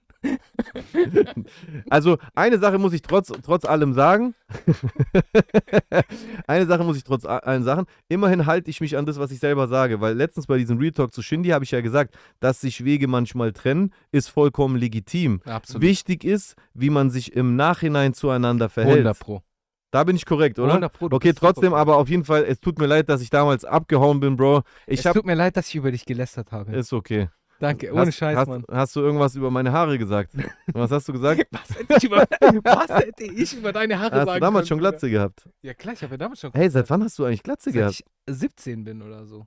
Also 1.90 2.18
eine 2.34 2.58
Sache 2.58 2.78
muss 2.78 2.92
ich 2.92 3.02
trotz, 3.02 3.32
trotz 3.42 3.64
allem 3.64 3.92
sagen. 3.92 4.34
eine 6.46 6.66
Sache 6.66 6.84
muss 6.84 6.96
ich 6.96 7.04
trotz 7.04 7.24
allen 7.24 7.64
Sachen. 7.64 7.86
Immerhin 8.08 8.46
halte 8.46 8.70
ich 8.70 8.80
mich 8.80 8.96
an 8.96 9.06
das, 9.06 9.18
was 9.18 9.30
ich 9.30 9.40
selber 9.40 9.68
sage. 9.68 10.00
Weil 10.00 10.14
letztens 10.14 10.46
bei 10.46 10.58
diesem 10.58 10.78
Real 10.78 10.92
Talk 10.92 11.12
zu 11.12 11.22
Shindy 11.22 11.50
habe 11.50 11.64
ich 11.64 11.70
ja 11.70 11.80
gesagt, 11.80 12.14
dass 12.40 12.60
sich 12.60 12.84
Wege 12.84 13.08
manchmal 13.08 13.52
trennen, 13.52 13.92
ist 14.10 14.28
vollkommen 14.28 14.76
legitim. 14.76 15.40
Absolut. 15.44 15.82
Wichtig 15.82 16.24
ist, 16.24 16.54
wie 16.74 16.90
man 16.90 17.10
sich 17.10 17.34
im 17.34 17.56
Nachhinein 17.56 18.14
zueinander 18.14 18.68
verhält. 18.68 18.98
100 18.98 19.18
Pro. 19.18 19.42
Da 19.90 20.04
bin 20.04 20.16
ich 20.16 20.24
korrekt, 20.24 20.58
oder? 20.58 20.70
100 20.70 20.92
Pro. 20.92 21.08
Okay, 21.10 21.34
trotzdem, 21.34 21.74
aber 21.74 21.98
auf 21.98 22.08
jeden 22.08 22.24
Fall, 22.24 22.44
es 22.44 22.60
tut 22.60 22.78
mir 22.78 22.86
leid, 22.86 23.10
dass 23.10 23.20
ich 23.20 23.28
damals 23.28 23.66
abgehauen 23.66 24.20
bin, 24.20 24.36
Bro. 24.36 24.62
Ich 24.86 25.00
es 25.00 25.06
hab. 25.06 25.14
tut 25.14 25.26
mir 25.26 25.34
leid, 25.34 25.56
dass 25.56 25.68
ich 25.68 25.74
über 25.74 25.90
dich 25.90 26.06
gelästert 26.06 26.50
habe. 26.50 26.74
Ist 26.74 26.94
okay. 26.94 27.28
Danke, 27.62 27.92
ohne 27.92 28.06
hast, 28.06 28.16
Scheiß, 28.16 28.36
hast, 28.36 28.48
Mann. 28.48 28.64
Hast 28.68 28.96
du 28.96 29.00
irgendwas 29.00 29.36
über 29.36 29.48
meine 29.48 29.70
Haare 29.70 29.96
gesagt? 29.96 30.32
Was 30.72 30.90
hast 30.90 31.06
du 31.06 31.12
gesagt? 31.12 31.46
Was 31.52 31.78
hätte, 31.78 31.94
ich 31.96 32.04
über, 32.04 32.26
was 32.64 32.88
hätte 32.88 33.22
ich 33.24 33.56
über 33.56 33.72
deine 33.72 34.00
Haare 34.00 34.16
Hast 34.16 34.26
sagen 34.26 34.34
du 34.34 34.40
damals 34.40 34.68
können, 34.68 34.80
schon? 34.80 34.90
Glatze 34.90 35.08
gehabt? 35.08 35.48
Ja, 35.62 35.72
klar, 35.72 35.94
ich 35.94 36.02
habe 36.02 36.14
ja 36.14 36.16
damals 36.16 36.40
schon 36.40 36.50
Hey, 36.54 36.68
seit 36.68 36.90
wann 36.90 37.04
hast 37.04 37.16
du 37.20 37.24
eigentlich 37.24 37.44
Glatze 37.44 37.70
Seit 37.70 37.74
gehabt? 37.74 37.94
ich 38.00 38.04
17 38.34 38.82
bin 38.82 39.00
oder 39.00 39.26
so. 39.26 39.46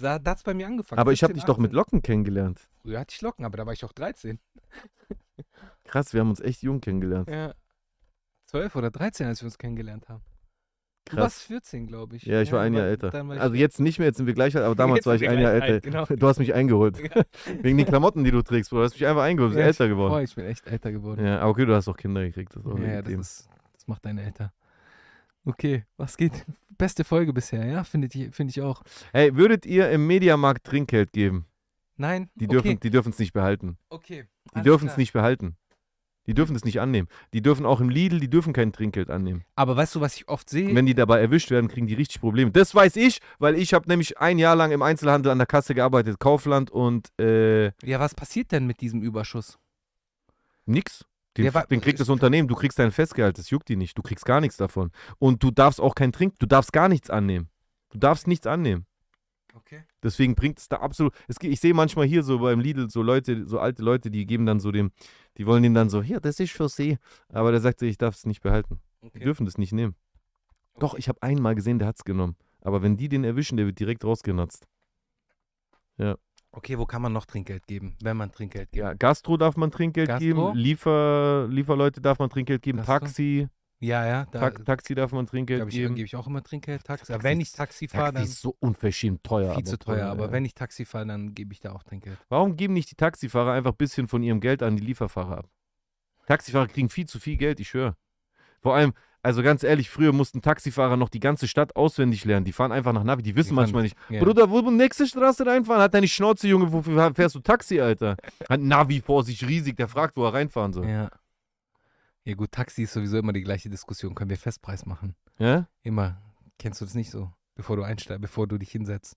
Da 0.00 0.14
hat 0.14 0.38
es 0.38 0.42
bei 0.42 0.54
mir 0.54 0.66
angefangen. 0.66 0.98
Aber 0.98 1.12
ich 1.12 1.22
habe 1.22 1.32
17, 1.32 1.36
dich 1.36 1.44
doch 1.44 1.58
mit 1.58 1.70
18. 1.70 1.76
Locken 1.76 2.02
kennengelernt. 2.02 2.68
Früher 2.82 2.98
hatte 2.98 3.14
ich 3.14 3.22
Locken, 3.22 3.44
aber 3.44 3.58
da 3.58 3.64
war 3.64 3.74
ich 3.74 3.84
auch 3.84 3.92
13. 3.92 4.40
Krass, 5.84 6.12
wir 6.12 6.22
haben 6.22 6.30
uns 6.30 6.40
echt 6.40 6.62
jung 6.62 6.80
kennengelernt. 6.80 7.30
Ja. 7.30 7.54
12 8.46 8.74
oder 8.74 8.90
13, 8.90 9.28
als 9.28 9.40
wir 9.40 9.46
uns 9.46 9.56
kennengelernt 9.56 10.08
haben. 10.08 10.24
Du 11.10 11.16
Krass. 11.16 11.24
warst 11.24 11.42
14, 11.42 11.86
glaube 11.88 12.16
ich. 12.16 12.22
Ja, 12.24 12.40
ich 12.40 12.52
war 12.52 12.60
ein 12.60 12.72
Jahr 12.72 12.86
älter. 12.86 13.12
Also 13.40 13.54
jetzt 13.56 13.80
nicht 13.80 13.98
mehr, 13.98 14.06
jetzt 14.06 14.18
sind 14.18 14.26
wir 14.26 14.34
gleich 14.34 14.56
alt, 14.56 14.64
aber 14.64 14.74
damals 14.76 15.04
war 15.06 15.16
ich 15.16 15.28
ein 15.28 15.40
Jahr 15.40 15.52
älter. 15.52 15.80
genau. 15.80 16.04
Du 16.06 16.26
hast 16.28 16.38
mich 16.38 16.54
eingeholt. 16.54 16.98
Ja. 16.98 17.22
Wegen 17.62 17.78
den 17.78 17.86
Klamotten, 17.86 18.22
die 18.22 18.30
du 18.30 18.42
trägst, 18.42 18.70
Bro. 18.70 18.78
Du 18.78 18.84
hast 18.84 18.94
mich 18.94 19.06
einfach 19.06 19.22
eingeholt, 19.22 19.52
du 19.52 19.56
bist 19.56 19.60
Ja, 19.62 19.66
älter 19.84 19.88
geworden. 19.88 20.12
Boah, 20.12 20.22
ich 20.22 20.34
bin 20.34 20.44
echt 20.44 20.66
älter 20.66 20.92
geworden. 20.92 21.24
Ja, 21.24 21.40
aber 21.40 21.50
okay, 21.50 21.66
du 21.66 21.74
hast 21.74 21.88
auch 21.88 21.96
Kinder 21.96 22.22
gekriegt. 22.22 22.54
Das 22.54 22.62
Ja, 22.64 23.02
das, 23.02 23.12
ist, 23.12 23.48
das 23.72 23.88
macht 23.88 24.04
deine 24.04 24.22
Eltern. 24.22 24.50
Okay, 25.44 25.84
was 25.96 26.16
geht? 26.16 26.44
Beste 26.78 27.02
Folge 27.02 27.32
bisher, 27.32 27.64
ja? 27.64 27.82
Finde 27.82 28.08
ich, 28.12 28.34
find 28.34 28.50
ich 28.50 28.60
auch. 28.62 28.82
Hey, 29.12 29.34
würdet 29.34 29.66
ihr 29.66 29.90
im 29.90 30.06
Mediamarkt 30.06 30.64
Trinkgeld 30.64 31.12
geben? 31.12 31.46
Nein? 31.96 32.30
Die 32.34 32.44
okay. 32.46 32.52
dürfen 32.52 32.80
die 32.80 32.90
dürfen 32.90 33.10
es 33.10 33.18
nicht 33.18 33.32
behalten. 33.32 33.76
Okay. 33.88 34.26
Die 34.54 34.62
dürfen 34.62 34.88
es 34.88 34.96
nicht 34.96 35.12
behalten. 35.12 35.56
Die 36.26 36.34
dürfen 36.34 36.54
es 36.54 36.64
nicht 36.64 36.80
annehmen. 36.80 37.08
Die 37.32 37.42
dürfen 37.42 37.66
auch 37.66 37.80
im 37.80 37.88
Lidl, 37.88 38.20
die 38.20 38.30
dürfen 38.30 38.52
kein 38.52 38.72
Trinkgeld 38.72 39.10
annehmen. 39.10 39.44
Aber 39.56 39.76
weißt 39.76 39.94
du, 39.94 40.00
was 40.00 40.16
ich 40.16 40.28
oft 40.28 40.48
sehe? 40.48 40.74
Wenn 40.74 40.86
die 40.86 40.94
dabei 40.94 41.20
erwischt 41.20 41.50
werden, 41.50 41.68
kriegen 41.68 41.86
die 41.86 41.94
richtig 41.94 42.20
Probleme. 42.20 42.50
Das 42.50 42.74
weiß 42.74 42.96
ich, 42.96 43.20
weil 43.38 43.56
ich 43.56 43.74
habe 43.74 43.88
nämlich 43.88 44.18
ein 44.18 44.38
Jahr 44.38 44.54
lang 44.54 44.70
im 44.70 44.82
Einzelhandel 44.82 45.32
an 45.32 45.38
der 45.38 45.46
Kasse 45.46 45.74
gearbeitet, 45.74 46.20
Kaufland 46.20 46.70
und 46.70 47.08
äh, 47.18 47.66
ja, 47.84 47.98
was 47.98 48.14
passiert 48.14 48.52
denn 48.52 48.66
mit 48.66 48.80
diesem 48.80 49.02
Überschuss? 49.02 49.58
nix. 50.70 51.04
Den, 51.36 51.44
Ja, 51.44 51.64
den 51.64 51.80
kriegt 51.80 52.00
das 52.00 52.08
Unternehmen, 52.08 52.48
du 52.48 52.56
kriegst 52.56 52.78
dein 52.78 52.90
Festgehalt, 52.90 53.38
das 53.38 53.50
juckt 53.50 53.68
die 53.68 53.76
nicht, 53.76 53.96
du 53.96 54.02
kriegst 54.02 54.24
gar 54.24 54.40
nichts 54.40 54.56
davon. 54.56 54.90
Und 55.18 55.42
du 55.42 55.50
darfst 55.50 55.80
auch 55.80 55.94
kein 55.94 56.12
Trink, 56.12 56.38
du 56.38 56.46
darfst 56.46 56.72
gar 56.72 56.88
nichts 56.88 57.08
annehmen. 57.08 57.48
Du 57.90 57.98
darfst 57.98 58.26
nichts 58.26 58.46
annehmen. 58.46 58.86
Okay. 59.54 59.82
Deswegen 60.02 60.34
bringt 60.34 60.58
es 60.58 60.68
da 60.68 60.76
absolut. 60.76 61.14
Es, 61.28 61.36
ich 61.40 61.60
sehe 61.60 61.74
manchmal 61.74 62.06
hier 62.06 62.22
so 62.22 62.38
beim 62.38 62.60
Lidl 62.60 62.88
so 62.90 63.02
Leute, 63.02 63.46
so 63.46 63.58
alte 63.58 63.82
Leute, 63.82 64.10
die 64.10 64.26
geben 64.26 64.46
dann 64.46 64.60
so 64.60 64.70
dem, 64.70 64.92
die 65.38 65.46
wollen 65.46 65.62
den 65.62 65.74
dann 65.74 65.90
so, 65.90 66.02
hier, 66.02 66.20
das 66.20 66.40
ist 66.40 66.52
für 66.52 66.68
Sie. 66.68 66.98
Aber 67.32 67.50
der 67.50 67.60
sagt, 67.60 67.82
ich 67.82 67.98
darf 67.98 68.14
es 68.14 68.26
nicht 68.26 68.42
behalten. 68.42 68.80
Die 69.02 69.08
okay. 69.08 69.20
dürfen 69.20 69.46
das 69.46 69.58
nicht 69.58 69.72
nehmen. 69.72 69.94
Doch, 70.78 70.94
ich 70.94 71.08
habe 71.08 71.22
einen 71.22 71.42
mal 71.42 71.54
gesehen, 71.54 71.78
der 71.78 71.88
hat 71.88 71.96
es 71.96 72.04
genommen. 72.04 72.36
Aber 72.60 72.82
wenn 72.82 72.96
die 72.96 73.08
den 73.08 73.24
erwischen, 73.24 73.56
der 73.56 73.66
wird 73.66 73.78
direkt 73.80 74.04
rausgenutzt. 74.04 74.66
Okay, 76.52 76.78
wo 76.78 76.86
kann 76.86 77.00
man 77.02 77.12
noch 77.12 77.26
Trinkgeld 77.26 77.66
geben, 77.66 77.96
wenn 78.02 78.16
man 78.16 78.32
Trinkgeld 78.32 78.72
gibt? 78.72 78.82
Ja, 78.82 78.94
Gastro 78.94 79.36
darf 79.36 79.56
man 79.56 79.70
Trinkgeld 79.70 80.08
Gastro? 80.08 80.24
geben, 80.24 80.54
Liefer, 80.54 81.46
Lieferleute 81.48 82.00
darf 82.00 82.18
man 82.18 82.28
Trinkgeld 82.28 82.62
geben, 82.62 82.78
Gastro? 82.78 82.98
Taxi, 82.98 83.48
Ja, 83.82 84.06
ja, 84.06 84.26
da 84.30 84.50
Ta 84.50 84.50
Taxi 84.50 84.94
darf 84.94 85.12
man 85.12 85.26
Trinkgeld 85.26 85.66
ich, 85.68 85.74
geben. 85.74 85.94
gebe 85.94 86.04
ich 86.04 86.14
auch 86.14 86.26
immer 86.26 86.42
Trinkgeld. 86.42 86.84
Taxi. 86.84 87.06
Taxi 87.06 87.12
Aber 87.14 87.22
wenn 87.22 87.40
ich 87.40 87.52
Taxi 87.52 87.88
fahre, 87.88 88.12
dann 88.12 88.24
ist 88.24 88.42
so 88.42 88.54
unverschämt 88.60 89.24
teuer. 89.24 89.54
viel 89.54 89.64
zu 89.64 89.78
teuer. 89.78 90.06
Aber 90.06 90.26
ja. 90.26 90.32
wenn 90.32 90.44
ich 90.44 90.54
Taxi 90.54 90.84
fahre, 90.84 91.06
dann 91.06 91.34
gebe 91.34 91.54
ich 91.54 91.60
da 91.60 91.72
auch 91.72 91.82
Trinkgeld. 91.82 92.18
Warum 92.28 92.56
geben 92.56 92.74
nicht 92.74 92.90
die 92.90 92.94
Taxifahrer 92.94 93.52
einfach 93.52 93.72
ein 93.72 93.78
bisschen 93.78 94.06
von 94.06 94.22
ihrem 94.22 94.40
Geld 94.40 94.62
an 94.62 94.76
die 94.76 94.82
Lieferfahrer 94.82 95.38
ab? 95.38 95.48
Taxifahrer 96.26 96.66
kriegen 96.68 96.90
viel 96.90 97.06
zu 97.06 97.18
viel 97.18 97.38
Geld, 97.38 97.58
ich 97.58 97.70
schwöre. 97.70 97.96
Vor 98.60 98.74
allem, 98.74 98.92
also 99.22 99.42
ganz 99.42 99.62
ehrlich, 99.62 99.88
früher 99.88 100.12
mussten 100.12 100.42
Taxifahrer 100.42 100.98
noch 100.98 101.08
die 101.08 101.20
ganze 101.20 101.48
Stadt 101.48 101.74
auswendig 101.74 102.26
lernen. 102.26 102.44
Die 102.44 102.52
fahren 102.52 102.72
einfach 102.72 102.92
nach 102.92 103.04
Navi, 103.04 103.22
die 103.22 103.34
wissen 103.34 103.50
Die 103.50 103.54
manchmal 103.54 103.84
nicht. 103.84 103.96
Ja. 104.10 104.22
Bruder, 104.22 104.50
wo 104.50 104.60
du 104.60 104.70
nächste 104.70 105.06
Straße 105.06 105.46
reinfahren? 105.46 105.82
Hat 105.82 105.94
deine 105.94 106.08
Schnauze, 106.08 106.48
Junge, 106.48 106.70
wofür 106.70 107.14
fährst 107.14 107.34
du 107.34 107.40
Taxi, 107.40 107.80
Alter? 107.80 108.16
Hat 108.48 108.60
Navi 108.60 109.00
vor 109.00 109.24
sich 109.24 109.46
riesig, 109.46 109.76
der 109.76 109.88
fragt, 109.88 110.16
wo 110.18 110.24
er 110.24 110.34
reinfahren 110.34 110.74
soll. 110.74 110.86
Ja. 110.86 111.10
Ja, 112.24 112.34
gut, 112.34 112.52
Taxi 112.52 112.82
ist 112.82 112.92
sowieso 112.92 113.18
immer 113.18 113.32
die 113.32 113.42
gleiche 113.42 113.70
Diskussion. 113.70 114.14
Können 114.14 114.30
wir 114.30 114.36
Festpreis 114.36 114.86
machen? 114.86 115.14
Ja? 115.38 115.68
Immer. 115.82 116.20
Kennst 116.58 116.80
du 116.80 116.84
das 116.84 116.94
nicht 116.94 117.10
so? 117.10 117.32
Bevor 117.54 117.76
du 117.76 117.82
einsteigst, 117.82 118.20
bevor 118.20 118.46
du 118.46 118.58
dich 118.58 118.70
hinsetzt. 118.70 119.16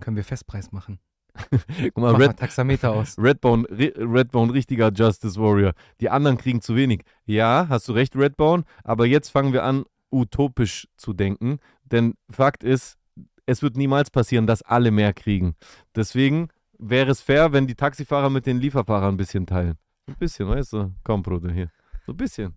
Können 0.00 0.16
wir 0.16 0.24
Festpreis 0.24 0.72
machen? 0.72 0.98
Guck 1.50 1.96
mal, 1.96 2.12
Mach 2.12 2.18
mal 2.18 2.26
Red, 2.28 2.36
Taxameter 2.38 2.92
aus. 2.92 3.16
Redbone, 3.18 3.64
Re- 3.70 3.92
Redbone, 3.96 4.52
richtiger 4.52 4.90
Justice 4.92 5.40
Warrior. 5.40 5.72
Die 6.00 6.10
anderen 6.10 6.36
kriegen 6.36 6.60
zu 6.60 6.74
wenig. 6.76 7.04
Ja, 7.24 7.66
hast 7.68 7.88
du 7.88 7.92
recht, 7.92 8.16
Redbone, 8.16 8.64
aber 8.84 9.06
jetzt 9.06 9.30
fangen 9.30 9.52
wir 9.52 9.62
an, 9.64 9.84
utopisch 10.10 10.88
zu 10.96 11.12
denken. 11.12 11.58
Denn 11.84 12.14
Fakt 12.28 12.64
ist, 12.64 12.98
es 13.46 13.62
wird 13.62 13.76
niemals 13.76 14.10
passieren, 14.10 14.46
dass 14.46 14.62
alle 14.62 14.90
mehr 14.90 15.12
kriegen. 15.14 15.54
Deswegen 15.94 16.48
wäre 16.78 17.10
es 17.12 17.20
fair, 17.22 17.52
wenn 17.52 17.66
die 17.66 17.76
Taxifahrer 17.76 18.28
mit 18.28 18.44
den 18.46 18.58
Lieferfahrern 18.58 19.14
ein 19.14 19.16
bisschen 19.16 19.46
teilen. 19.46 19.78
Ein 20.06 20.16
bisschen, 20.16 20.48
weißt 20.48 20.72
du? 20.74 20.92
Komm, 21.04 21.22
Bruder, 21.22 21.52
hier. 21.52 21.70
So 22.06 22.12
ein 22.12 22.16
bisschen. 22.16 22.54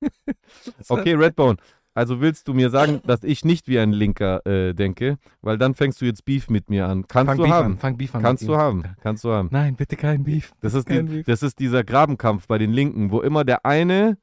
Okay, 0.88 1.14
Redbone. 1.14 1.56
Also 1.94 2.20
willst 2.20 2.48
du 2.48 2.54
mir 2.54 2.70
sagen, 2.70 3.00
dass 3.04 3.22
ich 3.22 3.44
nicht 3.44 3.68
wie 3.68 3.78
ein 3.78 3.92
Linker 3.92 4.44
äh, 4.46 4.72
denke, 4.74 5.18
weil 5.42 5.58
dann 5.58 5.74
fängst 5.74 6.00
du 6.00 6.06
jetzt 6.06 6.24
Beef 6.24 6.48
mit 6.48 6.70
mir 6.70 6.88
an. 6.88 7.06
Kannst 7.06 7.28
Fang 7.28 7.36
du 7.36 7.42
Beef 7.44 7.52
haben. 7.52 7.72
an. 7.72 7.78
Fang 7.78 7.96
Beef 7.98 8.14
an. 8.14 8.22
Kannst 8.22 8.42
du 8.48 8.52
ihm. 8.52 8.58
haben. 8.58 8.84
Kannst 9.02 9.24
du 9.24 9.30
haben. 9.30 9.48
Nein, 9.52 9.76
bitte 9.76 9.96
kein 9.96 10.24
Beef. 10.24 10.52
Das 10.60 10.72
ist, 10.74 10.88
die, 10.88 11.02
Beef. 11.02 11.26
das 11.26 11.42
ist 11.42 11.58
dieser 11.58 11.84
Grabenkampf 11.84 12.46
bei 12.46 12.56
den 12.58 12.72
Linken, 12.72 13.10
wo 13.10 13.20
immer 13.20 13.44
der 13.44 13.66
eine 13.66 14.16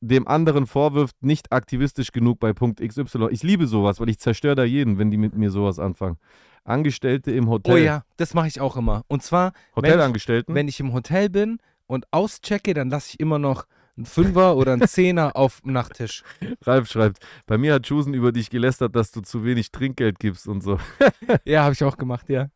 dem 0.00 0.28
anderen 0.28 0.66
vorwirft, 0.66 1.22
nicht 1.22 1.50
aktivistisch 1.50 2.12
genug 2.12 2.38
bei 2.38 2.52
Punkt 2.52 2.86
XY. 2.86 3.28
Ich 3.30 3.42
liebe 3.42 3.66
sowas, 3.66 4.00
weil 4.00 4.10
ich 4.10 4.18
zerstöre 4.18 4.54
da 4.54 4.64
jeden, 4.64 4.98
wenn 4.98 5.10
die 5.10 5.16
mit 5.16 5.34
mir 5.34 5.50
sowas 5.50 5.78
anfangen. 5.78 6.18
Angestellte 6.64 7.30
im 7.32 7.48
Hotel. 7.48 7.74
Oh 7.74 7.76
ja, 7.78 8.04
das 8.18 8.34
mache 8.34 8.48
ich 8.48 8.60
auch 8.60 8.76
immer. 8.76 9.02
Und 9.08 9.22
zwar, 9.22 9.52
Hotelangestellten. 9.76 10.54
wenn 10.54 10.68
ich 10.68 10.80
im 10.80 10.92
Hotel 10.92 11.30
bin 11.30 11.58
und 11.86 12.06
auschecke, 12.10 12.74
dann 12.74 12.90
lasse 12.90 13.10
ich 13.10 13.20
immer 13.20 13.38
noch 13.38 13.66
einen 13.96 14.06
Fünfer 14.06 14.56
oder 14.56 14.72
einen 14.72 14.88
Zehner 14.88 15.32
auf 15.36 15.60
dem 15.60 15.72
Nachttisch. 15.72 16.24
Ralf 16.62 16.88
schreibt, 16.88 17.24
bei 17.46 17.58
mir 17.58 17.74
hat 17.74 17.84
Chusen 17.84 18.14
über 18.14 18.32
dich 18.32 18.50
gelästert, 18.50 18.96
dass 18.96 19.12
du 19.12 19.20
zu 19.20 19.44
wenig 19.44 19.70
Trinkgeld 19.70 20.18
gibst 20.18 20.48
und 20.48 20.62
so. 20.62 20.78
Ja, 21.44 21.64
habe 21.64 21.74
ich 21.74 21.84
auch 21.84 21.96
gemacht, 21.96 22.28
ja. 22.28 22.48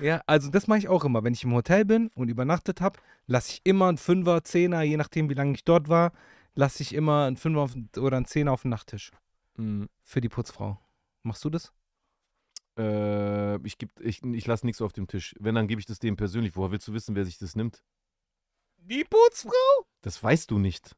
Ja, 0.00 0.20
also 0.26 0.50
das 0.50 0.66
mache 0.66 0.80
ich 0.80 0.88
auch 0.88 1.04
immer. 1.04 1.22
Wenn 1.22 1.32
ich 1.32 1.44
im 1.44 1.54
Hotel 1.54 1.84
bin 1.84 2.08
und 2.14 2.28
übernachtet 2.28 2.80
habe, 2.80 2.98
lasse 3.26 3.52
ich 3.52 3.60
immer 3.64 3.88
einen 3.88 3.98
Fünfer, 3.98 4.42
Zehner, 4.42 4.82
je 4.82 4.96
nachdem, 4.96 5.30
wie 5.30 5.34
lange 5.34 5.54
ich 5.54 5.64
dort 5.64 5.88
war, 5.88 6.12
lasse 6.54 6.82
ich 6.82 6.94
immer 6.94 7.26
einen 7.26 7.36
Fünfer 7.36 7.60
auf, 7.60 7.74
oder 7.96 8.16
einen 8.16 8.26
Zehner 8.26 8.52
auf 8.52 8.62
den 8.62 8.70
Nachttisch. 8.70 9.12
Für 10.02 10.20
die 10.20 10.28
Putzfrau. 10.28 10.78
Machst 11.22 11.44
du 11.44 11.50
das? 11.50 11.72
Äh, 12.78 13.56
ich 13.66 13.76
ich, 14.00 14.22
ich 14.22 14.46
lasse 14.46 14.64
nichts 14.64 14.80
auf 14.80 14.92
dem 14.92 15.06
Tisch. 15.06 15.34
Wenn, 15.38 15.54
dann 15.54 15.68
gebe 15.68 15.80
ich 15.80 15.86
das 15.86 15.98
dem 15.98 16.16
persönlich. 16.16 16.56
Woher 16.56 16.72
willst 16.72 16.88
du 16.88 16.92
wissen, 16.92 17.14
wer 17.14 17.24
sich 17.24 17.38
das 17.38 17.54
nimmt? 17.54 17.82
Die 18.82 19.04
Putzfrau? 19.08 19.84
Das 20.02 20.22
weißt 20.22 20.50
du 20.50 20.58
nicht. 20.58 20.96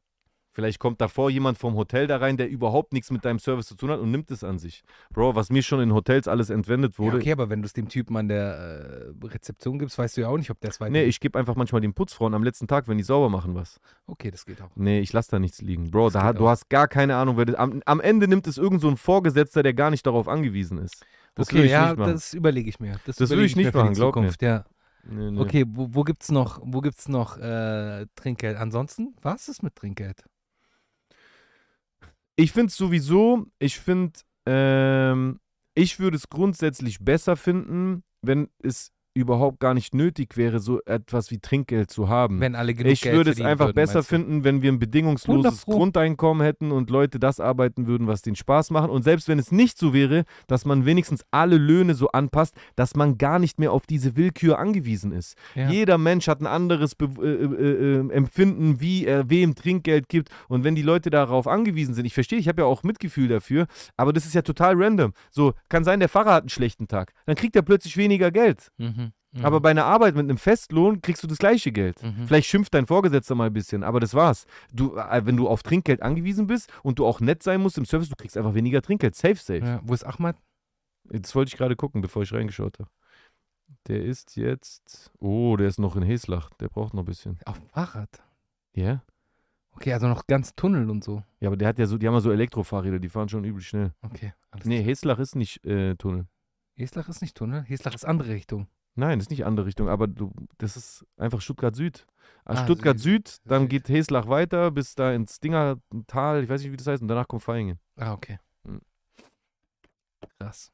Vielleicht 0.55 0.77
kommt 0.77 1.01
davor 1.01 1.31
jemand 1.31 1.57
vom 1.57 1.73
Hotel 1.73 2.05
da 2.05 2.17
rein, 2.17 2.37
der 2.37 2.47
überhaupt 2.47 2.93
nichts 2.93 3.09
mit 3.09 3.25
deinem 3.25 3.39
Service 3.39 3.65
zu 3.65 3.75
tun 3.75 3.89
hat 3.89 3.99
und 3.99 4.11
nimmt 4.11 4.29
es 4.29 4.43
an 4.43 4.59
sich. 4.59 4.83
Bro, 5.11 5.33
was 5.33 5.49
mir 5.49 5.63
schon 5.63 5.79
in 5.81 5.91
Hotels 5.95 6.27
alles 6.27 6.51
entwendet 6.51 6.93
Ja, 6.93 6.99
wurde. 6.99 7.17
okay, 7.17 7.31
aber 7.31 7.49
wenn 7.49 7.63
du 7.63 7.65
es 7.65 7.73
dem 7.73 7.89
Typen 7.89 8.15
an 8.17 8.27
der 8.27 9.13
äh, 9.23 9.25
Rezeption 9.25 9.79
gibst, 9.79 9.97
weißt 9.97 10.15
du 10.15 10.21
ja 10.21 10.27
auch 10.27 10.37
nicht, 10.37 10.51
ob 10.51 10.59
der 10.59 10.69
es 10.69 10.79
weiter. 10.79 10.91
Nee, 10.91 11.05
ich 11.05 11.19
gebe 11.19 11.39
einfach 11.39 11.55
manchmal 11.55 11.81
den 11.81 11.95
Putzfrauen 11.95 12.35
am 12.35 12.43
letzten 12.43 12.67
Tag, 12.67 12.87
wenn 12.87 12.99
die 12.99 13.03
sauber 13.03 13.29
machen, 13.29 13.55
was. 13.55 13.79
okay, 14.05 14.29
das 14.29 14.45
geht 14.45 14.61
auch. 14.61 14.69
Nee, 14.75 14.99
ich 14.99 15.11
lasse 15.11 15.31
da 15.31 15.39
nichts 15.39 15.59
liegen. 15.59 15.89
Bro, 15.89 16.11
da, 16.11 16.33
du 16.33 16.45
auch. 16.45 16.49
hast 16.51 16.69
gar 16.69 16.87
keine 16.87 17.15
Ahnung, 17.15 17.35
wer 17.37 17.45
das, 17.45 17.55
am, 17.55 17.81
am 17.87 17.99
Ende 17.99 18.27
nimmt 18.27 18.45
es 18.45 18.59
irgend 18.59 18.81
so 18.81 18.89
ein 18.89 18.97
Vorgesetzter, 18.97 19.63
der 19.63 19.73
gar 19.73 19.89
nicht 19.89 20.05
darauf 20.05 20.27
angewiesen 20.27 20.77
ist. 20.77 21.03
Das 21.33 21.47
okay, 21.49 21.63
ich 21.63 21.71
ja, 21.71 21.95
das 21.95 22.35
überlege 22.35 22.69
ich 22.69 22.79
mir. 22.79 22.99
Das, 23.07 23.15
Das 23.15 23.31
will 23.31 23.37
überlege 23.37 23.45
ich 23.47 23.55
nicht 23.55 23.73
mir 23.73 23.81
machen, 23.81 23.93
glaub 23.95 24.15
mir. 24.17 24.21
Zukunft, 24.21 24.41
Ja. 24.43 24.65
Nee, 25.03 25.31
nee. 25.31 25.39
Okay, 25.39 25.65
wo, 25.67 25.93
wo 25.93 26.03
gibt's 26.03 26.31
noch, 26.31 26.61
wo 26.63 26.81
gibt's 26.81 27.07
noch 27.09 27.37
äh, 27.37 28.05
Trinkgeld? 28.15 28.57
Ansonsten, 28.57 29.15
was 29.21 29.47
ist 29.47 29.61
mit 29.61 29.75
Trinkgeld? 29.75 30.23
Ich 32.35 32.51
finde 32.51 32.67
es 32.67 32.77
sowieso, 32.77 33.45
ich 33.59 33.79
finde, 33.79 34.19
ähm, 34.45 35.39
ich 35.75 35.99
würde 35.99 36.17
es 36.17 36.29
grundsätzlich 36.29 36.99
besser 36.99 37.35
finden, 37.35 38.03
wenn 38.21 38.49
es 38.59 38.91
überhaupt 39.15 39.59
gar 39.59 39.73
nicht 39.73 39.93
nötig 39.93 40.37
wäre, 40.37 40.59
so 40.59 40.81
etwas 40.85 41.29
wie 41.29 41.39
Trinkgeld 41.39 41.91
zu 41.91 42.09
haben. 42.09 42.39
Wenn 42.39 42.55
alle 42.55 42.73
genug 42.73 42.93
ich 42.93 43.01
Geld 43.01 43.15
würde 43.15 43.31
es 43.31 43.41
einfach 43.41 43.67
würden, 43.67 43.75
besser 43.75 44.03
finden, 44.03 44.43
wenn 44.43 44.61
wir 44.61 44.71
ein 44.71 44.79
bedingungsloses. 44.79 45.65
Grundeinkommen 45.65 46.43
hätten 46.43 46.71
und 46.71 46.89
Leute 46.89 47.19
das 47.19 47.39
arbeiten 47.39 47.85
würden, 47.85 48.07
was 48.07 48.21
den 48.23 48.35
Spaß 48.35 48.71
machen. 48.71 48.89
Und 48.89 49.03
selbst 49.03 49.27
wenn 49.27 49.37
es 49.37 49.51
nicht 49.51 49.77
so 49.77 49.93
wäre, 49.93 50.23
dass 50.47 50.65
man 50.65 50.85
wenigstens 50.85 51.23
alle 51.31 51.57
Löhne 51.57 51.93
so 51.93 52.09
anpasst, 52.09 52.55
dass 52.75 52.95
man 52.95 53.17
gar 53.17 53.37
nicht 53.39 53.59
mehr 53.59 53.71
auf 53.71 53.85
diese 53.85 54.15
Willkür 54.15 54.57
angewiesen 54.57 55.11
ist. 55.11 55.37
Ja. 55.53 55.69
Jeder 55.69 55.97
Mensch 55.97 56.27
hat 56.27 56.41
ein 56.41 56.47
anderes 56.47 56.95
Be 56.95 57.05
äh, 57.21 57.27
äh, 57.27 58.07
äh, 58.07 58.13
Empfinden, 58.13 58.81
wie 58.81 59.05
er 59.05 59.29
wem 59.29 59.53
Trinkgeld 59.53 60.09
gibt. 60.09 60.29
Und 60.47 60.63
wenn 60.63 60.73
die 60.75 60.81
Leute 60.81 61.11
darauf 61.11 61.47
angewiesen 61.47 61.93
sind, 61.93 62.05
ich 62.05 62.13
verstehe, 62.13 62.39
ich 62.39 62.47
habe 62.47 62.63
ja 62.63 62.67
auch 62.67 62.83
Mitgefühl 62.83 63.27
dafür, 63.27 63.67
aber 63.95 64.11
das 64.11 64.25
ist 64.25 64.33
ja 64.33 64.41
total 64.41 64.75
random. 64.75 65.13
So, 65.29 65.53
kann 65.69 65.83
sein, 65.83 65.99
der 65.99 66.09
Fahrer 66.09 66.33
hat 66.33 66.43
einen 66.43 66.49
schlechten 66.49 66.87
Tag. 66.87 67.13
Dann 67.25 67.35
kriegt 67.35 67.55
er 67.55 67.61
plötzlich 67.61 67.95
weniger 67.97 68.31
Geld. 68.31 68.71
Mhm. 68.77 69.02
Mhm. 69.33 69.45
Aber 69.45 69.59
bei 69.61 69.71
einer 69.71 69.85
Arbeit 69.85 70.15
mit 70.15 70.23
einem 70.29 70.37
Festlohn 70.37 71.01
kriegst 71.01 71.23
du 71.23 71.27
das 71.27 71.37
gleiche 71.39 71.71
Geld. 71.71 72.01
Mhm. 72.03 72.27
Vielleicht 72.27 72.47
schimpft 72.47 72.73
dein 72.73 72.85
Vorgesetzter 72.85 73.35
mal 73.35 73.47
ein 73.47 73.53
bisschen, 73.53 73.83
aber 73.83 73.99
das 73.99 74.13
war's. 74.13 74.45
Du, 74.71 74.95
äh, 74.95 75.25
wenn 75.25 75.35
du 75.37 75.47
auf 75.47 75.63
Trinkgeld 75.63 76.01
angewiesen 76.01 76.47
bist 76.47 76.71
und 76.83 76.99
du 76.99 77.05
auch 77.05 77.19
nett 77.19 77.41
sein 77.43 77.61
musst 77.61 77.77
im 77.77 77.85
Service, 77.85 78.09
du 78.09 78.15
kriegst 78.15 78.37
einfach 78.37 78.53
weniger 78.53 78.81
Trinkgeld. 78.81 79.15
Safe, 79.15 79.35
safe. 79.35 79.59
ja. 79.65 79.81
Wo 79.83 79.93
ist 79.93 80.03
Ahmad? 80.03 80.35
Das 81.05 81.35
wollte 81.35 81.49
ich 81.49 81.57
gerade 81.57 81.75
gucken, 81.75 82.01
bevor 82.01 82.23
ich 82.23 82.31
reingeschaut 82.31 82.79
habe. 82.79 82.89
Der 83.87 84.01
ist 84.03 84.37
jetzt. 84.37 85.11
Oh, 85.19 85.57
der 85.57 85.67
ist 85.67 85.79
noch 85.79 85.95
in 85.97 86.03
Heslach. 86.03 86.49
Der 86.59 86.69
braucht 86.69 86.93
noch 86.93 87.01
ein 87.03 87.05
bisschen. 87.05 87.37
Auf 87.45 87.59
dem 87.59 87.67
Fahrrad. 87.67 88.23
Ja? 88.73 89.03
Okay, 89.71 89.91
also 89.91 90.07
noch 90.07 90.27
ganz 90.27 90.55
Tunnel 90.55 90.89
und 90.89 91.03
so. 91.03 91.23
Ja, 91.39 91.49
aber 91.49 91.57
der 91.57 91.67
hat 91.67 91.79
ja 91.79 91.87
so, 91.87 91.97
die 91.97 92.07
haben 92.07 92.13
ja 92.13 92.19
so 92.21 92.31
Elektrofahrräder, 92.31 92.99
die 92.99 93.09
fahren 93.09 93.27
schon 93.27 93.43
übel 93.43 93.61
schnell. 93.61 93.91
Okay. 94.03 94.33
Alles 94.51 94.65
Nee. 94.65 94.83
Heslach 94.83 95.17
ist 95.19 95.35
nicht 95.35 95.65
äh, 95.65 95.95
Tunnel. 95.95 96.27
Heslach 96.75 97.09
ist 97.09 97.21
nicht 97.21 97.35
Tunnel. 97.35 97.63
Heslach 97.63 97.93
ist 97.95 98.05
andere 98.05 98.29
Richtung. 98.29 98.67
Nein, 98.95 99.19
das 99.19 99.25
ist 99.25 99.31
nicht 99.31 99.45
andere 99.45 99.65
Richtung, 99.65 99.89
aber 99.89 100.07
du, 100.07 100.31
das 100.57 100.77
ist 100.77 101.05
einfach 101.17 101.41
Stuttgart 101.41 101.75
Süd. 101.75 102.05
Ah, 102.45 102.63
Stuttgart 102.63 102.99
Süd. 102.99 103.27
Süd, 103.27 103.41
dann 103.45 103.63
Süd. 103.63 103.69
geht 103.69 103.89
Heslach 103.89 104.27
weiter 104.27 104.69
bis 104.71 104.95
da 104.95 105.13
ins 105.13 105.39
Dingertal, 105.39 106.43
ich 106.43 106.49
weiß 106.49 106.61
nicht, 106.61 106.71
wie 106.71 106.77
das 106.77 106.87
heißt, 106.87 107.01
und 107.01 107.07
danach 107.07 107.27
kommt 107.27 107.43
Feingen. 107.43 107.79
Ah, 107.97 108.13
okay. 108.13 108.39
Mhm. 108.63 108.81
Krass. 110.39 110.71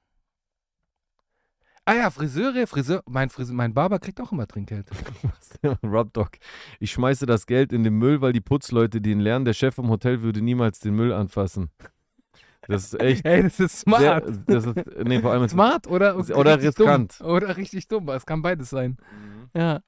Ah 1.86 1.96
ja, 1.96 2.12
Friseure, 2.12 2.68
Friseur, 2.68 3.02
mein, 3.08 3.32
Friseur, 3.32 3.56
mein 3.56 3.74
Barber 3.74 3.98
kriegt 3.98 4.22
auch 4.22 4.32
immer 4.32 4.46
Trinkgeld. 4.46 4.88
Rob 5.84 6.14
Dog. 6.14 6.32
Ich 6.80 6.92
schmeiße 6.92 7.26
das 7.26 7.48
Geld 7.48 7.74
in 7.74 7.84
den 7.84 7.96
Müll, 7.96 8.22
weil 8.22 8.32
die 8.32 8.42
Putzleute 8.42 9.02
den 9.02 9.20
lernen. 9.20 9.44
Der 9.44 9.54
Chef 9.54 9.78
im 9.80 9.90
Hotel 9.90 10.22
würde 10.22 10.42
niemals 10.42 10.80
den 10.80 10.94
Müll 10.94 11.12
anfassen. 11.12 11.72
Das 12.67 12.86
ist 12.86 12.93
echt. 13.00 13.26
Ey, 13.26 13.43
das 13.43 13.60
ist 13.60 13.80
smart. 13.80 14.02
Sehr, 14.02 14.22
das 14.48 14.65
ist, 14.65 14.76
nee, 15.04 15.19
vor 15.22 15.32
allem 15.32 15.43
ist 15.45 15.52
smart 15.52 15.88
oder, 15.88 16.15
Oder 16.15 16.56
richtig 16.56 16.80
riskant. 16.80 17.19
Dumm. 17.19 17.28
Oder 17.28 17.58
richtig 17.58 17.88
dumm. 17.88 18.10
Es 18.10 18.26
kann 18.26 18.41
beides 18.41 18.69
sein. 18.69 18.98
Mhm. 19.12 19.60
Ja. 19.60 19.82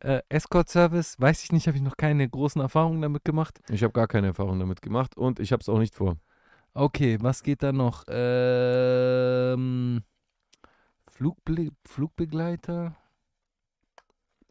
Äh, 0.00 0.20
Escort-Service, 0.28 1.16
weiß 1.18 1.42
ich 1.42 1.52
nicht, 1.52 1.66
habe 1.66 1.76
ich 1.76 1.82
noch 1.82 1.96
keine 1.96 2.28
großen 2.28 2.60
Erfahrungen 2.62 3.02
damit 3.02 3.24
gemacht. 3.24 3.60
Ich 3.70 3.82
habe 3.82 3.92
gar 3.92 4.06
keine 4.06 4.28
Erfahrung 4.28 4.58
damit 4.60 4.82
gemacht 4.82 5.16
und 5.16 5.40
ich 5.40 5.50
habe 5.52 5.60
es 5.60 5.68
auch 5.68 5.78
nicht 5.80 5.96
vor. 5.96 6.16
Okay, 6.74 7.18
was 7.20 7.42
geht 7.42 7.64
da 7.64 7.72
noch? 7.72 8.04
Ähm, 8.08 10.02
Flugble 11.10 11.70
Flugbegleiter? 11.84 12.96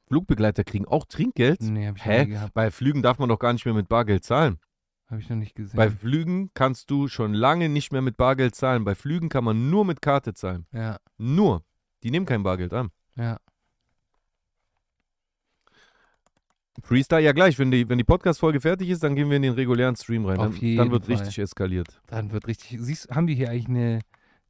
Flugbegleiter 0.07 0.63
kriegen 0.65 0.85
auch 0.85 1.05
Trinkgeld? 1.05 1.61
Nee, 1.61 1.87
habe 1.87 1.97
ich 1.97 2.05
Hä? 2.05 2.19
noch 2.19 2.25
nie 2.25 2.31
gehabt. 2.33 2.53
Bei 2.53 2.69
Flügen 2.71 3.01
darf 3.01 3.17
man 3.19 3.29
doch 3.29 3.39
gar 3.39 3.53
nicht 3.53 3.63
mehr 3.65 3.73
mit 3.73 3.87
Bargeld 3.87 4.25
zahlen. 4.25 4.59
Habe 5.09 5.21
ich 5.21 5.29
noch 5.29 5.37
nicht 5.37 5.55
gesehen. 5.55 5.75
Bei 5.75 5.89
Flügen 5.89 6.51
kannst 6.53 6.91
du 6.91 7.07
schon 7.07 7.33
lange 7.33 7.67
nicht 7.67 7.91
mehr 7.91 8.01
mit 8.01 8.15
Bargeld 8.17 8.53
zahlen. 8.55 8.83
Bei 8.85 8.93
Flügen 8.95 9.27
kann 9.29 9.43
man 9.43 9.69
nur 9.71 9.83
mit 9.85 10.01
Karte 10.01 10.33
zahlen. 10.33 10.67
ja, 10.71 10.97
Nur. 11.17 11.63
Die 12.03 12.11
nehmen 12.11 12.25
kein 12.25 12.43
Bargeld 12.43 12.73
an. 12.73 12.91
ja. 13.15 13.39
Freestyle, 16.81 17.21
ja 17.21 17.33
gleich. 17.33 17.59
Wenn 17.59 17.71
die, 17.71 17.89
wenn 17.89 17.97
die 17.97 18.03
Podcast-Folge 18.05 18.61
fertig 18.61 18.89
ist, 18.89 19.03
dann 19.03 19.13
gehen 19.15 19.29
wir 19.29 19.35
in 19.35 19.41
den 19.41 19.53
regulären 19.53 19.95
Stream 19.97 20.25
rein. 20.25 20.39
Auf 20.39 20.53
Dann, 20.53 20.55
jeden 20.55 20.77
dann 20.77 20.91
wird 20.91 21.05
Fall. 21.07 21.15
richtig 21.15 21.37
eskaliert. 21.39 21.99
Dann 22.07 22.31
wird 22.31 22.47
richtig. 22.47 22.77
Siehst, 22.79 23.09
haben 23.09 23.27
wir 23.27 23.35
hier 23.35 23.49
eigentlich 23.49 23.67
eine 23.67 23.99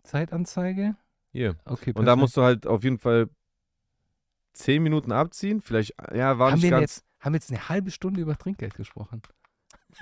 Zeitanzeige? 0.03 0.95
Hier. 1.31 1.55
Okay, 1.65 1.91
Und 1.95 2.05
da 2.05 2.15
musst 2.15 2.37
du 2.37 2.43
halt 2.43 2.67
auf 2.67 2.83
jeden 2.83 2.99
Fall 2.99 3.29
10 4.53 4.83
Minuten 4.83 5.11
abziehen. 5.11 5.59
Vielleicht, 5.61 5.95
ja, 6.13 6.37
war 6.37 6.51
haben 6.51 6.55
nicht 6.57 6.63
wir 6.63 6.69
ganz. 6.71 6.81
jetzt 6.81 7.05
haben 7.19 7.33
wir 7.33 7.37
jetzt 7.37 7.49
eine 7.51 7.67
halbe 7.67 7.89
Stunde 7.89 8.21
über 8.21 8.37
Trinkgeld 8.37 8.75
gesprochen. 8.75 9.21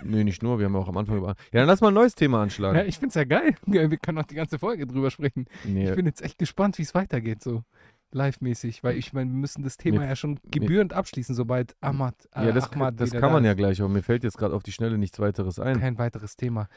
Nee, 0.04 0.24
nicht 0.24 0.44
nur. 0.44 0.60
Wir 0.60 0.66
haben 0.66 0.76
auch 0.76 0.88
am 0.88 0.98
Anfang 0.98 1.18
über. 1.18 1.30
Ja, 1.52 1.60
dann 1.62 1.68
lass 1.68 1.82
mal 1.82 1.88
ein 1.90 1.94
neues 1.94 2.14
Thema 2.16 2.42
anschlagen. 2.42 2.78
Ja, 2.78 2.84
ich 2.86 2.98
find's 3.00 3.16
ja 3.16 3.24
geil. 3.24 3.56
Wir 3.66 3.88
können 3.98 4.18
auch 4.18 4.26
die 4.26 4.36
ganze 4.36 4.60
Folge 4.60 4.86
drüber 4.86 5.12
sprechen. 5.12 5.46
nee, 5.64 5.90
Ich 5.90 5.96
bin 5.96 6.06
jetzt 6.06 6.22
echt 6.22 6.38
gespannt, 6.38 6.78
wie 6.78 6.84
es 6.84 6.94
weitergeht, 6.94 7.42
so 7.42 7.64
live-mäßig, 8.12 8.84
weil 8.84 8.98
ich 8.98 9.14
meine, 9.14 9.30
wir 9.32 9.38
müssen 9.38 9.64
das 9.64 9.78
Thema 9.78 10.00
Mir- 10.02 10.08
ja 10.08 10.16
schon 10.16 10.40
gebührend 10.50 10.94
abschließen, 10.94 11.36
sobald 11.36 11.76
Ahmad, 11.82 12.16
äh, 12.34 12.46
ja, 12.48 12.52
das, 12.52 12.72
Ahmad 12.72 13.00
das 13.00 13.12
kann 13.12 13.22
da 13.22 13.30
man 13.30 13.44
ja 13.46 13.52
ist. 13.52 13.58
gleich, 13.58 13.80
aber 13.82 13.90
mir 13.90 14.04
fällt 14.04 14.24
jetzt 14.24 14.38
gerade 14.38 14.56
auf 14.56 14.64
die 14.64 14.72
Schnelle 14.72 14.98
nichts 14.98 15.20
weiteres 15.20 15.60
ein. 15.60 15.80
Kein 15.80 15.98
weiteres 15.98 16.36
Thema 16.38 16.68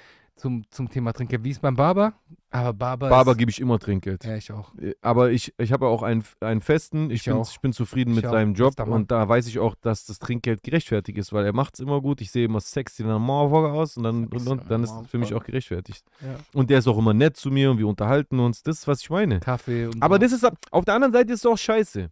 zum, 0.40 0.62
zum 0.70 0.88
Thema 0.88 1.12
Trinkgeld. 1.12 1.44
Wie 1.44 1.50
ist 1.50 1.60
beim 1.60 1.76
Barber? 1.76 2.14
Aber 2.52 2.72
Barber, 2.72 3.08
Barber 3.10 3.34
gebe 3.36 3.50
ich 3.50 3.60
immer 3.60 3.78
Trinkgeld. 3.78 4.24
Ja, 4.24 4.34
ich 4.36 4.50
auch. 4.50 4.74
Äh, 4.76 4.94
Aber 5.02 5.30
ich, 5.30 5.54
ich 5.58 5.70
habe 5.70 5.86
auch 5.86 6.02
einen, 6.02 6.24
einen 6.40 6.60
festen, 6.62 7.10
ich, 7.10 7.26
Ich 7.26 7.32
bin, 7.32 7.40
ich 7.42 7.60
bin 7.60 7.72
zufrieden 7.72 8.10
Ich 8.10 8.16
mit 8.16 8.26
auch, 8.26 8.32
seinem 8.32 8.54
Job 8.54 8.74
und 8.88 9.10
da 9.10 9.28
weiß 9.28 9.46
ich 9.46 9.58
auch, 9.60 9.76
dass 9.80 10.06
das 10.06 10.18
Trinkgeld 10.18 10.62
gerechtfertigt 10.62 11.16
ist, 11.18 11.32
weil 11.32 11.44
er 11.44 11.52
macht 11.52 11.74
es 11.74 11.80
immer 11.80 12.00
gut. 12.00 12.20
Ich 12.22 12.30
sehe 12.32 12.46
immer 12.46 12.60
sexy 12.60 13.02
in 13.02 13.08
der 13.08 13.18
Mauerfolge 13.18 13.70
aus 13.70 13.96
und 13.96 14.02
dann, 14.02 14.26
und, 14.26 14.48
und, 14.48 14.68
dann 14.70 14.82
ist 14.82 14.90
es 14.90 15.06
für 15.08 15.18
mich 15.18 15.34
auch 15.34 15.44
gerechtfertigt. 15.44 16.04
Ja. 16.22 16.34
Und 16.54 16.70
der 16.70 16.78
ist 16.80 16.88
auch 16.88 16.98
immer 16.98 17.14
nett 17.14 17.36
zu 17.36 17.50
mir 17.50 17.70
und 17.70 17.78
wir 17.78 17.86
unterhalten 17.86 18.40
uns. 18.40 18.62
Das 18.62 18.78
ist, 18.78 18.88
was 18.88 19.02
ich 19.02 19.10
meine. 19.10 19.38
Kaffee 19.40 19.86
und 19.86 20.02
Aber 20.02 20.16
so. 20.16 20.20
das 20.20 20.32
ist 20.32 20.50
auf 20.72 20.84
der 20.84 20.94
anderen 20.94 21.12
Seite 21.12 21.19
ist 21.28 21.40
es 21.40 21.46
auch 21.46 21.58
scheiße. 21.58 22.10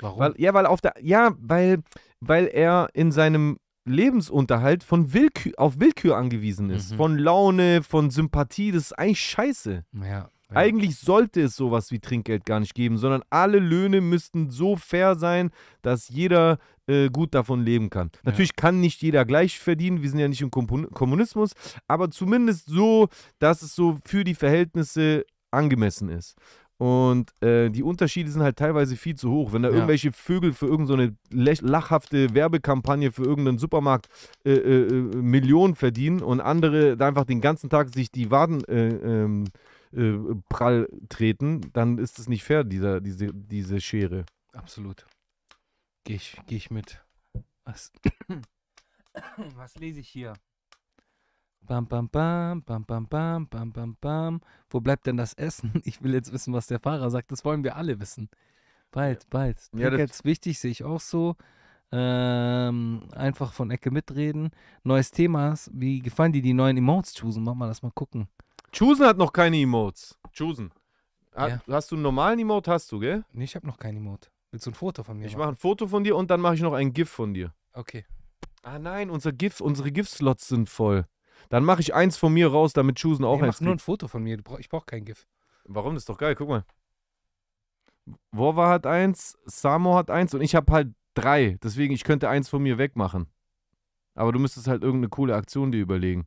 Warum? 0.00 0.18
Weil, 0.18 0.34
ja, 0.38 0.54
weil 0.54 0.66
auf 0.66 0.80
der, 0.80 0.94
ja, 1.00 1.34
weil, 1.38 1.82
weil 2.20 2.46
er 2.46 2.88
in 2.94 3.12
seinem 3.12 3.58
Lebensunterhalt 3.84 4.82
von 4.82 5.12
Willkür, 5.12 5.52
auf 5.56 5.78
Willkür 5.78 6.16
angewiesen 6.16 6.70
ist. 6.70 6.92
Mhm. 6.92 6.96
Von 6.96 7.18
Laune, 7.18 7.82
von 7.82 8.10
Sympathie. 8.10 8.72
Das 8.72 8.84
ist 8.84 8.98
eigentlich 8.98 9.20
scheiße. 9.20 9.84
ja, 10.00 10.28
ja. 10.52 10.58
Eigentlich 10.58 10.98
sollte 10.98 11.40
es 11.40 11.56
sowas 11.56 11.90
wie 11.90 11.98
Trinkgeld 11.98 12.44
gar 12.44 12.60
nicht 12.60 12.74
geben, 12.74 12.98
sondern 12.98 13.22
alle 13.30 13.58
Löhne 13.58 14.00
müssten 14.00 14.50
so 14.50 14.76
fair 14.76 15.14
sein, 15.14 15.50
dass 15.80 16.08
jeder 16.08 16.58
äh, 16.86 17.08
gut 17.08 17.34
davon 17.34 17.64
leben 17.64 17.90
kann. 17.90 18.10
Natürlich 18.22 18.54
kann 18.56 18.80
nicht 18.80 19.02
jeder 19.02 19.24
gleich 19.24 19.58
verdienen, 19.58 20.02
wir 20.02 20.10
sind 20.10 20.18
ja 20.18 20.28
nicht 20.28 20.42
im 20.42 20.50
Kommunismus, 20.50 21.52
aber 21.88 22.10
zumindest 22.10 22.68
so, 22.68 23.08
dass 23.38 23.62
es 23.62 23.74
so 23.74 23.98
für 24.04 24.24
die 24.24 24.34
Verhältnisse 24.34 25.24
angemessen 25.50 26.08
ist. 26.08 26.36
Und 26.78 27.30
äh, 27.42 27.70
die 27.70 27.82
Unterschiede 27.82 28.30
sind 28.30 28.42
halt 28.42 28.56
teilweise 28.56 28.96
viel 28.96 29.14
zu 29.14 29.30
hoch. 29.30 29.52
Wenn 29.52 29.62
da 29.62 29.68
Ja. 29.68 29.74
irgendwelche 29.76 30.10
Vögel 30.12 30.52
für 30.52 30.66
irgendeine 30.66 31.14
so 31.30 31.66
lachhafte 31.66 32.34
Werbekampagne 32.34 33.12
für 33.12 33.22
irgendeinen 33.24 33.58
Supermarkt 33.58 34.08
äh, 34.44 34.52
äh, 34.52 34.86
äh, 34.88 34.92
Millionen 35.16 35.76
verdienen 35.76 36.22
und 36.22 36.40
andere 36.40 36.96
da 36.96 37.06
einfach 37.08 37.24
den 37.24 37.40
ganzen 37.40 37.70
Tag 37.70 37.94
sich 37.94 38.10
die 38.10 38.30
Waden 38.32 38.64
äh, 38.64 38.88
ähm, 38.88 39.44
äh, 39.94 40.18
prall 40.48 40.88
treten, 41.08 41.60
dann 41.72 41.98
ist 41.98 42.18
es 42.18 42.28
nicht 42.28 42.42
fair, 42.44 42.64
dieser, 42.64 43.00
diese, 43.00 43.28
diese 43.32 43.80
Schere. 43.80 44.24
Absolut. 44.52 45.06
Gehe 46.04 46.16
ich, 46.16 46.36
geh 46.46 46.56
ich 46.56 46.70
mit. 46.70 47.04
Was? 47.64 47.92
Was 49.56 49.76
lese 49.76 50.00
ich 50.00 50.08
hier? 50.08 50.32
Bam, 51.66 51.86
bam, 51.86 52.08
bam, 52.08 52.62
bam, 52.62 52.84
bam, 52.84 53.06
bam, 53.06 53.46
bam, 53.48 53.72
bam, 53.72 53.96
bam. 54.00 54.40
Wo 54.68 54.80
bleibt 54.80 55.06
denn 55.06 55.16
das 55.16 55.34
Essen? 55.34 55.72
Ich 55.84 56.02
will 56.02 56.12
jetzt 56.12 56.32
wissen, 56.32 56.52
was 56.52 56.66
der 56.66 56.80
Fahrer 56.80 57.10
sagt. 57.10 57.30
Das 57.32 57.44
wollen 57.44 57.62
wir 57.64 57.76
alle 57.76 58.00
wissen. 58.00 58.28
Bald, 58.90 59.28
bald. 59.30 59.58
Ja, 59.74 59.88
ist 59.90 60.24
wichtig, 60.24 60.58
sehe 60.58 60.70
ich 60.70 60.84
auch 60.84 61.00
so. 61.00 61.36
Ähm, 61.92 63.08
einfach 63.14 63.52
von 63.52 63.70
Ecke 63.70 63.90
mitreden. 63.90 64.50
Neues 64.82 65.10
Thema. 65.10 65.54
Wie 65.70 66.00
gefallen 66.00 66.32
dir 66.32 66.42
die 66.42 66.54
neuen 66.54 66.76
Emotes 66.76 67.14
choosen? 67.14 67.42
Mach 67.44 67.54
mal 67.54 67.68
das 67.68 67.82
mal 67.82 67.92
gucken. 67.92 68.28
Chusen 68.72 69.06
hat 69.06 69.18
noch 69.18 69.32
keine 69.32 69.58
Emotes. 69.58 70.18
Chusen. 70.32 70.72
Ha, 71.36 71.48
Ja. 71.48 71.62
Hast 71.68 71.90
du 71.90 71.96
einen 71.96 72.02
normalen 72.02 72.38
Emote? 72.38 72.70
Hast 72.70 72.90
du, 72.92 72.98
gell? 72.98 73.24
Nee, 73.32 73.44
ich 73.44 73.54
habe 73.54 73.66
noch 73.66 73.78
kein 73.78 73.96
Emote. 73.96 74.30
Willst 74.50 74.66
du 74.66 74.70
ein 74.70 74.74
Foto 74.74 75.02
von 75.02 75.18
mir 75.18 75.26
Ich 75.26 75.36
mache 75.36 75.50
ein 75.50 75.56
Foto 75.56 75.86
von 75.86 76.04
dir 76.04 76.16
und 76.16 76.30
dann 76.30 76.40
mache 76.40 76.54
ich 76.54 76.62
noch 76.62 76.72
ein 76.72 76.92
GIF 76.92 77.08
von 77.10 77.32
dir. 77.34 77.54
Okay. 77.72 78.04
Ah 78.62 78.78
nein, 78.78 79.10
unser 79.10 79.32
GIF, 79.32 79.60
unsere 79.60 79.90
GIF-Slots 79.90 80.48
sind 80.48 80.68
voll. 80.68 81.06
Dann 81.48 81.64
mache 81.64 81.80
ich 81.80 81.94
eins 81.94 82.16
von 82.16 82.32
mir 82.32 82.48
raus, 82.48 82.72
damit 82.72 82.96
Chusen 82.96 83.24
auch 83.24 83.36
ich 83.36 83.42
eins 83.42 83.60
mach 83.60 83.66
nur 83.66 83.74
ein. 83.74 83.78
Foto 83.78 84.08
von 84.08 84.22
mir. 84.22 84.38
Ich 84.58 84.68
brauche 84.68 84.86
kein 84.86 85.04
GIF. 85.04 85.26
Warum? 85.64 85.94
Das 85.94 86.02
ist 86.02 86.08
doch 86.08 86.18
geil, 86.18 86.34
guck 86.34 86.48
mal. 86.48 86.64
Wova 88.32 88.68
hat 88.68 88.86
eins, 88.86 89.38
Samo 89.44 89.94
hat 89.94 90.10
eins 90.10 90.34
und 90.34 90.40
ich 90.40 90.54
habe 90.54 90.72
halt 90.72 90.94
drei. 91.14 91.58
Deswegen, 91.62 91.94
ich 91.94 92.04
könnte 92.04 92.28
eins 92.28 92.48
von 92.48 92.62
mir 92.62 92.78
wegmachen. 92.78 93.28
Aber 94.14 94.32
du 94.32 94.38
müsstest 94.38 94.66
halt 94.66 94.82
irgendeine 94.82 95.08
coole 95.08 95.34
Aktion 95.36 95.72
dir 95.72 95.80
überlegen. 95.80 96.26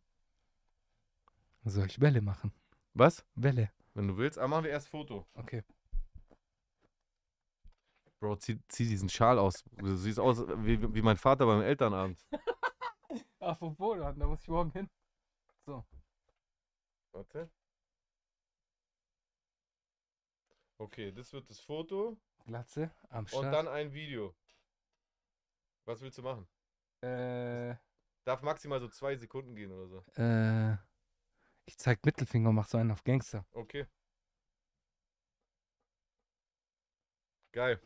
Soll 1.65 1.87
ich 1.87 1.99
Welle 1.99 2.21
machen? 2.21 2.53
Was? 2.93 3.25
Welle. 3.35 3.71
Wenn 3.93 4.07
du 4.07 4.17
willst, 4.17 4.37
aber 4.37 4.47
machen 4.47 4.65
wir 4.65 4.71
erst 4.71 4.89
Foto. 4.89 5.25
Okay. 5.33 5.63
Bro, 8.19 8.37
zieh, 8.37 8.59
zieh 8.67 8.87
diesen 8.87 9.09
Schal 9.09 9.37
aus. 9.37 9.63
Du 9.77 9.95
siehst 9.95 10.19
aus 10.19 10.43
wie, 10.63 10.93
wie 10.93 11.01
mein 11.01 11.17
Vater 11.17 11.45
beim 11.45 11.61
Elternabend. 11.61 12.23
Ach, 13.39 13.57
vom 13.57 13.75
Foto, 13.75 13.99
da 13.99 14.27
muss 14.27 14.41
ich 14.41 14.47
morgen 14.47 14.71
hin. 14.71 14.89
Warte. 15.67 17.49
Okay, 20.77 21.11
das 21.11 21.31
wird 21.33 21.49
das 21.49 21.59
Foto 21.59 22.17
Glatze 22.45 22.91
am 23.09 23.19
und 23.23 23.29
Start. 23.29 23.53
dann 23.53 23.67
ein 23.67 23.93
Video. 23.93 24.35
Was 25.85 26.01
willst 26.01 26.17
du 26.17 26.21
machen? 26.23 26.47
äh, 27.01 27.75
Darf 28.25 28.41
maximal 28.41 28.79
so 28.79 28.87
zwei 28.89 29.15
Sekunden 29.15 29.55
gehen 29.55 29.71
oder 29.71 29.87
so. 29.87 30.03
äh, 30.21 30.73
ich 31.67 31.77
zeig 31.77 32.03
Mittelfinger 32.05 32.49
und 32.49 32.55
mach 32.55 32.67
so 32.67 32.77
einen 32.77 32.91
auf 32.91 33.03
Gangster. 33.03 33.45
Okay. 33.51 33.85
Geil. 37.53 37.79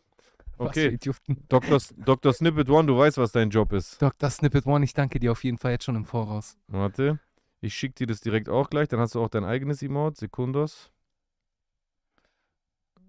Okay. 0.58 0.98
Dr. 1.48 1.80
Dr. 1.98 2.34
Snippet 2.34 2.70
One, 2.70 2.88
du 2.88 2.98
weißt, 2.98 3.18
was 3.18 3.32
dein 3.32 3.50
Job 3.50 3.72
ist. 3.72 4.02
Dr. 4.02 4.30
Snippet 4.30 4.66
One, 4.66 4.84
ich 4.84 4.94
danke 4.94 5.20
dir 5.20 5.32
auf 5.32 5.44
jeden 5.44 5.58
Fall 5.58 5.72
jetzt 5.72 5.86
schon 5.86 5.96
im 5.96 6.06
Voraus. 6.06 6.58
Warte. 6.68 7.20
Ich 7.62 7.74
schicke 7.76 7.96
dir 7.96 8.08
das 8.08 8.22
direkt 8.22 8.48
auch 8.50 8.70
gleich, 8.70 8.88
dann 8.88 9.00
hast 9.00 9.16
du 9.16 9.22
auch 9.22 9.30
dein 9.30 9.44
eigenes 9.44 9.82
Emote. 9.82 10.18
Sekundos. 10.18 10.92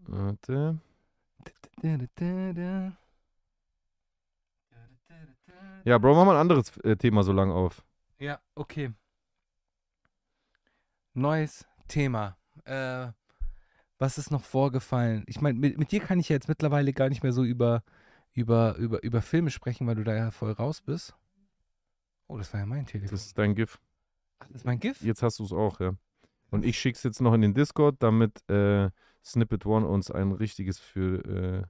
Warte. 0.06 0.78
Ja, 5.84 5.98
Bro, 5.98 6.14
mach 6.14 6.24
mal 6.24 6.34
ein 6.34 6.40
anderes 6.40 6.76
äh, 6.78 6.96
Thema 6.96 7.22
so 7.22 7.32
lang 7.32 7.50
auf. 7.50 7.82
Ja, 8.18 8.40
okay. 8.54 8.92
Neues 11.14 11.66
Thema. 11.88 12.36
Äh, 12.64 13.08
was 13.98 14.18
ist 14.18 14.30
noch 14.30 14.44
vorgefallen? 14.44 15.24
Ich 15.26 15.40
meine, 15.40 15.58
mit, 15.58 15.78
mit 15.78 15.92
dir 15.92 16.00
kann 16.00 16.18
ich 16.18 16.28
ja 16.28 16.36
jetzt 16.36 16.48
mittlerweile 16.48 16.92
gar 16.92 17.08
nicht 17.08 17.22
mehr 17.22 17.32
so 17.32 17.44
über, 17.44 17.82
über, 18.32 18.76
über, 18.76 19.02
über 19.02 19.22
Filme 19.22 19.50
sprechen, 19.50 19.86
weil 19.86 19.94
du 19.94 20.04
da 20.04 20.14
ja 20.14 20.30
voll 20.30 20.52
raus 20.52 20.80
bist. 20.80 21.14
Oh, 22.26 22.36
das 22.36 22.52
war 22.52 22.60
ja 22.60 22.66
mein 22.66 22.86
Telefon. 22.86 23.10
Das 23.10 23.26
ist 23.26 23.38
dein 23.38 23.54
GIF. 23.54 23.78
Ach, 24.40 24.46
das 24.48 24.56
ist 24.56 24.64
mein 24.64 24.80
GIF? 24.80 25.00
Jetzt 25.02 25.22
hast 25.22 25.38
du 25.38 25.44
es 25.44 25.52
auch, 25.52 25.80
ja. 25.80 25.94
Und 26.50 26.64
ich 26.64 26.78
schick's 26.78 27.02
jetzt 27.04 27.20
noch 27.20 27.32
in 27.32 27.42
den 27.42 27.54
Discord, 27.54 27.96
damit 28.02 28.48
äh, 28.50 28.90
Snippet 29.24 29.64
One 29.66 29.86
uns 29.86 30.10
ein 30.10 30.32
richtiges 30.32 30.80
für, 30.80 31.24
äh, 31.24 31.62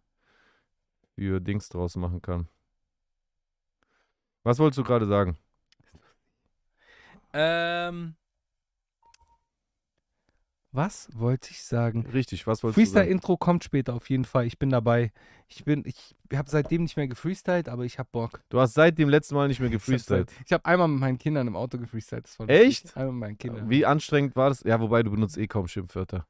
für 1.14 1.40
Dings 1.40 1.68
draus 1.68 1.96
machen 1.96 2.22
kann. 2.22 2.48
Was 4.42 4.58
wolltest 4.58 4.78
du 4.78 4.84
gerade 4.84 5.06
sagen? 5.06 5.36
Ähm. 7.32 8.16
Was 10.72 11.08
wollte 11.14 11.50
ich 11.50 11.64
sagen? 11.64 12.06
Richtig, 12.12 12.46
was 12.46 12.62
wolltest 12.62 12.78
du 12.78 12.84
sagen? 12.84 12.94
Freestyle-Intro 12.94 13.36
kommt 13.36 13.64
später 13.64 13.94
auf 13.94 14.08
jeden 14.08 14.24
Fall. 14.24 14.46
Ich 14.46 14.58
bin 14.58 14.70
dabei. 14.70 15.12
Ich 15.48 15.64
bin, 15.64 15.82
ich 15.84 16.14
habe 16.32 16.48
seitdem 16.48 16.82
nicht 16.82 16.96
mehr 16.96 17.08
gefreestylt, 17.08 17.68
aber 17.68 17.84
ich 17.84 17.98
habe 17.98 18.08
Bock. 18.12 18.40
Du 18.50 18.60
hast 18.60 18.74
seit 18.74 18.96
dem 18.96 19.08
letzten 19.08 19.34
Mal 19.34 19.48
nicht 19.48 19.58
mehr 19.58 19.68
Ich 19.70 19.74
hab 19.74 19.80
gefreestylt. 19.80 20.30
Ich 20.46 20.52
habe 20.52 20.64
einmal 20.64 20.86
mit 20.86 21.00
meinen 21.00 21.18
Kindern 21.18 21.48
im 21.48 21.56
Auto 21.56 21.76
gefreestylt. 21.76 22.28
Echt? 22.46 22.96
Einmal 22.96 23.12
mit 23.12 23.20
meinen 23.20 23.38
Kindern. 23.38 23.68
Wie 23.68 23.84
anstrengend 23.84 24.36
war 24.36 24.50
das? 24.50 24.62
Ja, 24.62 24.80
wobei 24.80 25.02
du 25.02 25.10
benutzt 25.10 25.38
eh 25.38 25.48
kaum 25.48 25.66
Schimpfwörter. 25.66 26.26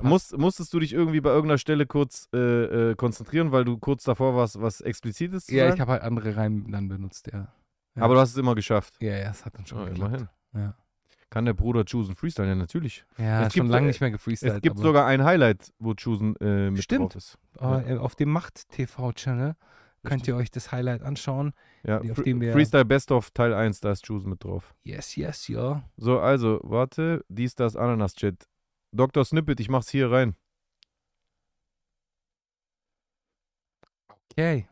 Muss, 0.00 0.32
musstest 0.32 0.72
du 0.72 0.80
dich 0.80 0.94
irgendwie 0.94 1.20
bei 1.20 1.30
irgendeiner 1.30 1.58
Stelle 1.58 1.86
kurz 1.86 2.28
äh, 2.32 2.38
äh, 2.38 2.94
konzentrieren, 2.94 3.52
weil 3.52 3.64
du 3.64 3.76
kurz 3.76 4.04
davor 4.04 4.34
warst, 4.34 4.60
was 4.60 4.80
Explizites 4.80 5.46
zu 5.46 5.54
ja, 5.54 5.64
sagen? 5.64 5.74
ich 5.74 5.80
habe 5.80 5.92
halt 5.92 6.02
andere 6.02 6.34
Reime 6.34 6.64
dann 6.70 6.88
benutzt, 6.88 7.28
ja. 7.30 7.52
ja. 7.94 8.02
Aber 8.02 8.14
du 8.14 8.20
hast 8.20 8.30
es 8.30 8.36
immer 8.38 8.54
geschafft. 8.54 8.94
Ja, 9.00 9.16
ja, 9.18 9.30
es 9.30 9.44
hat 9.44 9.56
dann 9.56 9.66
schon 9.66 9.84
geklappt. 9.84 9.98
immerhin. 9.98 10.28
Ja, 10.54 10.74
Kann 11.30 11.44
der 11.44 11.54
Bruder 11.54 11.84
Chusen 11.84 12.16
freestylen? 12.16 12.48
Ja, 12.50 12.54
natürlich. 12.56 13.04
ja 13.16 13.46
Es 13.46 13.54
schon 13.54 13.68
lange 13.68 13.86
äh, 13.86 13.88
nicht 13.88 14.00
mehr 14.00 14.10
gefreestylt. 14.10 14.54
es 14.54 14.60
gibt 14.62 14.78
sogar 14.78 15.06
ein 15.06 15.22
Highlight, 15.24 15.72
wo 15.78 15.94
Chusen 15.94 16.34
äh, 16.40 16.70
mit 16.70 16.82
Stimmt. 16.82 17.14
drauf 17.14 17.16
ist. 17.16 17.38
aber, 17.56 17.86
äh, 17.86 17.96
auf 17.98 18.16
dem 18.16 18.30
Macht-TV-Channel 18.32 19.54
könnt 20.02 20.26
ihr 20.26 20.34
euch 20.34 20.50
das 20.50 20.72
Highlight 20.72 21.02
anschauen. 21.02 21.52
Ja, 21.84 22.00
auf 22.00 22.22
dem 22.22 22.40
wir- 22.40 22.52
Freestyle 22.52 22.84
Best 22.84 23.12
of 23.12 23.30
Teil 23.30 23.54
1, 23.54 23.80
da 23.80 23.92
ist 23.92 24.04
Chusen 24.06 24.30
mit 24.30 24.42
drauf. 24.42 24.74
Yes, 24.82 25.14
yes, 25.14 25.46
ja. 25.46 25.84
So, 25.96 26.18
also, 26.18 26.58
warte, 26.64 27.24
dies, 27.28 27.54
das, 27.54 27.76
Ananas-Chat. 27.76 28.48
Dr. 28.92 29.24
Snippet, 29.24 29.60
ich 29.60 29.68
mach's 29.68 29.88
hier 29.88 30.10
rein. 30.10 30.34
Okay. 34.32 34.66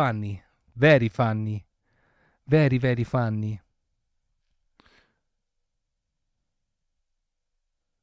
Funny. 0.00 0.42
Very 0.74 1.10
funny. 1.10 1.66
Very, 2.46 2.78
very 2.78 3.04
funny. 3.04 3.60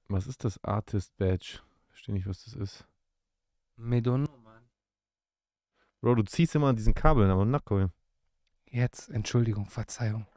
Was 0.07 0.27
ist 0.27 0.43
das 0.43 0.63
Artist 0.63 1.17
Badge? 1.17 1.59
Verstehe 1.87 2.13
nicht, 2.13 2.27
was 2.27 2.43
das 2.43 2.53
ist. 2.53 2.85
Medon. 3.77 4.29
Bro, 5.99 6.13
du 6.13 6.23
ziehst 6.23 6.53
immer 6.53 6.67
an 6.67 6.75
diesen 6.75 6.93
Kabeln 6.93 7.31
am 7.31 7.49
Nacken. 7.49 7.91
Jetzt, 8.69 9.09
Entschuldigung, 9.09 9.65
Verzeihung. 9.65 10.27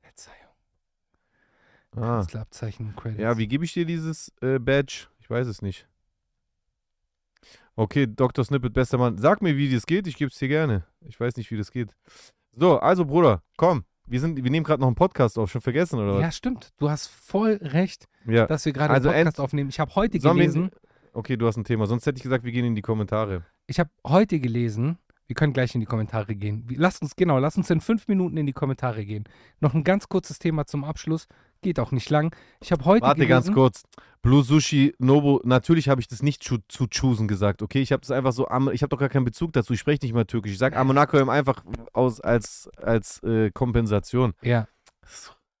Verzeihung. 0.00 0.54
Ah. 1.94 2.16
Künstlerabzeichen, 2.16 2.96
Credits. 2.96 3.20
Ja, 3.20 3.36
wie 3.36 3.48
gebe 3.48 3.66
ich 3.66 3.74
dir 3.74 3.84
dieses 3.84 4.32
äh, 4.40 4.58
Badge? 4.58 5.08
Ich 5.18 5.28
weiß 5.28 5.46
es 5.46 5.60
nicht. 5.60 5.86
Okay, 7.76 8.06
Dr. 8.06 8.44
Snippet, 8.44 8.72
bester 8.72 8.98
Mann. 8.98 9.18
Sag 9.18 9.42
mir, 9.42 9.56
wie 9.56 9.72
das 9.72 9.86
geht. 9.86 10.06
Ich 10.06 10.16
gebe 10.16 10.30
es 10.30 10.38
dir 10.38 10.48
gerne. 10.48 10.84
Ich 11.06 11.18
weiß 11.18 11.36
nicht, 11.36 11.50
wie 11.50 11.56
das 11.56 11.72
geht. 11.72 11.90
So, 12.56 12.78
also, 12.78 13.04
Bruder, 13.04 13.42
komm. 13.56 13.84
Wir, 14.06 14.20
sind, 14.20 14.42
wir 14.42 14.50
nehmen 14.50 14.64
gerade 14.64 14.80
noch 14.80 14.86
einen 14.86 14.94
Podcast 14.96 15.38
auf. 15.38 15.50
Schon 15.50 15.60
vergessen, 15.62 15.98
oder 15.98 16.20
Ja, 16.20 16.26
was? 16.28 16.36
stimmt. 16.36 16.72
Du 16.78 16.88
hast 16.90 17.08
voll 17.08 17.58
recht, 17.62 18.06
Ja. 18.26 18.46
dass 18.46 18.64
wir 18.66 18.72
gerade 18.72 18.92
Also 18.92 19.08
einen 19.08 19.24
Podcast 19.24 19.40
aufnehmen. 19.40 19.70
Ich 19.70 19.80
habe 19.80 19.94
heute 19.94 20.20
Sollen 20.20 20.36
gelesen, 20.36 20.70
Okay, 21.14 21.36
du 21.36 21.46
hast 21.46 21.56
ein 21.56 21.64
Thema. 21.64 21.86
Sonst 21.86 22.06
hätte 22.06 22.16
ich 22.18 22.22
gesagt, 22.24 22.44
wir 22.44 22.52
gehen 22.52 22.64
in 22.64 22.74
die 22.74 22.82
Kommentare. 22.82 23.44
ich 23.66 23.78
habe 23.80 23.88
heute 24.06 24.40
gelesen, 24.40 24.98
wir 25.26 25.34
können 25.34 25.52
gleich 25.52 25.74
in 25.74 25.80
die 25.80 25.86
Kommentare 25.86 26.34
gehen. 26.34 26.66
Lasst 26.76 27.00
uns, 27.02 27.16
genau, 27.16 27.38
lasst 27.38 27.56
uns 27.56 27.70
in 27.70 27.80
fünf 27.80 28.08
Minuten 28.08 28.36
in 28.36 28.46
die 28.46 28.52
Kommentare 28.52 29.04
gehen. 29.06 29.24
Noch 29.60 29.74
ein 29.74 29.84
ganz 29.84 30.08
kurzes 30.08 30.38
Thema 30.38 30.66
zum 30.66 30.84
Abschluss. 30.84 31.26
Geht 31.64 31.80
auch 31.80 31.92
nicht 31.92 32.10
lang. 32.10 32.36
Ich 32.60 32.72
habe 32.72 32.84
heute 32.84 33.06
Warte 33.06 33.20
gelesen, 33.26 33.30
ganz 33.30 33.52
kurz. 33.52 33.82
Blue 34.20 34.42
Sushi 34.42 34.94
Nobu, 34.98 35.40
natürlich 35.44 35.88
habe 35.88 36.00
ich 36.00 36.08
das 36.08 36.22
nicht 36.22 36.42
zu, 36.42 36.58
zu 36.68 36.86
choosen 36.86 37.26
gesagt, 37.26 37.62
okay? 37.62 37.80
Ich 37.80 37.90
habe 37.90 38.00
das 38.00 38.10
einfach 38.10 38.32
so, 38.32 38.46
ich 38.72 38.82
habe 38.82 38.90
doch 38.90 38.98
gar 38.98 39.08
keinen 39.08 39.24
Bezug 39.24 39.54
dazu. 39.54 39.72
Ich 39.72 39.80
spreche 39.80 40.04
nicht 40.04 40.12
mal 40.12 40.26
Türkisch. 40.26 40.52
Ich 40.52 40.58
sage 40.58 40.76
Amonakoyim 40.76 41.30
einfach 41.30 41.64
aus 41.94 42.20
als, 42.20 42.68
als 42.76 43.22
äh, 43.22 43.50
Kompensation. 43.50 44.34
Ja, 44.42 44.68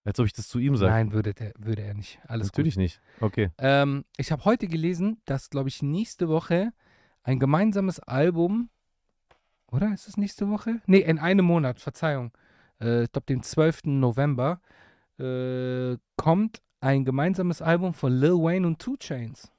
Als 0.04 0.20
ob 0.20 0.26
ich 0.26 0.34
das 0.34 0.48
zu 0.48 0.58
ihm 0.58 0.76
sage. 0.76 0.92
nein, 0.92 1.12
würde, 1.12 1.32
der, 1.32 1.52
würde 1.58 1.82
er 1.82 1.94
nicht. 1.94 2.18
Alles 2.26 2.48
gut. 2.48 2.58
Natürlich 2.58 2.76
nicht. 2.76 3.00
Okay. 3.20 3.50
Ähm, 3.56 4.04
ich 4.18 4.30
habe 4.30 4.44
heute 4.44 4.66
gelesen, 4.66 5.22
dass, 5.24 5.48
glaube 5.48 5.70
ich, 5.70 5.82
nächste 5.82 6.28
Woche 6.28 6.72
ein 7.22 7.38
gemeinsames 7.38 7.98
Album, 8.00 8.68
oder 9.68 9.92
ist 9.94 10.06
es 10.06 10.18
nächste 10.18 10.50
Woche? 10.50 10.82
Nee, 10.86 10.98
in 10.98 11.18
einem 11.18 11.46
Monat, 11.46 11.80
Verzeihung. 11.80 12.32
Äh, 12.80 13.04
ich 13.04 13.12
glaube, 13.12 13.26
dem 13.26 13.42
12. 13.42 13.84
November 13.84 14.60
äh, 15.18 15.96
kommt 16.16 16.60
ein 16.80 17.04
gemeinsames 17.04 17.62
Album 17.62 17.94
von 17.94 18.12
Lil 18.12 18.32
Wayne 18.34 18.66
und 18.66 18.78
Two 18.80 18.96
Chains. 18.96 19.50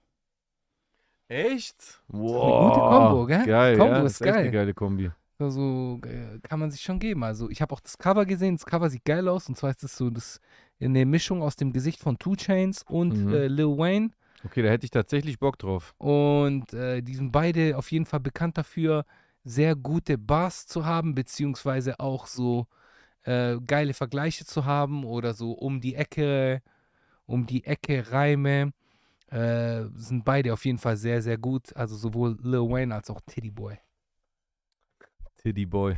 Echt? 1.27 2.01
eine 2.11 2.19
gute 2.21 2.79
Kombo, 2.79 3.25
gell? 3.25 3.45
Geil, 3.45 3.77
Kombo 3.77 3.93
ja, 3.93 4.03
ist 4.03 4.11
ist 4.13 4.21
echt 4.21 4.33
eine 4.35 4.43
geil. 4.43 4.51
geile 4.51 4.73
Kombi. 4.73 5.11
Also 5.39 5.99
äh, 6.05 6.39
kann 6.43 6.59
man 6.59 6.71
sich 6.71 6.81
schon 6.81 6.99
geben. 6.99 7.23
Also 7.23 7.49
ich 7.49 7.61
habe 7.61 7.73
auch 7.73 7.79
das 7.79 7.97
Cover 7.97 8.25
gesehen. 8.25 8.55
Das 8.55 8.65
Cover 8.65 8.89
sieht 8.89 9.03
geil 9.05 9.27
aus. 9.27 9.49
Und 9.49 9.57
zwar 9.57 9.71
ist 9.71 9.83
es 9.83 9.97
so 9.97 10.09
das 10.09 10.39
eine 10.79 11.05
Mischung 11.05 11.41
aus 11.41 11.55
dem 11.55 11.73
Gesicht 11.73 11.99
von 11.99 12.17
Two 12.19 12.35
Chains 12.35 12.83
und 12.87 13.25
Mhm. 13.25 13.33
äh, 13.33 13.47
Lil 13.47 13.77
Wayne. 13.77 14.11
Okay, 14.45 14.61
da 14.61 14.69
hätte 14.69 14.85
ich 14.85 14.91
tatsächlich 14.91 15.39
Bock 15.39 15.57
drauf. 15.57 15.95
Und 15.97 16.73
äh, 16.73 17.01
die 17.01 17.15
sind 17.15 17.31
beide 17.31 17.75
auf 17.77 17.91
jeden 17.91 18.05
Fall 18.05 18.19
bekannt 18.19 18.57
dafür, 18.57 19.03
sehr 19.43 19.75
gute 19.75 20.17
Bars 20.17 20.67
zu 20.67 20.85
haben, 20.85 21.15
beziehungsweise 21.15 21.99
auch 21.99 22.27
so 22.27 22.67
äh, 23.25 23.57
geile 23.65 23.93
Vergleiche 23.93 24.45
zu 24.45 24.65
haben 24.65 25.03
oder 25.03 25.33
so 25.33 25.51
um 25.51 25.81
die 25.81 25.95
Ecke, 25.95 26.61
um 27.25 27.45
die 27.45 27.65
Ecke 27.65 28.11
Reime. 28.11 28.71
Äh, 29.27 29.85
sind 29.95 30.23
beide 30.23 30.53
auf 30.53 30.63
jeden 30.65 30.77
Fall 30.77 30.97
sehr, 30.97 31.21
sehr 31.21 31.37
gut. 31.37 31.75
Also 31.75 31.95
sowohl 31.95 32.37
Lil 32.41 32.61
Wayne 32.69 32.93
als 32.93 33.09
auch 33.09 33.19
Titty 33.25 33.51
Boy. 33.51 33.77
Tiddy 35.37 35.65
Boy. 35.65 35.97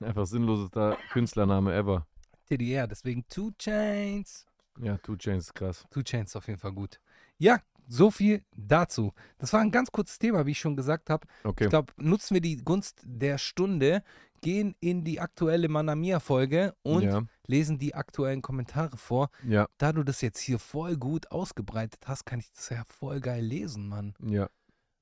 Einfach 0.00 0.26
sinnlosester 0.26 0.96
Künstlername 1.12 1.74
ever. 1.74 2.06
Titty, 2.46 2.72
ja, 2.72 2.86
deswegen 2.86 3.24
Two 3.28 3.50
Chains. 3.58 4.46
Ja, 4.80 4.96
Two 4.98 5.16
Chains 5.16 5.46
ist 5.46 5.54
krass. 5.54 5.84
Two 5.90 6.02
Chains 6.02 6.30
ist 6.30 6.36
auf 6.36 6.46
jeden 6.46 6.58
Fall 6.58 6.72
gut. 6.72 7.00
Ja, 7.38 7.60
So 7.92 8.10
viel 8.12 8.44
dazu. 8.56 9.12
Das 9.38 9.52
war 9.52 9.60
ein 9.60 9.72
ganz 9.72 9.90
kurzes 9.90 10.18
Thema, 10.18 10.46
wie 10.46 10.52
ich 10.52 10.60
schon 10.60 10.76
gesagt 10.76 11.10
habe. 11.10 11.26
Okay. 11.42 11.64
Ich 11.64 11.70
glaube, 11.70 11.92
nutzen 11.96 12.34
wir 12.34 12.40
die 12.40 12.58
Gunst 12.58 13.02
der 13.04 13.36
Stunde, 13.36 14.04
gehen 14.40 14.74
in 14.80 15.04
die 15.04 15.20
aktuelle 15.20 15.68
Manamia-Folge 15.68 16.74
und 16.82 17.02
ja, 17.02 17.22
lesen 17.46 17.78
die 17.78 17.94
aktuellen 17.94 18.42
Kommentare 18.42 18.96
vor. 18.96 19.30
ja, 19.46 19.66
Da 19.78 19.92
du 19.92 20.02
das 20.02 20.20
jetzt 20.20 20.40
hier 20.40 20.58
voll 20.58 20.96
gut 20.96 21.30
ausgebreitet 21.30 22.00
hast, 22.06 22.24
kann 22.24 22.40
ich 22.40 22.50
das 22.52 22.68
ja 22.70 22.82
voll 22.88 23.20
geil 23.20 23.44
lesen, 23.44 23.88
Mann. 23.88 24.14
ja. 24.24 24.48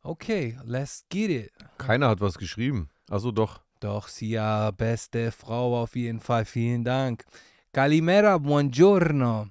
Okay, 0.02 0.56
let's 0.64 1.04
get 1.10 1.28
it. 1.28 1.52
Keiner 1.76 2.08
hat 2.08 2.20
was 2.20 2.38
geschrieben. 2.38 2.88
Also 3.10 3.32
doch. 3.32 3.60
Doch, 3.80 4.08
Sia, 4.08 4.70
beste 4.70 5.32
Frau 5.32 5.82
auf 5.82 5.96
jeden 5.96 6.20
Fall. 6.20 6.44
Vielen 6.44 6.84
Dank. 6.84 7.24
Calimera, 7.72 8.38
buongiorno. 8.38 9.48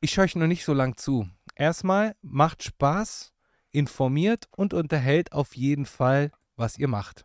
Ich 0.00 0.16
höre 0.16 0.24
euch 0.24 0.34
noch 0.36 0.48
nicht 0.48 0.64
so 0.64 0.74
lang 0.74 0.96
zu. 0.96 1.28
Erstmal, 1.54 2.16
macht 2.22 2.64
Spaß, 2.64 3.32
informiert 3.70 4.48
und 4.56 4.74
unterhält 4.74 5.32
auf 5.32 5.54
jeden 5.56 5.86
Fall, 5.86 6.32
was 6.56 6.76
ihr 6.76 6.88
macht. 6.88 7.24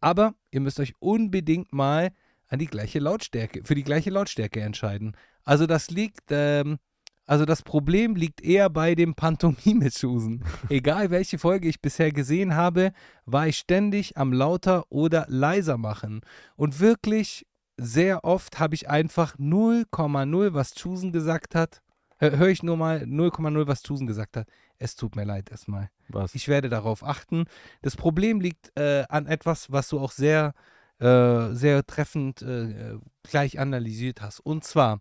Aber 0.00 0.34
ihr 0.50 0.60
müsst 0.60 0.80
euch 0.80 0.94
unbedingt 0.98 1.72
mal 1.72 2.12
an 2.48 2.58
die 2.58 2.66
gleiche 2.66 2.98
Lautstärke, 2.98 3.62
für 3.64 3.74
die 3.74 3.84
gleiche 3.84 4.10
Lautstärke 4.10 4.60
entscheiden. 4.60 5.16
Also 5.44 5.66
das 5.66 5.90
liegt, 5.90 6.30
ähm, 6.30 6.78
also 7.26 7.44
das 7.44 7.62
Problem 7.62 8.14
liegt 8.14 8.40
eher 8.40 8.70
bei 8.70 8.94
dem 8.94 9.14
Pantomime-Chusen. 9.14 10.44
Egal 10.68 11.10
welche 11.10 11.38
Folge 11.38 11.68
ich 11.68 11.80
bisher 11.80 12.12
gesehen 12.12 12.54
habe, 12.54 12.92
war 13.24 13.48
ich 13.48 13.58
ständig 13.58 14.16
am 14.16 14.32
lauter 14.32 14.84
oder 14.90 15.26
leiser 15.28 15.76
machen. 15.76 16.20
Und 16.56 16.80
wirklich 16.80 17.46
sehr 17.76 18.24
oft 18.24 18.58
habe 18.58 18.74
ich 18.74 18.88
einfach 18.88 19.36
0,0, 19.36 20.54
was 20.54 20.74
Chusen 20.74 21.12
gesagt 21.12 21.54
hat. 21.54 21.82
Höre 22.18 22.48
ich 22.48 22.62
nur 22.62 22.78
mal 22.78 23.02
0,0, 23.02 23.66
was 23.66 23.82
Chusen 23.82 24.06
gesagt 24.06 24.38
hat. 24.38 24.46
Es 24.78 24.96
tut 24.96 25.16
mir 25.16 25.24
leid 25.24 25.50
erstmal. 25.50 25.90
Was? 26.08 26.34
Ich 26.34 26.48
werde 26.48 26.68
darauf 26.68 27.04
achten. 27.04 27.44
Das 27.82 27.96
Problem 27.96 28.40
liegt 28.40 28.72
äh, 28.78 29.04
an 29.08 29.26
etwas, 29.26 29.72
was 29.72 29.88
du 29.88 29.98
auch 29.98 30.12
sehr, 30.12 30.54
äh, 30.98 31.52
sehr 31.52 31.86
treffend 31.86 32.42
äh, 32.42 32.98
gleich 33.22 33.58
analysiert 33.58 34.20
hast. 34.20 34.40
Und 34.40 34.64
zwar, 34.64 35.00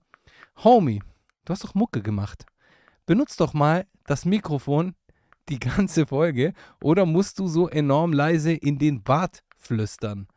Homie, 0.64 1.02
du 1.46 1.52
hast 1.54 1.64
doch 1.64 1.76
Mucke 1.76 2.02
gemacht. 2.02 2.46
Benutzt 3.06 3.40
doch 3.40 3.54
mal 3.54 3.86
das 4.06 4.26
Mikrofon 4.26 4.96
die 5.50 5.60
ganze 5.78 6.08
Folge 6.08 6.54
oder 6.82 7.06
musst 7.06 7.40
du 7.40 7.48
so 7.48 7.70
enorm 7.70 8.14
leise 8.14 8.54
in 8.54 8.80
den 8.80 9.04
Bart 9.04 9.44
flüstern? 9.58 10.28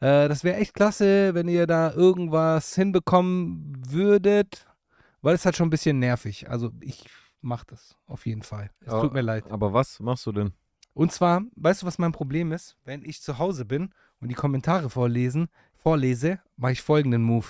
Äh, 0.00 0.28
das 0.28 0.44
wäre 0.44 0.58
echt 0.58 0.74
klasse, 0.74 1.34
wenn 1.34 1.48
ihr 1.48 1.66
da 1.66 1.92
irgendwas 1.92 2.74
hinbekommen 2.74 3.82
würdet, 3.88 4.66
weil 5.22 5.34
es 5.34 5.44
halt 5.44 5.56
schon 5.56 5.68
ein 5.68 5.70
bisschen 5.70 5.98
nervig. 5.98 6.48
Also 6.48 6.70
ich 6.80 7.04
mach 7.40 7.64
das 7.64 7.96
auf 8.06 8.26
jeden 8.26 8.42
Fall. 8.42 8.70
Es 8.80 8.92
Ja, 8.92 9.00
tut 9.00 9.12
mir 9.12 9.22
leid. 9.22 9.50
Aber 9.50 9.72
was 9.72 10.00
machst 10.00 10.26
du 10.26 10.32
denn? 10.32 10.52
Und 10.94 11.12
zwar, 11.12 11.42
weißt 11.56 11.82
du, 11.82 11.86
was 11.86 11.98
mein 11.98 12.12
Problem 12.12 12.50
ist? 12.52 12.76
Wenn 12.84 13.04
ich 13.04 13.22
zu 13.22 13.38
Hause 13.38 13.64
bin 13.64 13.94
und 14.20 14.28
die 14.28 14.34
Kommentare 14.34 14.90
vorlesen, 14.90 15.48
vorlese, 15.76 16.40
mache 16.56 16.72
ich 16.72 16.82
folgenden 16.82 17.22
Move. 17.22 17.46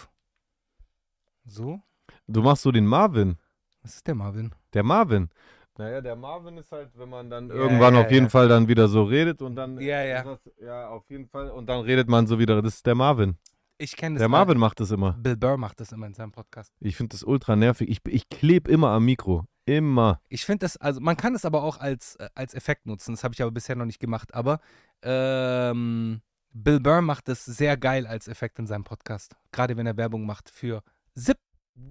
So, 1.45 1.81
Du 2.27 2.43
machst 2.43 2.63
so 2.63 2.71
den 2.73 2.87
Marvin. 2.87 3.39
was 3.83 3.95
ist 3.97 4.07
der 4.07 4.15
Marvin? 4.15 4.55
Der 4.75 4.83
Marvin. 4.83 5.31
Naja, 5.79 6.01
der 6.01 6.17
Marvin 6.17 6.59
ist 6.59 6.73
halt, 6.73 6.91
wenn 6.97 7.09
man 7.09 7.31
dann 7.31 7.49
Ja, 7.49 7.55
irgendwann 7.55 7.95
ja, 7.95 8.01
auf 8.03 8.11
jeden 8.11 8.27
ja. 8.27 8.31
Fall 8.31 8.49
dann 8.49 8.67
wieder 8.69 8.89
so 8.89 9.05
redet 9.05 9.41
und 9.41 9.55
dann. 9.57 9.81
Ja, 9.81 10.03
ja. 10.03 10.25
Das, 10.25 10.41
ja, 10.61 10.89
auf 10.89 11.09
jeden 11.09 11.27
Fall. 11.29 11.51
Und 11.51 11.67
dann 11.69 11.81
redet 11.83 12.09
man 12.09 12.27
so 12.27 12.39
wieder. 12.39 12.61
Das 12.61 12.75
ist 12.75 12.87
der 12.87 12.97
Marvin. 12.97 13.39
Ich 13.79 13.97
kenne 13.97 14.17
das. 14.17 14.21
Der. 14.23 14.29
Marvin 14.29 14.59
macht 14.59 14.81
das 14.81 14.91
immer. 14.91 15.13
Bill 15.13 15.37
Burr 15.37 15.57
macht 15.57 15.79
das 15.81 15.93
immer 15.93 16.07
in 16.09 16.15
seinem 16.15 16.33
Podcast. 16.33 16.75
Ich 16.81 16.97
finde 16.97 17.15
das 17.15 17.23
ultra 17.23 17.55
nervig. 17.55 17.89
Ich, 17.89 18.01
ich 18.09 18.29
klebe 18.29 18.71
immer 18.71 18.89
am 18.91 19.05
Mikro. 19.05 19.45
Immer. 19.69 20.23
Ich 20.31 20.47
finde 20.47 20.61
das, 20.61 20.79
also 20.79 20.99
man 21.01 21.19
kann 21.19 21.35
es 21.35 21.45
aber 21.45 21.63
auch 21.63 21.79
als, 21.79 22.17
äh, 22.17 22.31
als 22.35 22.55
Effekt 22.55 22.87
nutzen. 22.87 23.13
Das 23.13 23.23
habe 23.23 23.35
ich 23.35 23.43
aber 23.43 23.51
bisher 23.51 23.77
noch 23.77 23.85
nicht 23.85 24.01
gemacht. 24.01 24.33
Aber 24.33 24.61
ähm, 25.03 26.23
Bill 26.53 26.81
Burr 26.81 27.03
macht 27.03 27.29
das 27.29 27.45
sehr 27.45 27.77
geil 27.77 28.07
als 28.07 28.29
Effekt 28.29 28.59
in 28.59 28.67
seinem 28.67 28.85
Podcast. 28.85 29.37
Gerade 29.53 29.77
wenn 29.77 29.87
er 29.87 29.99
Werbung 29.99 30.25
macht 30.25 30.49
für 30.49 30.83
Zip 31.15 31.37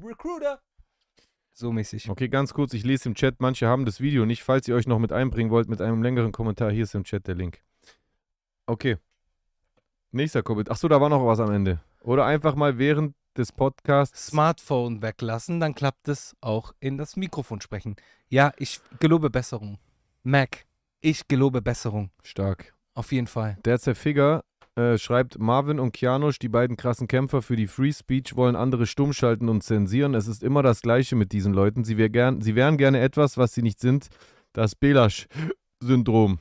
Recruiter. 0.04 0.60
So 1.54 1.72
mäßig. 1.72 2.10
Okay, 2.10 2.30
ganz 2.30 2.54
kurz. 2.56 2.74
Ich 2.74 2.84
lese 2.84 3.10
im 3.10 3.16
Chat. 3.16 3.36
Manche 3.42 3.68
haben 3.68 3.86
das 3.86 4.02
Video 4.02 4.26
nicht. 4.26 4.42
Falls 4.44 4.68
ihr 4.68 4.74
euch 4.74 4.88
noch 4.88 4.98
mit 4.98 5.12
einbringen 5.12 5.52
wollt 5.52 5.70
mit 5.70 5.80
einem 5.80 6.02
längeren 6.02 6.32
Kommentar, 6.32 6.72
hier 6.72 6.84
ist 6.84 6.96
im 6.96 7.04
Chat 7.04 7.28
der 7.28 7.36
Link. 7.36 7.62
Okay. 8.66 8.98
Nächster 10.12 10.42
Kommentar. 10.42 10.74
Achso, 10.74 10.88
da 10.88 11.00
war 11.00 11.10
noch 11.10 11.24
was 11.28 11.40
am 11.40 11.52
Ende. 11.52 11.80
Oder 12.02 12.26
einfach 12.26 12.56
mal 12.56 12.80
während 12.80 13.14
des 13.38 13.52
Podcasts. 13.52 14.28
Smartphone 14.28 15.02
weglassen, 15.02 15.60
dann 15.60 15.76
klappt 15.76 16.08
es 16.08 16.36
auch 16.42 16.74
in 16.80 16.98
das 16.98 17.16
Mikrofon 17.16 17.62
sprechen. 17.62 17.96
Ja, 18.30 18.52
ich 18.58 18.80
gelobe 19.00 19.30
Besserung. 19.30 19.78
Mac, 20.24 20.66
ich 21.02 21.28
gelobe 21.28 21.62
Besserung. 21.62 22.12
Stark. 22.24 22.74
Auf 22.94 23.12
jeden 23.12 23.28
Fall. 23.28 23.58
Der 23.64 23.80
Zerfigger 23.80 24.44
äh, 24.76 24.98
schreibt, 24.98 25.40
Marvin 25.40 25.80
und 25.80 25.92
Kianosch, 25.92 26.40
die 26.40 26.50
beiden 26.50 26.78
krassen 26.78 27.08
Kämpfer 27.08 27.42
für 27.42 27.56
die 27.56 27.68
Free 27.68 27.92
Speech, 27.92 28.36
wollen 28.36 28.56
andere 28.56 28.86
stumm 28.86 29.14
schalten 29.14 29.50
und 29.50 29.64
zensieren. 29.64 30.14
Es 30.14 30.28
ist 30.28 30.44
immer 30.44 30.64
das 30.64 30.82
Gleiche 30.82 31.16
mit 31.16 31.32
diesen 31.32 31.54
Leuten. 31.54 31.84
Sie, 31.84 31.98
wär 31.98 32.10
gern, 32.10 32.42
sie 32.42 32.56
wären 32.56 32.78
gerne 32.78 33.00
etwas, 33.00 33.38
was 33.38 33.54
sie 33.54 33.62
nicht 33.62 33.80
sind. 33.80 34.10
Das 34.54 34.76
Belasch-Syndrom. 34.76 36.40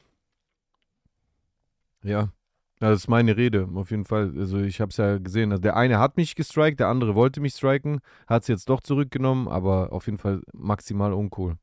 Ja. 2.03 2.31
Das 2.79 3.01
ist 3.01 3.09
meine 3.09 3.37
Rede, 3.37 3.69
auf 3.75 3.91
jeden 3.91 4.05
Fall. 4.05 4.35
Also 4.37 4.59
ich 4.59 4.81
habe 4.81 4.91
es 4.91 4.99
ja 4.99 5.19
gesehen. 5.19 5.51
Also 5.51 5.63
der 5.63 5.77
eine 5.77 5.99
hat 5.99 6.17
mich 6.17 6.35
gestrikt, 6.35 6.81
der 6.81 6.89
andere 6.89 7.15
wollte 7.15 7.41
mich 7.41 7.55
striken, 7.55 8.01
hat 8.27 8.43
es 8.43 8.49
jetzt 8.49 8.69
doch 8.69 8.81
zurückgenommen, 8.81 9.49
aber 9.49 9.93
auf 9.93 10.07
jeden 10.07 10.19
Fall 10.19 10.43
maximal 10.53 11.13
uncool. 11.13 11.57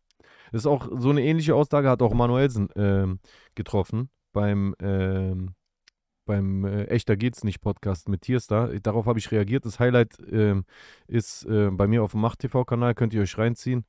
Das 0.51 0.61
ist 0.61 0.67
auch 0.67 0.87
so 0.97 1.09
eine 1.09 1.23
ähnliche 1.23 1.55
Aussage 1.55 1.89
hat 1.89 2.01
auch 2.01 2.13
Manuelsen 2.13 2.69
ähm, 2.75 3.19
getroffen 3.55 4.09
beim 4.33 4.75
ähm, 4.79 5.55
beim 6.25 6.65
äh, 6.65 6.85
Echter 6.85 7.17
geht's 7.17 7.43
nicht 7.43 7.61
Podcast 7.61 8.07
mit 8.07 8.21
Tierstar. 8.21 8.69
Darauf 8.79 9.05
habe 9.05 9.19
ich 9.19 9.31
reagiert. 9.31 9.65
Das 9.65 9.79
Highlight 9.79 10.17
ähm, 10.31 10.65
ist 11.07 11.45
äh, 11.45 11.69
bei 11.69 11.87
mir 11.87 12.03
auf 12.03 12.11
dem 12.11 12.21
Macht-TV-Kanal, 12.21 12.95
könnt 12.95 13.13
ihr 13.13 13.21
euch 13.21 13.37
reinziehen. 13.37 13.85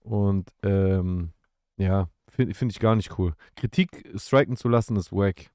Und 0.00 0.50
ähm, 0.62 1.32
ja, 1.76 2.08
finde 2.28 2.54
find 2.54 2.72
ich 2.72 2.80
gar 2.80 2.96
nicht 2.96 3.18
cool. 3.18 3.34
Kritik 3.54 4.04
striken 4.16 4.56
zu 4.56 4.68
lassen 4.68 4.96
ist 4.96 5.12
wack. 5.12 5.50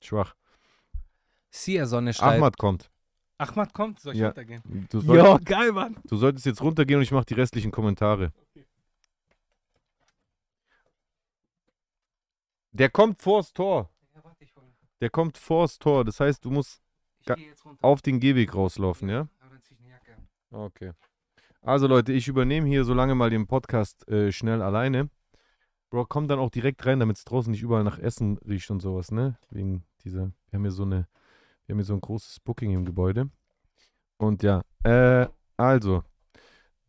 Schwach. 0.00 0.34
Sia 1.50 1.86
Sonne 1.86 2.12
schreibt. 2.14 2.36
Ahmad 2.36 2.56
kommt. 2.58 2.90
Ahmad 3.38 3.72
kommt, 3.72 4.00
soll 4.00 4.14
ich 4.14 4.20
Ja. 4.20 4.28
runtergehen? 4.28 4.86
Du, 4.90 5.00
soll, 5.00 5.16
Ja, 5.16 5.38
geil, 5.38 5.72
Mann. 5.72 5.96
du 6.04 6.16
solltest 6.16 6.46
jetzt 6.46 6.60
runtergehen 6.62 6.98
und 6.98 7.02
ich 7.02 7.10
mache 7.12 7.24
die 7.24 7.34
restlichen 7.34 7.70
Kommentare. 7.70 8.32
Der 12.72 12.88
kommt 12.90 13.20
vors 13.20 13.52
Tor. 13.52 13.90
Ja, 14.14 14.22
warte, 14.24 14.44
ich 14.44 14.54
hol. 14.54 14.62
Der 15.00 15.10
kommt 15.10 15.38
vors 15.38 15.78
Tor. 15.78 16.04
Das 16.04 16.20
heißt, 16.20 16.44
du 16.44 16.50
musst 16.50 16.82
auf 17.80 18.02
den 18.02 18.20
Gehweg 18.20 18.54
rauslaufen, 18.54 19.08
ja? 19.08 19.28
Aber 19.40 19.50
dann 19.50 19.62
zieh 19.62 19.74
ich 19.74 19.80
eine 19.80 19.90
Jacke 19.90 20.14
an. 20.14 20.28
Okay. 20.50 20.92
Also 21.62 21.86
Leute, 21.86 22.12
ich 22.12 22.28
übernehme 22.28 22.68
hier 22.68 22.84
so 22.84 22.94
lange 22.94 23.14
mal 23.14 23.30
den 23.30 23.46
Podcast 23.46 24.06
äh, 24.08 24.32
schnell 24.32 24.62
alleine. 24.62 25.10
Bro, 25.90 26.06
komm 26.06 26.28
dann 26.28 26.38
auch 26.38 26.50
direkt 26.50 26.86
rein, 26.86 27.00
damit 27.00 27.16
es 27.16 27.24
draußen 27.24 27.50
nicht 27.50 27.62
überall 27.62 27.84
nach 27.84 27.98
Essen 27.98 28.38
riecht 28.38 28.70
und 28.70 28.80
sowas, 28.80 29.10
ne? 29.10 29.36
Wegen 29.50 29.84
dieser, 30.04 30.30
wir 30.50 30.56
haben 30.56 30.62
hier 30.62 30.70
so 30.70 30.84
eine, 30.84 31.08
wir 31.70 31.74
haben 31.74 31.78
hier 31.78 31.84
so 31.84 31.94
ein 31.94 32.00
großes 32.00 32.40
Booking 32.40 32.72
im 32.72 32.84
Gebäude. 32.84 33.30
Und 34.16 34.42
ja, 34.42 34.62
äh, 34.82 35.28
also, 35.56 36.02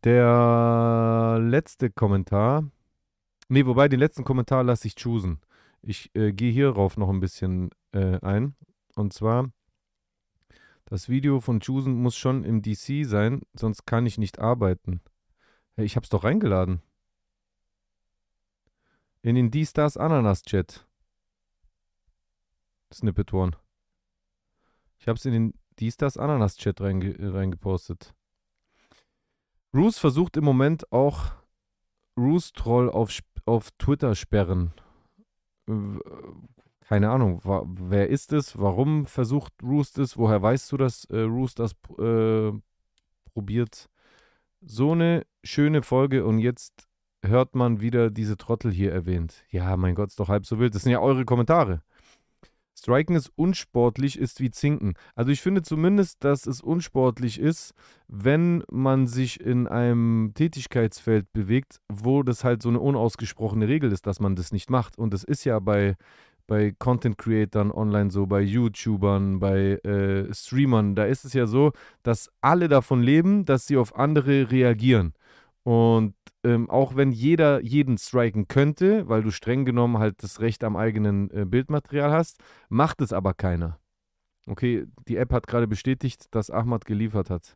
der 0.04 1.38
letzte 1.40 1.92
Kommentar, 1.92 2.68
nee, 3.48 3.64
wobei 3.68 3.88
den 3.88 4.00
letzten 4.00 4.24
Kommentar 4.24 4.64
lasse 4.64 4.88
ich 4.88 4.96
choosen. 4.96 5.40
Ich 5.84 6.10
äh, 6.16 6.34
gehe 6.34 6.52
hierauf 6.52 6.98
noch 6.98 7.10
ein 7.10 7.20
bisschen 7.20 7.70
äh, 7.92 8.20
ein. 8.22 8.56
Und 8.96 9.14
zwar, 9.14 9.52
das 10.86 11.10
Video 11.10 11.40
von 11.42 11.60
Choosen 11.60 11.94
muss 11.94 12.18
schon 12.18 12.44
im 12.44 12.64
DC 12.64 13.06
sein, 13.06 13.44
sonst 13.54 13.86
kann 13.86 14.08
ich 14.08 14.18
nicht 14.18 14.40
arbeiten. 14.40 15.02
Hey, 15.76 15.86
ich 15.86 15.96
hab's 15.96 16.10
doch 16.10 16.24
reingeladen. 16.24 16.82
In 19.22 19.36
den 19.36 19.52
D-Stars 19.52 19.96
Ananas-Chat. 19.96 20.88
Snippet 22.92 23.32
One. 23.32 23.61
Ich 25.02 25.08
hab's 25.08 25.26
in 25.26 25.34
den 25.34 25.54
D-Stars 25.80 26.18
Ananas-Chat 26.18 26.80
reinge 26.80 27.18
äh, 27.18 27.28
reingepostet. 27.28 28.14
Roos 29.74 29.98
versucht 29.98 30.38
im 30.38 30.44
Moment 30.44 30.92
auch 30.92 31.32
Roos-Troll 32.18 32.88
auf, 32.88 33.10
auf 33.46 33.72
Twitter 33.80 34.14
sperren. 34.14 34.74
Keine 36.82 37.10
Ahnung, 37.10 37.42
wer 37.44 38.10
ist 38.10 38.32
es? 38.32 38.60
Warum 38.60 39.06
versucht 39.08 39.54
Roost 39.64 39.98
es? 39.98 40.18
Woher 40.18 40.42
weißt 40.42 40.72
du, 40.72 40.78
dass 40.78 41.06
äh, 41.06 41.22
Roost 41.22 41.58
das 41.58 41.72
äh, 41.98 42.52
probiert? 43.34 43.90
So 44.62 44.92
eine 44.92 45.26
schöne 45.44 45.82
Folge 45.82 46.26
und 46.26 46.38
jetzt 46.38 46.88
hört 47.24 47.56
man 47.56 47.82
wieder 47.82 48.12
diese 48.12 48.38
Trottel 48.38 48.72
hier 48.72 48.92
erwähnt. 48.92 49.46
Ja, 49.50 49.76
mein 49.78 49.96
Gott, 49.96 50.10
ist 50.10 50.20
doch 50.20 50.30
halb 50.30 50.46
so 50.46 50.60
wild. 50.60 50.76
Das 50.76 50.84
sind 50.84 50.92
ja 50.92 51.00
eure 51.00 51.26
Kommentare. 51.26 51.82
Striken 52.82 53.16
ist 53.16 53.32
unsportlich, 53.36 54.18
ist 54.18 54.40
wie 54.40 54.50
Zinken. 54.50 54.96
Also 55.14 55.30
ich 55.30 55.42
finde 55.42 55.62
zumindest, 55.62 56.24
dass 56.24 56.48
es 56.48 56.62
unsportlich 56.62 57.40
ist, 57.40 57.76
wenn 58.08 58.64
man 58.72 59.06
sich 59.06 59.40
in 59.40 59.68
einem 59.68 60.32
Tätigkeitsfeld 60.34 61.32
bewegt, 61.32 61.80
wo 61.90 62.24
das 62.24 62.44
halt 62.44 62.64
so 62.64 62.70
eine 62.70 62.80
unausgesprochene 62.80 63.68
Regel 63.68 63.92
ist, 63.92 64.08
dass 64.08 64.20
man 64.20 64.36
das 64.36 64.52
nicht 64.52 64.72
macht. 64.72 64.98
Und 64.98 65.14
das 65.14 65.24
ist 65.24 65.44
ja 65.44 65.60
bei, 65.60 65.96
bei 66.48 66.74
Content-Creatern 66.80 67.72
online 67.72 68.10
so, 68.10 68.26
bei 68.26 68.42
YouTubern, 68.42 69.38
bei 69.38 69.74
äh, 69.84 70.34
Streamern. 70.34 70.96
Da 70.96 71.06
ist 71.06 71.24
es 71.24 71.34
ja 71.34 71.46
so, 71.46 71.74
dass 72.02 72.32
alle 72.42 72.68
davon 72.68 73.04
leben, 73.04 73.46
dass 73.46 73.68
sie 73.68 73.78
auf 73.78 73.96
andere 73.96 74.50
reagieren. 74.50 75.14
Und 75.62 76.16
ähm, 76.44 76.70
auch 76.70 76.96
wenn 76.96 77.12
jeder 77.12 77.62
jeden 77.62 77.98
striken 77.98 78.48
könnte, 78.48 79.08
weil 79.08 79.24
du 79.24 79.32
streng 79.32 79.66
genommen 79.66 80.00
halt 80.00 80.24
das 80.24 80.40
Recht 80.40 80.64
am 80.64 80.76
eigenen 80.76 81.30
äh, 81.32 81.46
Bildmaterial 81.46 82.12
hast, 82.12 82.42
macht 82.70 83.02
es 83.02 83.14
aber 83.14 83.34
keiner. 83.34 83.80
Okay, 84.48 84.88
die 85.08 85.18
App 85.18 85.32
hat 85.34 85.48
gerade 85.48 85.68
bestätigt, 85.68 86.34
dass 86.34 86.50
Ahmad 86.50 86.86
geliefert 86.86 87.30
hat. 87.30 87.56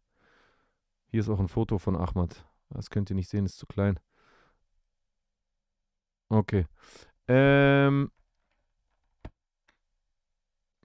Hier 1.08 1.22
ist 1.22 1.30
auch 1.30 1.40
ein 1.40 1.48
Foto 1.48 1.80
von 1.80 1.96
Ahmad. 1.96 2.46
Das 2.70 2.90
könnt 2.90 3.10
ihr 3.10 3.16
nicht 3.16 3.30
sehen, 3.30 3.46
ist 3.46 3.58
zu 3.58 3.66
klein. 3.66 4.00
Okay. 6.30 6.66
Ähm, 7.28 8.12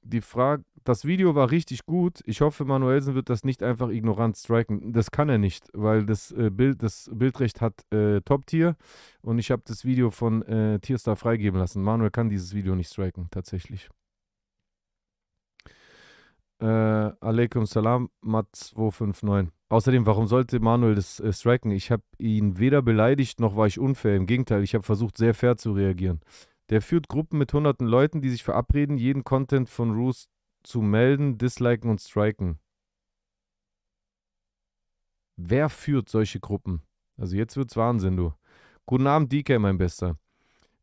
die 0.03 0.21
Frage, 0.21 0.65
das 0.85 1.05
Video 1.05 1.35
war 1.35 1.51
richtig 1.51 1.85
gut. 1.87 2.21
Ich 2.25 2.41
hoffe, 2.41 2.65
Manuelsen 2.65 3.15
wird 3.15 3.29
das 3.29 3.45
nicht 3.45 3.63
einfach 3.63 3.89
ignorant 3.89 4.37
striken. 4.37 4.93
Das 4.93 5.11
kann 5.11 5.29
er 5.29 5.39
nicht, 5.39 5.69
weil 5.73 6.07
das 6.07 6.33
äh, 6.33 6.51
Bild, 6.51 6.83
das 6.83 7.11
Bildrecht 7.13 7.61
hat 7.61 7.85
äh, 7.93 8.21
Top-Tier 8.23 8.77
und 9.23 9.39
ich 9.39 9.51
habe 9.51 9.63
das 9.67 9.85
Video 9.85 10.11
von 10.11 10.43
äh, 10.43 10.79
Tierstar 10.81 11.17
freigeben 11.17 11.59
lassen. 11.61 11.83
Manuel 11.83 12.11
kann 12.11 12.29
dieses 12.29 12.55
Video 12.55 12.75
nicht 12.75 12.91
striken, 12.91 13.29
tatsächlich. 13.31 13.89
Äh, 16.61 16.67
Alaikum 16.67 17.65
Salam, 17.65 18.11
Mat259. 18.23 19.49
Außerdem, 19.71 20.05
warum 20.05 20.27
sollte 20.27 20.61
Manuel 20.61 20.95
das 20.95 21.21
äh, 21.21 21.33
striken? 21.33 21.71
Ich 21.71 21.91
habe 21.91 22.03
ihn 22.19 22.59
weder 22.59 22.83
beleidigt 22.83 23.41
noch 23.41 23.57
war 23.57 23.67
ich 23.67 23.79
unfair. 23.79 24.17
Im 24.17 24.27
Gegenteil, 24.27 24.63
ich 24.63 24.75
habe 24.75 24.85
versucht, 24.85 25.17
sehr 25.17 25.33
fair 25.33 25.57
zu 25.57 25.73
reagieren. 25.73 26.21
Der 26.69 26.83
führt 26.83 27.09
Gruppen 27.09 27.39
mit 27.39 27.53
hunderten 27.53 27.87
Leuten, 27.87 28.21
die 28.21 28.31
sich 28.31 28.45
verabreden, 28.45 28.99
jeden 28.99 29.25
Content 29.25 29.69
von 29.69 29.93
Roos 29.93 30.29
zu 30.63 30.81
melden, 30.83 31.39
disliken 31.39 31.91
und 31.91 32.01
striken. 32.01 32.59
Wer 35.37 35.69
führt 35.69 36.09
solche 36.09 36.41
Gruppen? 36.41 36.83
Also 37.17 37.37
jetzt 37.37 37.57
wird's 37.57 37.77
Wahnsinn, 37.77 38.17
du. 38.17 38.33
Guten 38.87 39.07
Abend, 39.07 39.33
DK, 39.33 39.59
mein 39.59 39.79
Bester. 39.79 40.19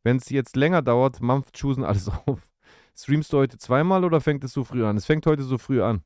Wenn 0.03 0.17
es 0.17 0.29
jetzt 0.29 0.55
länger 0.55 0.81
dauert, 0.81 1.21
mampft 1.21 1.55
Chusen 1.57 1.83
alles 1.83 2.09
auf. 2.25 2.47
Streamst 2.95 3.31
du 3.31 3.37
heute 3.37 3.57
zweimal 3.57 4.03
oder 4.03 4.21
fängt 4.21 4.43
es 4.43 4.53
so 4.53 4.63
früh 4.63 4.85
an? 4.85 4.97
Es 4.97 5.05
fängt 5.05 5.25
heute 5.25 5.43
so 5.43 5.57
früh 5.57 5.81
an. 5.81 6.03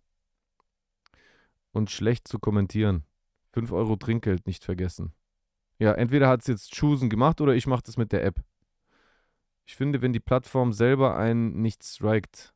Und 1.72 1.90
schlecht 1.90 2.28
zu 2.28 2.40
kommentieren. 2.40 3.06
5 3.54 3.72
Euro 3.72 3.96
Trinkgeld 3.96 4.48
nicht 4.48 4.66
vergessen. 4.66 5.14
Ja, 5.80 5.94
entweder 5.94 6.28
hat 6.28 6.42
es 6.42 6.48
jetzt 6.48 6.74
Chusen 6.74 7.10
gemacht 7.10 7.42
oder 7.42 7.56
ich 7.56 7.68
mache 7.68 7.84
das 7.84 7.98
mit 7.98 8.12
der 8.12 8.24
App. 8.24 8.44
Ich 9.66 9.76
finde, 9.76 10.02
wenn 10.02 10.14
die 10.14 10.20
Plattform 10.20 10.74
selber 10.74 11.16
einen 11.16 11.62
nicht 11.62 11.84
strikt, 11.84 12.54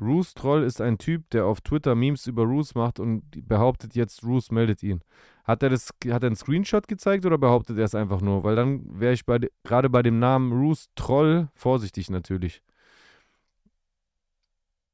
Roos 0.00 0.34
Troll 0.34 0.62
ist 0.62 0.80
ein 0.80 0.98
Typ, 0.98 1.28
der 1.30 1.44
auf 1.44 1.60
Twitter 1.60 1.94
Memes 1.94 2.26
über 2.26 2.44
Roos 2.44 2.74
macht 2.74 2.98
und 2.98 3.22
behauptet 3.46 3.94
jetzt, 3.94 4.24
Roos 4.24 4.50
meldet 4.50 4.82
ihn. 4.82 5.00
Hat 5.44 5.62
er 5.62 5.68
das, 5.68 5.90
hat 6.08 6.22
er 6.22 6.28
einen 6.28 6.36
Screenshot 6.36 6.88
gezeigt 6.88 7.26
oder 7.26 7.36
behauptet 7.36 7.76
er 7.76 7.84
es 7.84 7.94
einfach 7.94 8.20
nur? 8.20 8.42
Weil 8.42 8.56
dann 8.56 8.82
wäre 8.98 9.12
ich 9.12 9.26
bei, 9.26 9.38
gerade 9.62 9.90
bei 9.90 10.02
dem 10.02 10.18
Namen 10.18 10.52
Roos 10.52 10.88
Troll 10.94 11.48
vorsichtig 11.54 12.08
natürlich. 12.08 12.62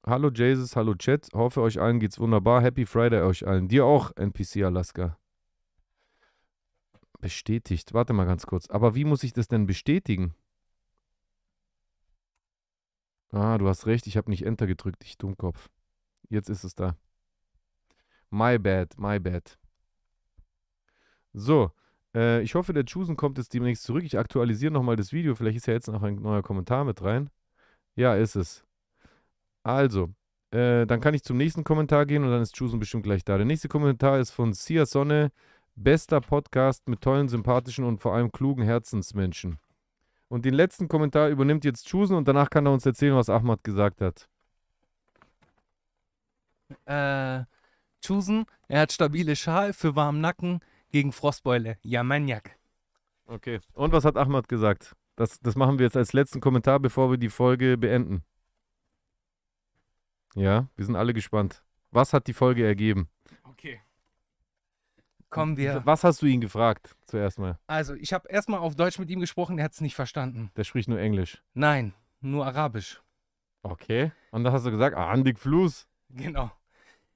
Hallo 0.05 0.31
Jesus, 0.31 0.77
hallo 0.77 0.95
Chat. 0.95 1.29
Hoffe, 1.35 1.61
euch 1.63 1.81
allen 1.81 2.01
geht's 2.01 2.19
wunderbar. 2.19 2.63
Happy 2.63 2.87
Friday 2.87 3.23
euch 3.23 3.47
allen. 3.47 3.69
Dir 3.69 3.85
auch, 3.85 4.13
NPC 4.17 4.63
Alaska. 4.65 5.19
Bestätigt. 7.21 7.93
Warte 7.93 8.13
mal 8.13 8.25
ganz 8.25 8.47
kurz. 8.47 8.69
Aber 8.71 8.95
wie 8.95 9.05
muss 9.05 9.25
ich 9.25 9.33
das 9.33 9.49
denn 9.49 9.67
bestätigen? 9.67 10.35
Ah, 13.33 13.59
du 13.59 13.69
hast 13.69 13.87
recht, 13.87 14.07
ich 14.07 14.17
habe 14.17 14.31
nicht 14.31 14.45
Enter 14.45 14.67
gedrückt, 14.67 15.05
ich 15.05 15.19
Dummkopf. 15.19 15.69
Jetzt 16.29 16.49
ist 16.49 16.65
es 16.65 16.75
da. 16.75 16.97
My 18.31 18.59
bad, 18.59 18.99
my 18.99 19.19
bad. 19.19 19.59
So, 21.33 21.71
äh, 22.15 22.43
ich 22.43 22.55
hoffe, 22.55 22.73
der 22.73 22.85
Chusen 22.85 23.17
kommt 23.17 23.39
jetzt 23.39 23.53
demnächst 23.53 23.85
zurück. 23.85 24.05
Ich 24.05 24.19
aktualisiere 24.19 24.73
nochmal 24.73 24.97
das 24.97 25.13
Video. 25.13 25.35
Vielleicht 25.35 25.59
ist 25.59 25.67
ja 25.67 25.75
jetzt 25.75 25.89
noch 25.89 26.03
ein 26.03 26.17
neuer 26.17 26.43
Kommentar 26.43 26.85
mit 26.85 27.03
rein. 27.03 27.31
Ja, 27.95 28.15
ist 28.15 28.37
es. 28.37 28.65
Also, 29.63 30.15
äh, 30.51 30.87
dann 30.87 31.01
kann 31.01 31.15
ich 31.15 31.23
zum 31.25 31.37
nächsten 31.37 31.65
Kommentar 31.65 32.07
gehen 32.07 32.25
und 32.25 32.31
dann 32.31 32.43
ist 32.43 32.55
Chusen 32.55 32.81
bestimmt 32.81 33.03
gleich 33.05 33.25
da. 33.25 33.37
Der 33.37 33.47
nächste 33.47 33.69
Kommentar 33.69 34.19
ist 34.19 34.31
von 34.31 34.53
Sia 34.53 34.87
Sonne. 34.87 35.33
Bester 35.75 36.23
Podcast 36.23 36.89
mit 36.89 37.03
tollen, 37.03 37.29
sympathischen 37.29 37.85
und 37.85 38.01
vor 38.01 38.15
allem 38.15 38.33
klugen 38.33 38.65
Herzensmenschen. 38.65 39.59
Und 40.29 40.45
den 40.45 40.55
letzten 40.55 40.89
Kommentar 40.89 41.29
übernimmt 41.29 41.65
jetzt 41.65 41.87
Chusen 41.87 42.17
und 42.17 42.27
danach 42.27 42.51
kann 42.51 42.67
er 42.67 42.73
uns 42.73 42.85
erzählen, 42.85 43.15
was 43.15 43.29
Ahmad 43.29 43.63
gesagt 43.63 44.01
hat. 44.01 44.29
Äh, 46.85 47.45
Chusen, 48.01 48.47
er 48.69 48.81
hat 48.83 48.93
stabile 48.93 49.37
Schal 49.37 49.73
für 49.73 49.95
warmen 49.95 50.21
Nacken 50.21 50.61
gegen 50.91 51.13
Frostbeule. 51.13 51.79
Ja, 51.83 52.03
Maniak. 52.03 52.59
Okay. 53.27 53.61
Und 53.75 53.93
was 53.93 54.05
hat 54.05 54.17
Ahmad 54.17 54.49
gesagt? 54.49 54.97
Das, 55.15 55.41
das 55.41 55.57
machen 55.57 55.79
wir 55.79 55.87
jetzt 55.87 55.97
als 55.97 56.13
letzten 56.13 56.41
Kommentar, 56.41 56.81
bevor 56.81 57.11
wir 57.11 57.19
die 57.19 57.29
Folge 57.29 57.79
beenden. 57.79 58.23
Ja, 60.35 60.69
wir 60.77 60.85
sind 60.85 60.97
alle 60.97 61.15
gespannt. 61.15 61.63
Was 61.91 62.13
hat 62.13 62.27
die 62.27 62.35
Folge 62.35 62.67
ergeben? 62.67 63.09
Okay. 63.45 63.81
Kommen 65.31 65.57
wir. 65.57 65.83
Was 65.85 66.05
hast 66.05 66.23
du 66.23 66.27
ihn 66.27 66.41
gefragt 66.41 66.97
zuerst 67.07 67.39
mal? 67.39 67.59
Also, 67.67 67.95
ich 67.95 68.13
habe 68.13 68.29
erstmal 68.29 68.61
auf 68.61 68.77
Deutsch 68.77 68.99
mit 68.99 69.11
ihm 69.11 69.21
gesprochen, 69.21 69.59
er 69.59 69.65
hat 69.65 69.73
es 69.73 69.81
nicht 69.81 69.95
verstanden. 69.95 70.51
Der 70.57 70.65
spricht 70.65 70.89
nur 70.89 71.01
Englisch. 71.01 71.43
Nein, 71.55 71.95
nur 72.21 72.47
Arabisch. 72.47 73.03
Okay. 73.63 74.13
Und 74.31 74.45
dann 74.45 74.53
hast 74.53 74.65
du 74.65 74.71
gesagt, 74.71 74.97
ah, 74.97 75.11
Andik 75.11 75.39
Flus. 75.39 75.89
Genau. 76.11 76.51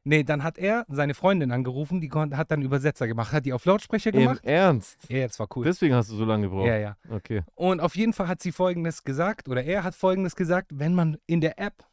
Nee, 0.02 0.24
dann 0.24 0.42
hat 0.42 0.56
er 0.56 0.86
seine 0.88 1.12
Freundin 1.12 1.52
angerufen, 1.52 2.00
die 2.00 2.10
hat 2.10 2.50
dann 2.50 2.62
Übersetzer 2.62 3.06
gemacht, 3.06 3.32
hat 3.32 3.44
die 3.44 3.52
auf 3.52 3.66
Lautsprecher 3.66 4.12
Im 4.14 4.20
gemacht. 4.20 4.44
Ernst? 4.44 4.98
Ja, 5.10 5.26
das 5.26 5.38
war 5.38 5.46
cool. 5.54 5.64
Deswegen 5.64 5.94
hast 5.94 6.10
du 6.10 6.16
so 6.16 6.24
lange 6.24 6.44
gebraucht. 6.44 6.66
ja, 6.66 6.76
ja. 6.76 6.96
Okay. 7.10 7.42
Und 7.54 7.80
auf 7.80 7.96
jeden 7.96 8.14
Fall 8.14 8.26
hat 8.26 8.40
sie 8.40 8.50
folgendes 8.50 9.04
gesagt, 9.04 9.48
oder 9.48 9.62
er 9.62 9.84
hat 9.84 9.94
folgendes 9.94 10.36
gesagt, 10.36 10.72
wenn 10.74 10.94
man 10.94 11.18
in 11.26 11.42
der 11.42 11.58
App 11.58 11.84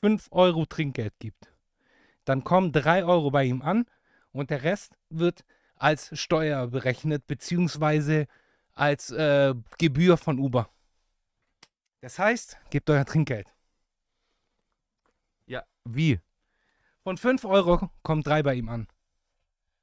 5 0.00 0.28
Euro 0.32 0.66
Trinkgeld 0.66 1.14
gibt, 1.20 1.52
dann 2.24 2.42
kommen 2.42 2.72
3 2.72 3.04
Euro 3.04 3.30
bei 3.30 3.44
ihm 3.44 3.62
an 3.62 3.84
und 4.32 4.50
der 4.50 4.64
Rest 4.64 4.98
wird 5.08 5.44
als 5.82 6.16
Steuer 6.18 6.68
berechnet, 6.68 7.26
beziehungsweise 7.26 8.28
als 8.72 9.10
äh, 9.10 9.52
Gebühr 9.78 10.16
von 10.16 10.38
Uber. 10.38 10.68
Das 12.00 12.18
heißt, 12.18 12.56
gebt 12.70 12.88
euer 12.88 13.04
Trinkgeld. 13.04 13.52
Ja. 15.46 15.64
Wie? 15.84 16.20
Von 17.02 17.16
5 17.16 17.44
Euro 17.44 17.90
kommt 18.04 18.26
3 18.26 18.44
bei 18.44 18.54
ihm 18.54 18.68
an. 18.68 18.86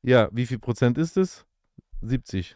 Ja, 0.02 0.30
wie 0.32 0.46
viel 0.46 0.58
Prozent 0.58 0.98
ist 0.98 1.18
es? 1.18 1.46
70. 2.02 2.56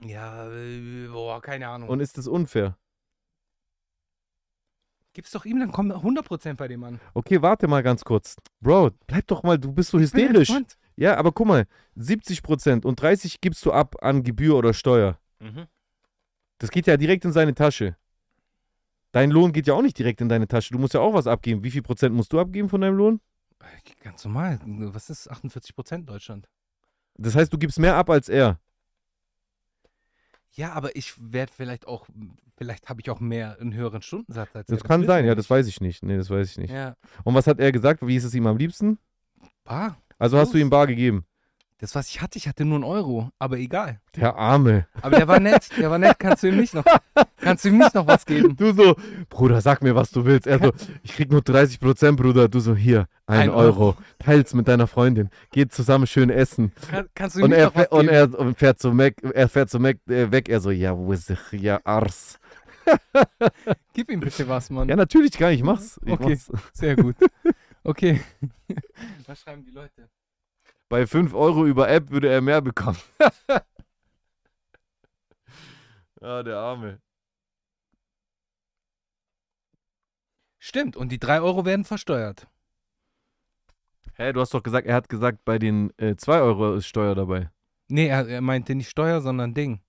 Ja, 0.00 0.48
äh, 0.48 1.08
boah, 1.08 1.42
keine 1.42 1.66
Ahnung. 1.66 1.88
Und 1.88 1.98
ist 1.98 2.16
das 2.16 2.28
unfair? 2.28 2.78
Gib's 5.14 5.32
doch 5.32 5.44
ihm, 5.44 5.58
dann 5.58 5.72
kommen 5.72 5.90
100% 5.90 6.54
bei 6.54 6.68
dem 6.68 6.84
an. 6.84 7.00
Okay, 7.14 7.42
warte 7.42 7.66
mal 7.66 7.82
ganz 7.82 8.04
kurz. 8.04 8.36
Bro, 8.60 8.90
bleib 9.08 9.26
doch 9.26 9.42
mal, 9.42 9.58
du 9.58 9.72
bist 9.72 9.90
so 9.90 9.98
hysterisch. 9.98 10.52
Ja, 10.98 11.16
aber 11.16 11.30
guck 11.30 11.46
mal, 11.46 11.66
70 11.94 12.42
Prozent 12.42 12.84
und 12.84 13.00
30 13.00 13.40
gibst 13.40 13.64
du 13.64 13.72
ab 13.72 13.94
an 14.02 14.24
Gebühr 14.24 14.56
oder 14.56 14.74
Steuer. 14.74 15.16
Mhm. 15.38 15.66
Das 16.58 16.70
geht 16.72 16.88
ja 16.88 16.96
direkt 16.96 17.24
in 17.24 17.30
seine 17.32 17.54
Tasche. 17.54 17.96
Dein 19.12 19.30
Lohn 19.30 19.52
geht 19.52 19.68
ja 19.68 19.74
auch 19.74 19.82
nicht 19.82 19.96
direkt 19.96 20.20
in 20.20 20.28
deine 20.28 20.48
Tasche. 20.48 20.72
Du 20.72 20.78
musst 20.80 20.94
ja 20.94 21.00
auch 21.00 21.14
was 21.14 21.28
abgeben. 21.28 21.62
Wie 21.62 21.70
viel 21.70 21.82
Prozent 21.82 22.16
musst 22.16 22.32
du 22.32 22.40
abgeben 22.40 22.68
von 22.68 22.80
deinem 22.80 22.96
Lohn? 22.96 23.20
Ganz 24.02 24.24
normal. 24.24 24.58
Was 24.64 25.08
ist 25.08 25.30
48% 25.30 25.94
in 25.94 26.06
Deutschland? 26.06 26.48
Das 27.14 27.36
heißt, 27.36 27.52
du 27.52 27.58
gibst 27.58 27.78
mehr 27.78 27.94
ab 27.96 28.10
als 28.10 28.28
er. 28.28 28.58
Ja, 30.50 30.72
aber 30.72 30.96
ich 30.96 31.14
werde 31.20 31.52
vielleicht 31.54 31.86
auch, 31.86 32.08
vielleicht 32.56 32.88
habe 32.88 33.00
ich 33.00 33.10
auch 33.10 33.20
mehr, 33.20 33.56
einen 33.60 33.72
höheren 33.72 34.02
Stundensatz 34.02 34.48
als 34.56 34.66
Das 34.66 34.82
er. 34.82 34.88
kann 34.88 35.06
sein, 35.06 35.24
ja, 35.26 35.36
das 35.36 35.48
weiß 35.48 35.68
ich 35.68 35.80
nicht. 35.80 36.02
Nee, 36.02 36.16
das 36.16 36.28
weiß 36.28 36.50
ich 36.50 36.58
nicht. 36.58 36.70
Ja, 36.72 36.96
Und 37.22 37.34
was 37.34 37.46
hat 37.46 37.60
er 37.60 37.70
gesagt? 37.70 38.04
Wie 38.04 38.16
ist 38.16 38.24
es 38.24 38.34
ihm 38.34 38.48
am 38.48 38.56
liebsten? 38.56 38.98
bar. 39.62 39.96
Also 40.18 40.38
hast 40.38 40.52
du 40.54 40.58
ihm 40.58 40.70
bar 40.70 40.86
gegeben. 40.86 41.24
Das, 41.80 41.94
was 41.94 42.08
ich 42.08 42.20
hatte, 42.20 42.38
ich 42.38 42.48
hatte 42.48 42.64
nur 42.64 42.74
einen 42.74 42.82
Euro, 42.84 43.30
aber 43.38 43.56
egal. 43.58 44.00
Der 44.16 44.34
Arme. 44.34 44.88
Aber 45.00 45.16
der 45.16 45.28
war 45.28 45.38
nett, 45.38 45.68
der 45.78 45.88
war 45.92 45.98
nett, 45.98 46.18
kannst 46.18 46.42
du 46.42 46.48
ihm 46.48 46.56
nicht 46.56 46.74
noch, 46.74 46.82
kannst 47.40 47.64
du 47.64 47.68
ihm 47.68 47.78
nicht 47.78 47.94
noch 47.94 48.04
was 48.08 48.26
geben? 48.26 48.56
Du 48.56 48.72
so, 48.72 48.96
Bruder, 49.28 49.60
sag 49.60 49.80
mir, 49.80 49.94
was 49.94 50.10
du 50.10 50.24
willst. 50.24 50.48
Er 50.48 50.58
so, 50.58 50.72
ich 51.04 51.12
krieg 51.12 51.30
nur 51.30 51.40
30 51.40 51.78
Prozent, 51.78 52.16
Bruder. 52.16 52.48
Du 52.48 52.58
so, 52.58 52.74
hier, 52.74 53.06
ein, 53.26 53.42
Ein 53.42 53.50
Euro. 53.50 53.94
Teils 54.18 54.54
mit 54.54 54.66
deiner 54.66 54.88
Freundin. 54.88 55.30
Geht 55.52 55.72
zusammen 55.72 56.08
schön 56.08 56.30
essen. 56.30 56.72
Kann, 56.90 57.08
kannst 57.14 57.36
du 57.36 57.40
ihm 57.40 57.44
Und 57.44 57.50
nicht 57.50 57.60
er, 57.60 57.66
noch 57.66 57.74
was 57.76 57.82
fährt- 57.82 57.92
und 57.92 58.00
geben? 58.08 58.12
er 58.34 58.38
und 58.40 58.58
fährt 58.58 58.80
so 58.80 58.92
Mac, 58.92 59.14
er 59.22 59.48
fährt 59.48 59.70
so 59.70 59.78
Mac, 59.78 59.98
äh, 60.08 60.32
weg. 60.32 60.48
Er 60.48 60.58
so, 60.60 60.72
ja, 60.72 60.96
wo 60.98 61.12
ist 61.12 61.30
ich? 61.30 61.38
Ja, 61.52 61.78
Ars. 61.84 62.40
Gib 63.92 64.10
ihm 64.10 64.18
bitte 64.18 64.48
was, 64.48 64.68
Mann. 64.70 64.88
Ja, 64.88 64.96
natürlich 64.96 65.32
kann 65.32 65.52
ich, 65.52 65.62
mach's. 65.62 66.00
Ich 66.04 66.12
Okay. 66.12 66.30
mach's. 66.50 66.50
Sehr 66.72 66.96
gut. 66.96 67.14
Okay. 67.84 68.20
Was 69.26 69.40
schreiben 69.40 69.64
die 69.64 69.70
Leute? 69.70 70.08
Bei 70.88 71.06
5 71.06 71.34
Euro 71.34 71.66
über 71.66 71.88
App 71.88 72.10
würde 72.10 72.28
er 72.28 72.40
mehr 72.40 72.60
bekommen. 72.60 72.98
ah, 76.20 76.42
der 76.42 76.56
Arme. 76.56 77.00
Stimmt, 80.58 80.96
und 80.96 81.10
die 81.10 81.18
3 81.18 81.40
Euro 81.40 81.64
werden 81.64 81.84
versteuert. 81.84 82.46
Hä, 84.14 84.32
du 84.32 84.40
hast 84.40 84.52
doch 84.52 84.62
gesagt, 84.62 84.86
er 84.86 84.96
hat 84.96 85.08
gesagt, 85.08 85.44
bei 85.44 85.58
den 85.58 85.92
2 85.96 86.40
Euro 86.40 86.74
ist 86.74 86.86
Steuer 86.86 87.14
dabei. 87.14 87.50
Nee, 87.88 88.08
er, 88.08 88.26
er 88.28 88.40
meinte 88.40 88.74
nicht 88.74 88.90
Steuer, 88.90 89.20
sondern 89.20 89.54
Ding. 89.54 89.80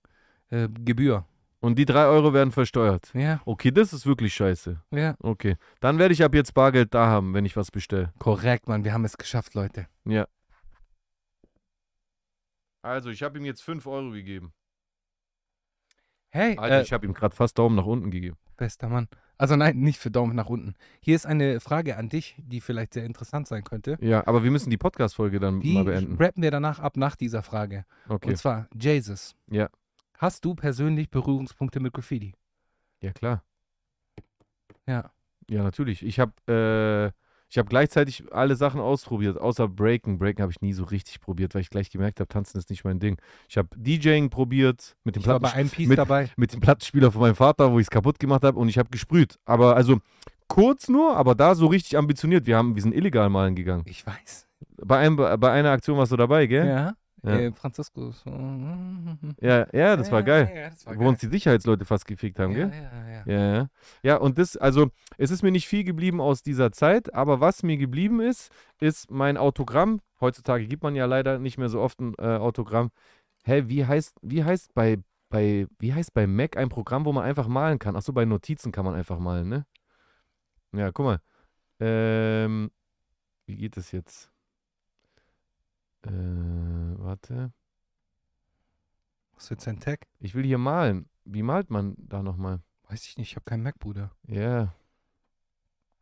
Äh, 0.50 0.68
Gebühr. 0.68 1.26
Und 1.60 1.78
die 1.78 1.84
3 1.84 2.06
Euro 2.06 2.32
werden 2.32 2.52
versteuert. 2.52 3.10
Ja, 3.14 3.40
Okay, 3.44 3.70
das 3.70 3.92
ist 3.92 4.06
wirklich 4.06 4.32
scheiße. 4.34 4.80
ja. 4.92 5.14
Okay. 5.20 5.56
Dann 5.80 5.98
werde 5.98 6.14
ich 6.14 6.24
ab 6.24 6.34
jetzt 6.34 6.54
Bargeld 6.54 6.94
da 6.94 7.06
haben, 7.06 7.34
wenn 7.34 7.44
ich 7.44 7.54
was 7.56 7.70
bestelle. 7.70 8.12
Korrekt, 8.18 8.66
Mann. 8.66 8.84
Wir 8.84 8.92
haben 8.94 9.04
es 9.04 9.18
geschafft, 9.18 9.54
Leute. 9.54 9.86
Ja. 10.06 10.26
Also, 12.82 13.10
ich 13.10 13.22
habe 13.22 13.38
ihm 13.38 13.44
jetzt 13.44 13.62
5 13.62 13.86
Euro 13.86 14.10
gegeben. 14.10 14.52
Hey, 16.30 16.56
Alter, 16.56 16.78
äh, 16.78 16.82
ich 16.82 16.92
habe 16.92 17.04
ihm 17.06 17.12
gerade 17.12 17.34
fast 17.34 17.58
Daumen 17.58 17.76
nach 17.76 17.84
unten 17.84 18.10
gegeben. 18.10 18.36
bester 18.56 18.88
Mann. 18.88 19.08
Also 19.36 19.56
nein, 19.56 19.78
nicht 19.78 19.98
für 19.98 20.10
Daumen 20.10 20.36
nach 20.36 20.50
unten. 20.50 20.74
Hier 21.00 21.16
ist 21.16 21.24
eine 21.26 21.60
Frage 21.60 21.96
an 21.96 22.08
dich, 22.10 22.36
die 22.38 22.60
vielleicht 22.60 22.92
sehr 22.92 23.04
interessant 23.04 23.48
sein 23.48 23.64
könnte. 23.64 23.96
Ja, 24.00 24.26
aber 24.26 24.44
wir 24.44 24.50
müssen 24.50 24.68
die 24.70 24.76
Podcast-Folge 24.76 25.40
dann 25.40 25.60
Die 25.60 25.72
mal 25.72 25.84
beenden. 25.84 26.16
rappen 26.22 26.42
wir 26.42 26.50
danach 26.50 26.78
ab 26.78 26.96
nach 26.98 27.16
dieser 27.16 27.42
Frage. 27.42 27.84
Okay. 28.08 28.28
Und 28.30 28.36
zwar, 28.36 28.68
Jesus. 28.78 29.34
Ja. 29.50 29.68
Hast 30.20 30.44
du 30.44 30.54
persönlich 30.54 31.08
Berührungspunkte 31.10 31.80
mit 31.80 31.94
Graffiti? 31.94 32.34
Ja, 33.00 33.10
klar. 33.12 33.42
Ja. 34.86 35.10
Ja, 35.48 35.62
natürlich. 35.62 36.04
Ich 36.04 36.20
habe 36.20 36.32
äh, 36.46 37.18
ich 37.48 37.56
habe 37.56 37.68
gleichzeitig 37.70 38.30
alle 38.32 38.54
Sachen 38.54 38.80
ausprobiert, 38.82 39.38
außer 39.40 39.66
Breaken. 39.66 40.18
Breaken 40.18 40.42
habe 40.42 40.52
ich 40.52 40.60
nie 40.60 40.74
so 40.74 40.84
richtig 40.84 41.20
probiert, 41.22 41.54
weil 41.54 41.62
ich 41.62 41.70
gleich 41.70 41.88
gemerkt 41.90 42.20
habe, 42.20 42.28
tanzen 42.28 42.58
ist 42.58 42.68
nicht 42.68 42.84
mein 42.84 43.00
Ding. 43.00 43.16
Ich 43.48 43.56
habe 43.56 43.68
DJing 43.76 44.28
probiert 44.28 44.94
mit 45.04 45.16
dem, 45.16 45.22
Ich 45.22 45.26
war 45.26 45.40
bei 45.40 45.48
Platten, 45.50 45.88
mit- 45.88 45.98
dabei. 45.98 46.28
mit 46.36 46.52
dem 46.52 46.60
Plattenspieler 46.60 47.10
von 47.10 47.22
meinem 47.22 47.34
Vater, 47.34 47.72
wo 47.72 47.78
ich 47.80 47.86
es 47.86 47.90
kaputt 47.90 48.18
gemacht 48.18 48.44
habe 48.44 48.58
und 48.58 48.68
ich 48.68 48.76
habe 48.76 48.90
gesprüht. 48.90 49.38
Aber 49.46 49.74
also 49.74 50.00
kurz 50.48 50.88
nur, 50.90 51.16
aber 51.16 51.34
da 51.34 51.54
so 51.54 51.66
richtig 51.66 51.96
ambitioniert. 51.96 52.44
Wir 52.46 52.58
haben, 52.58 52.74
wir 52.76 52.82
sind 52.82 52.92
illegal 52.94 53.30
malen 53.30 53.56
gegangen. 53.56 53.84
Ich 53.86 54.06
weiß. 54.06 54.46
Bei, 54.76 54.98
einem, 54.98 55.16
bei 55.16 55.50
einer 55.50 55.70
Aktion 55.70 55.96
warst 55.96 56.12
du 56.12 56.16
dabei, 56.18 56.46
gell? 56.46 56.68
Ja. 56.68 56.94
Ja. 57.22 57.38
Äh, 57.38 57.52
Franziskus. 57.52 58.24
Ja, 59.40 59.66
ja, 59.72 59.96
das 59.96 60.10
war 60.10 60.22
geil. 60.22 60.50
Ja, 60.54 60.70
das 60.70 60.86
war 60.86 60.98
Wo 60.98 61.08
uns 61.08 61.20
die 61.20 61.28
Sicherheitsleute 61.28 61.84
fast 61.84 62.06
gefickt 62.06 62.38
haben, 62.38 62.52
ja, 62.52 62.66
gell? 62.66 62.72
ja, 62.72 63.08
ja. 63.08 63.22
Ja, 63.26 63.54
ja. 63.54 63.68
Ja, 64.02 64.16
und 64.16 64.38
das, 64.38 64.56
also, 64.56 64.90
es 65.18 65.30
ist 65.30 65.42
mir 65.42 65.50
nicht 65.50 65.68
viel 65.68 65.84
geblieben 65.84 66.20
aus 66.20 66.42
dieser 66.42 66.72
Zeit, 66.72 67.14
aber 67.14 67.40
was 67.40 67.62
mir 67.62 67.76
geblieben 67.76 68.20
ist, 68.20 68.50
ist 68.80 69.10
mein 69.10 69.36
Autogramm. 69.36 70.00
Heutzutage 70.20 70.66
gibt 70.66 70.82
man 70.82 70.94
ja 70.94 71.06
leider 71.06 71.38
nicht 71.38 71.58
mehr 71.58 71.68
so 71.68 71.80
oft 71.80 72.00
ein 72.00 72.14
äh, 72.18 72.22
Autogramm. 72.22 72.90
Hä, 73.44 73.64
wie 73.66 73.86
heißt, 73.86 74.18
wie 74.22 74.44
heißt 74.44 74.74
bei, 74.74 74.98
bei, 75.28 75.66
wie 75.78 75.94
heißt 75.94 76.12
bei 76.12 76.26
Mac 76.26 76.56
ein 76.56 76.68
Programm, 76.68 77.04
wo 77.04 77.12
man 77.12 77.24
einfach 77.24 77.48
malen 77.48 77.78
kann? 77.78 77.96
Achso, 77.96 78.12
bei 78.12 78.24
Notizen 78.24 78.72
kann 78.72 78.84
man 78.84 78.94
einfach 78.94 79.18
malen, 79.18 79.48
ne? 79.48 79.66
Ja, 80.72 80.92
guck 80.92 81.06
mal. 81.06 81.20
Ähm, 81.80 82.70
wie 83.46 83.56
geht 83.56 83.76
das 83.76 83.92
jetzt? 83.92 84.30
Äh, 86.02 86.10
warte. 86.10 87.52
Was 89.34 89.44
ist 89.44 89.50
jetzt 89.50 89.68
ein 89.68 89.80
Tag? 89.80 90.06
Ich 90.18 90.34
will 90.34 90.44
hier 90.44 90.58
malen. 90.58 91.08
Wie 91.24 91.42
malt 91.42 91.70
man 91.70 91.94
da 91.98 92.22
nochmal? 92.22 92.62
Weiß 92.88 93.06
ich 93.06 93.16
nicht, 93.16 93.30
ich 93.30 93.36
habe 93.36 93.44
keinen 93.44 93.62
Mac, 93.62 93.78
Bruder. 93.78 94.10
Ja. 94.26 94.74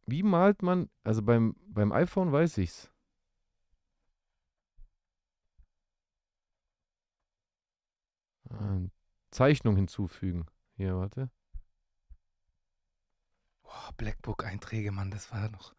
Wie 0.07 0.23
malt 0.23 0.63
man, 0.63 0.89
also 1.05 1.23
beim, 1.23 1.55
beim 1.67 1.93
iPhone 1.93 2.33
weiß 2.33 2.59
ich's. 2.59 2.91
Ah, 8.51 8.81
Zeichnung 9.31 9.77
hinzufügen. 9.77 10.47
Hier, 10.77 10.97
warte. 10.97 11.31
Boah, 13.63 13.93
Blackbook-Einträge, 13.97 14.93
Mann, 14.93 15.11
das 15.11 15.31
war 15.31 15.51
noch. 15.51 15.75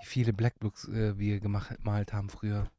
Wie 0.00 0.06
viele 0.06 0.32
Blackbooks 0.32 0.88
äh, 0.88 1.18
wir 1.18 1.40
gemacht, 1.40 1.76
gemalt 1.76 2.12
haben 2.12 2.30
früher. 2.30 2.70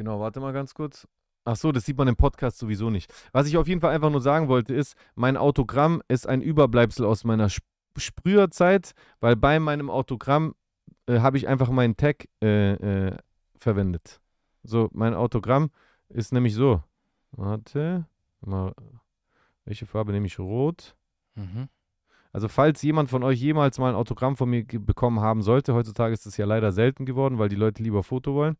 Genau, 0.00 0.18
warte 0.18 0.40
mal 0.40 0.54
ganz 0.54 0.72
kurz. 0.72 1.06
Ach 1.44 1.56
so, 1.56 1.72
das 1.72 1.84
sieht 1.84 1.98
man 1.98 2.08
im 2.08 2.16
Podcast 2.16 2.56
sowieso 2.56 2.88
nicht. 2.88 3.12
Was 3.32 3.46
ich 3.46 3.58
auf 3.58 3.68
jeden 3.68 3.82
Fall 3.82 3.94
einfach 3.94 4.08
nur 4.08 4.22
sagen 4.22 4.48
wollte, 4.48 4.72
ist, 4.72 4.96
mein 5.14 5.36
Autogramm 5.36 6.02
ist 6.08 6.26
ein 6.26 6.40
Überbleibsel 6.40 7.04
aus 7.04 7.24
meiner 7.24 7.48
Sp 7.52 7.68
Sprüherzeit, 7.98 8.92
weil 9.20 9.36
bei 9.36 9.60
meinem 9.60 9.90
Autogramm 9.90 10.54
äh, 11.04 11.18
habe 11.18 11.36
ich 11.36 11.48
einfach 11.48 11.68
meinen 11.68 11.98
Tag 11.98 12.28
äh, 12.42 12.72
äh, 13.08 13.18
verwendet. 13.58 14.22
So, 14.62 14.88
mein 14.94 15.12
Autogramm 15.12 15.70
ist 16.08 16.32
nämlich 16.32 16.54
so. 16.54 16.82
Warte. 17.32 18.06
Mal, 18.40 18.72
welche 19.66 19.84
Farbe 19.84 20.12
nehme 20.12 20.28
ich? 20.28 20.38
Rot. 20.38 20.96
Mhm. 21.34 21.68
Also 22.32 22.48
falls 22.48 22.80
jemand 22.80 23.10
von 23.10 23.22
euch 23.22 23.38
jemals 23.38 23.78
mal 23.78 23.90
ein 23.90 23.96
Autogramm 23.96 24.36
von 24.38 24.48
mir 24.48 24.64
bekommen 24.64 25.20
haben 25.20 25.42
sollte, 25.42 25.74
heutzutage 25.74 26.14
ist 26.14 26.24
es 26.24 26.38
ja 26.38 26.46
leider 26.46 26.72
selten 26.72 27.04
geworden, 27.04 27.38
weil 27.38 27.50
die 27.50 27.56
Leute 27.56 27.82
lieber 27.82 28.02
Foto 28.02 28.34
wollen, 28.34 28.56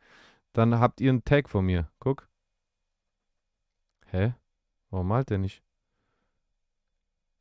dann 0.53 0.79
habt 0.81 1.01
ihr 1.01 1.11
einen 1.11 1.25
Tag 1.25 1.49
von 1.49 1.65
mir. 1.65 1.91
Guck. 1.99 2.29
Hä? 4.07 4.35
Warum 4.91 5.09
malt 5.09 5.31
der 5.31 5.39
nicht? 5.39 5.63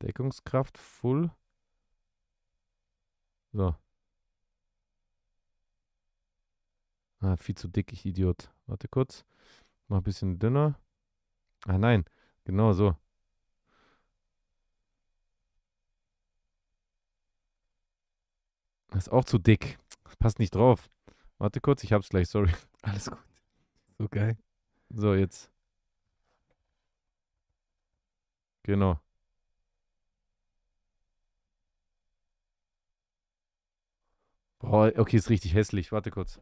Deckungskraft 0.02 0.78
full. 0.78 1.30
So. 3.52 3.74
Ah, 7.20 7.36
viel 7.36 7.54
zu 7.54 7.68
dick, 7.68 7.92
ich 7.92 8.06
Idiot. 8.06 8.50
Warte 8.66 8.88
kurz. 8.88 9.24
Mach 9.88 9.98
ein 9.98 10.02
bisschen 10.04 10.38
dünner. 10.38 10.78
Ah 11.66 11.78
nein, 11.78 12.04
genau 12.44 12.72
so. 12.72 12.96
Das 18.90 19.06
ist 19.06 19.12
auch 19.12 19.24
zu 19.24 19.38
dick. 19.38 19.78
Passt 20.18 20.38
nicht 20.38 20.54
drauf. 20.54 20.90
Warte 21.38 21.60
kurz, 21.60 21.84
ich 21.84 21.92
hab's 21.92 22.08
gleich, 22.08 22.28
sorry. 22.28 22.52
Alles 22.82 23.10
gut. 23.10 23.18
So 23.98 24.08
geil. 24.08 24.36
So, 24.90 25.14
jetzt. 25.14 25.50
Genau. 28.62 29.00
Boah, 34.58 34.92
okay, 34.96 35.16
ist 35.16 35.30
richtig 35.30 35.54
hässlich. 35.54 35.90
Warte 35.90 36.10
kurz. 36.10 36.40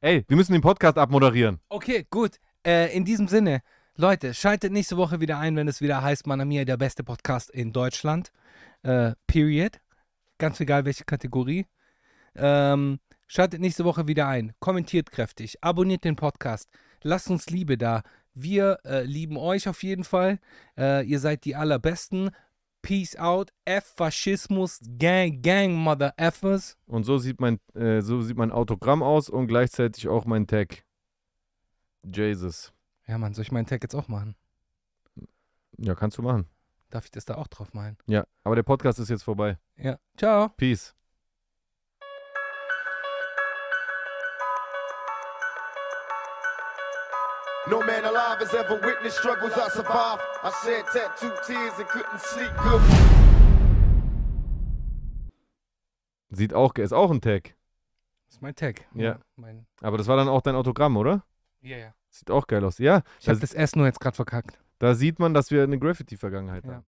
Ey, 0.00 0.24
wir 0.28 0.36
müssen 0.36 0.52
den 0.52 0.62
Podcast 0.62 0.98
abmoderieren. 0.98 1.58
Okay, 1.68 2.06
gut. 2.10 2.38
Äh, 2.66 2.94
in 2.94 3.04
diesem 3.04 3.28
Sinne, 3.28 3.62
Leute, 3.96 4.34
schaltet 4.34 4.72
nächste 4.72 4.96
Woche 4.96 5.20
wieder 5.20 5.38
ein, 5.38 5.56
wenn 5.56 5.68
es 5.68 5.80
wieder 5.80 6.02
heißt, 6.02 6.26
Manamia, 6.26 6.64
der 6.64 6.76
beste 6.76 7.02
Podcast 7.04 7.50
in 7.50 7.72
Deutschland. 7.72 8.32
Äh, 8.82 9.12
period. 9.26 9.80
Ganz 10.38 10.60
egal, 10.60 10.84
welche 10.84 11.04
Kategorie. 11.04 11.66
Ähm, 12.34 13.00
schaltet 13.30 13.60
nächste 13.60 13.84
Woche 13.84 14.08
wieder 14.08 14.26
ein. 14.26 14.52
Kommentiert 14.58 15.10
kräftig. 15.10 15.62
Abonniert 15.62 16.04
den 16.04 16.16
Podcast. 16.16 16.68
Lasst 17.02 17.30
uns 17.30 17.48
Liebe 17.48 17.78
da. 17.78 18.02
Wir 18.34 18.78
äh, 18.84 19.04
lieben 19.04 19.36
euch 19.36 19.68
auf 19.68 19.82
jeden 19.82 20.04
Fall. 20.04 20.40
Äh, 20.76 21.06
ihr 21.06 21.20
seid 21.20 21.44
die 21.44 21.54
allerbesten. 21.54 22.30
Peace 22.82 23.16
out. 23.16 23.52
F 23.64 23.94
Faschismus. 23.96 24.80
Gang, 24.98 25.42
Gang, 25.42 25.74
Mother 25.74 26.12
Effers. 26.16 26.76
Und 26.86 27.04
so 27.04 27.18
sieht 27.18 27.40
mein, 27.40 27.60
äh, 27.74 28.00
so 28.00 28.20
sieht 28.20 28.36
mein 28.36 28.50
Autogramm 28.50 29.02
aus 29.02 29.30
und 29.30 29.46
gleichzeitig 29.46 30.08
auch 30.08 30.24
mein 30.24 30.46
Tag. 30.46 30.84
Jesus. 32.02 32.72
Ja, 33.06 33.16
Mann, 33.16 33.34
soll 33.34 33.42
ich 33.42 33.52
meinen 33.52 33.66
Tag 33.66 33.82
jetzt 33.82 33.94
auch 33.94 34.08
machen? 34.08 34.34
Ja, 35.78 35.94
kannst 35.94 36.18
du 36.18 36.22
machen. 36.22 36.46
Darf 36.90 37.04
ich 37.04 37.10
das 37.12 37.24
da 37.26 37.36
auch 37.36 37.46
drauf 37.46 37.72
malen? 37.74 37.96
Ja, 38.06 38.26
aber 38.42 38.56
der 38.56 38.64
Podcast 38.64 38.98
ist 38.98 39.08
jetzt 39.08 39.22
vorbei. 39.22 39.58
Ja. 39.76 39.98
Ciao. 40.16 40.48
Peace. 40.56 40.96
No 47.70 47.78
man 47.80 48.04
alive 48.04 48.40
has 48.40 48.52
ever 48.54 48.80
witnessed 48.82 49.18
struggles 49.18 49.52
I 49.56 49.68
survived. 49.70 50.20
I 50.42 50.50
shed 50.64 50.84
tattooed 50.92 51.40
tears 51.46 51.78
and 51.78 51.86
couldn't 51.88 52.18
sleep 52.20 52.50
good. 52.62 52.80
Sieht 56.30 56.54
auch, 56.54 56.74
ist 56.76 56.92
auch 56.92 57.10
ein 57.10 57.20
Tag. 57.20 57.54
Das 58.26 58.36
ist 58.36 58.42
mein 58.42 58.54
Tag. 58.54 58.82
Ja. 58.94 59.18
Mein, 59.36 59.66
Aber 59.82 59.98
das 59.98 60.06
war 60.06 60.16
dann 60.16 60.28
auch 60.28 60.42
dein 60.42 60.54
Autogramm, 60.54 60.96
oder? 60.96 61.24
ja, 61.60 61.76
ja. 61.76 61.94
Sieht 62.12 62.30
auch 62.30 62.46
geil 62.48 62.64
aus. 62.64 62.78
Ja, 62.78 63.02
Ich 63.20 63.28
habe 63.28 63.38
das, 63.38 63.50
das 63.50 63.54
erst 63.54 63.76
nur 63.76 63.86
jetzt 63.86 64.00
gerade 64.00 64.16
verkackt. 64.16 64.58
da 64.80 64.94
sieht 64.94 65.20
man, 65.20 65.32
dass 65.32 65.52
wir 65.52 65.62
eine 65.62 65.78
Graffiti-Vergangenheit 65.78 66.64
Ja. 66.64 66.70
haben. 66.72 66.78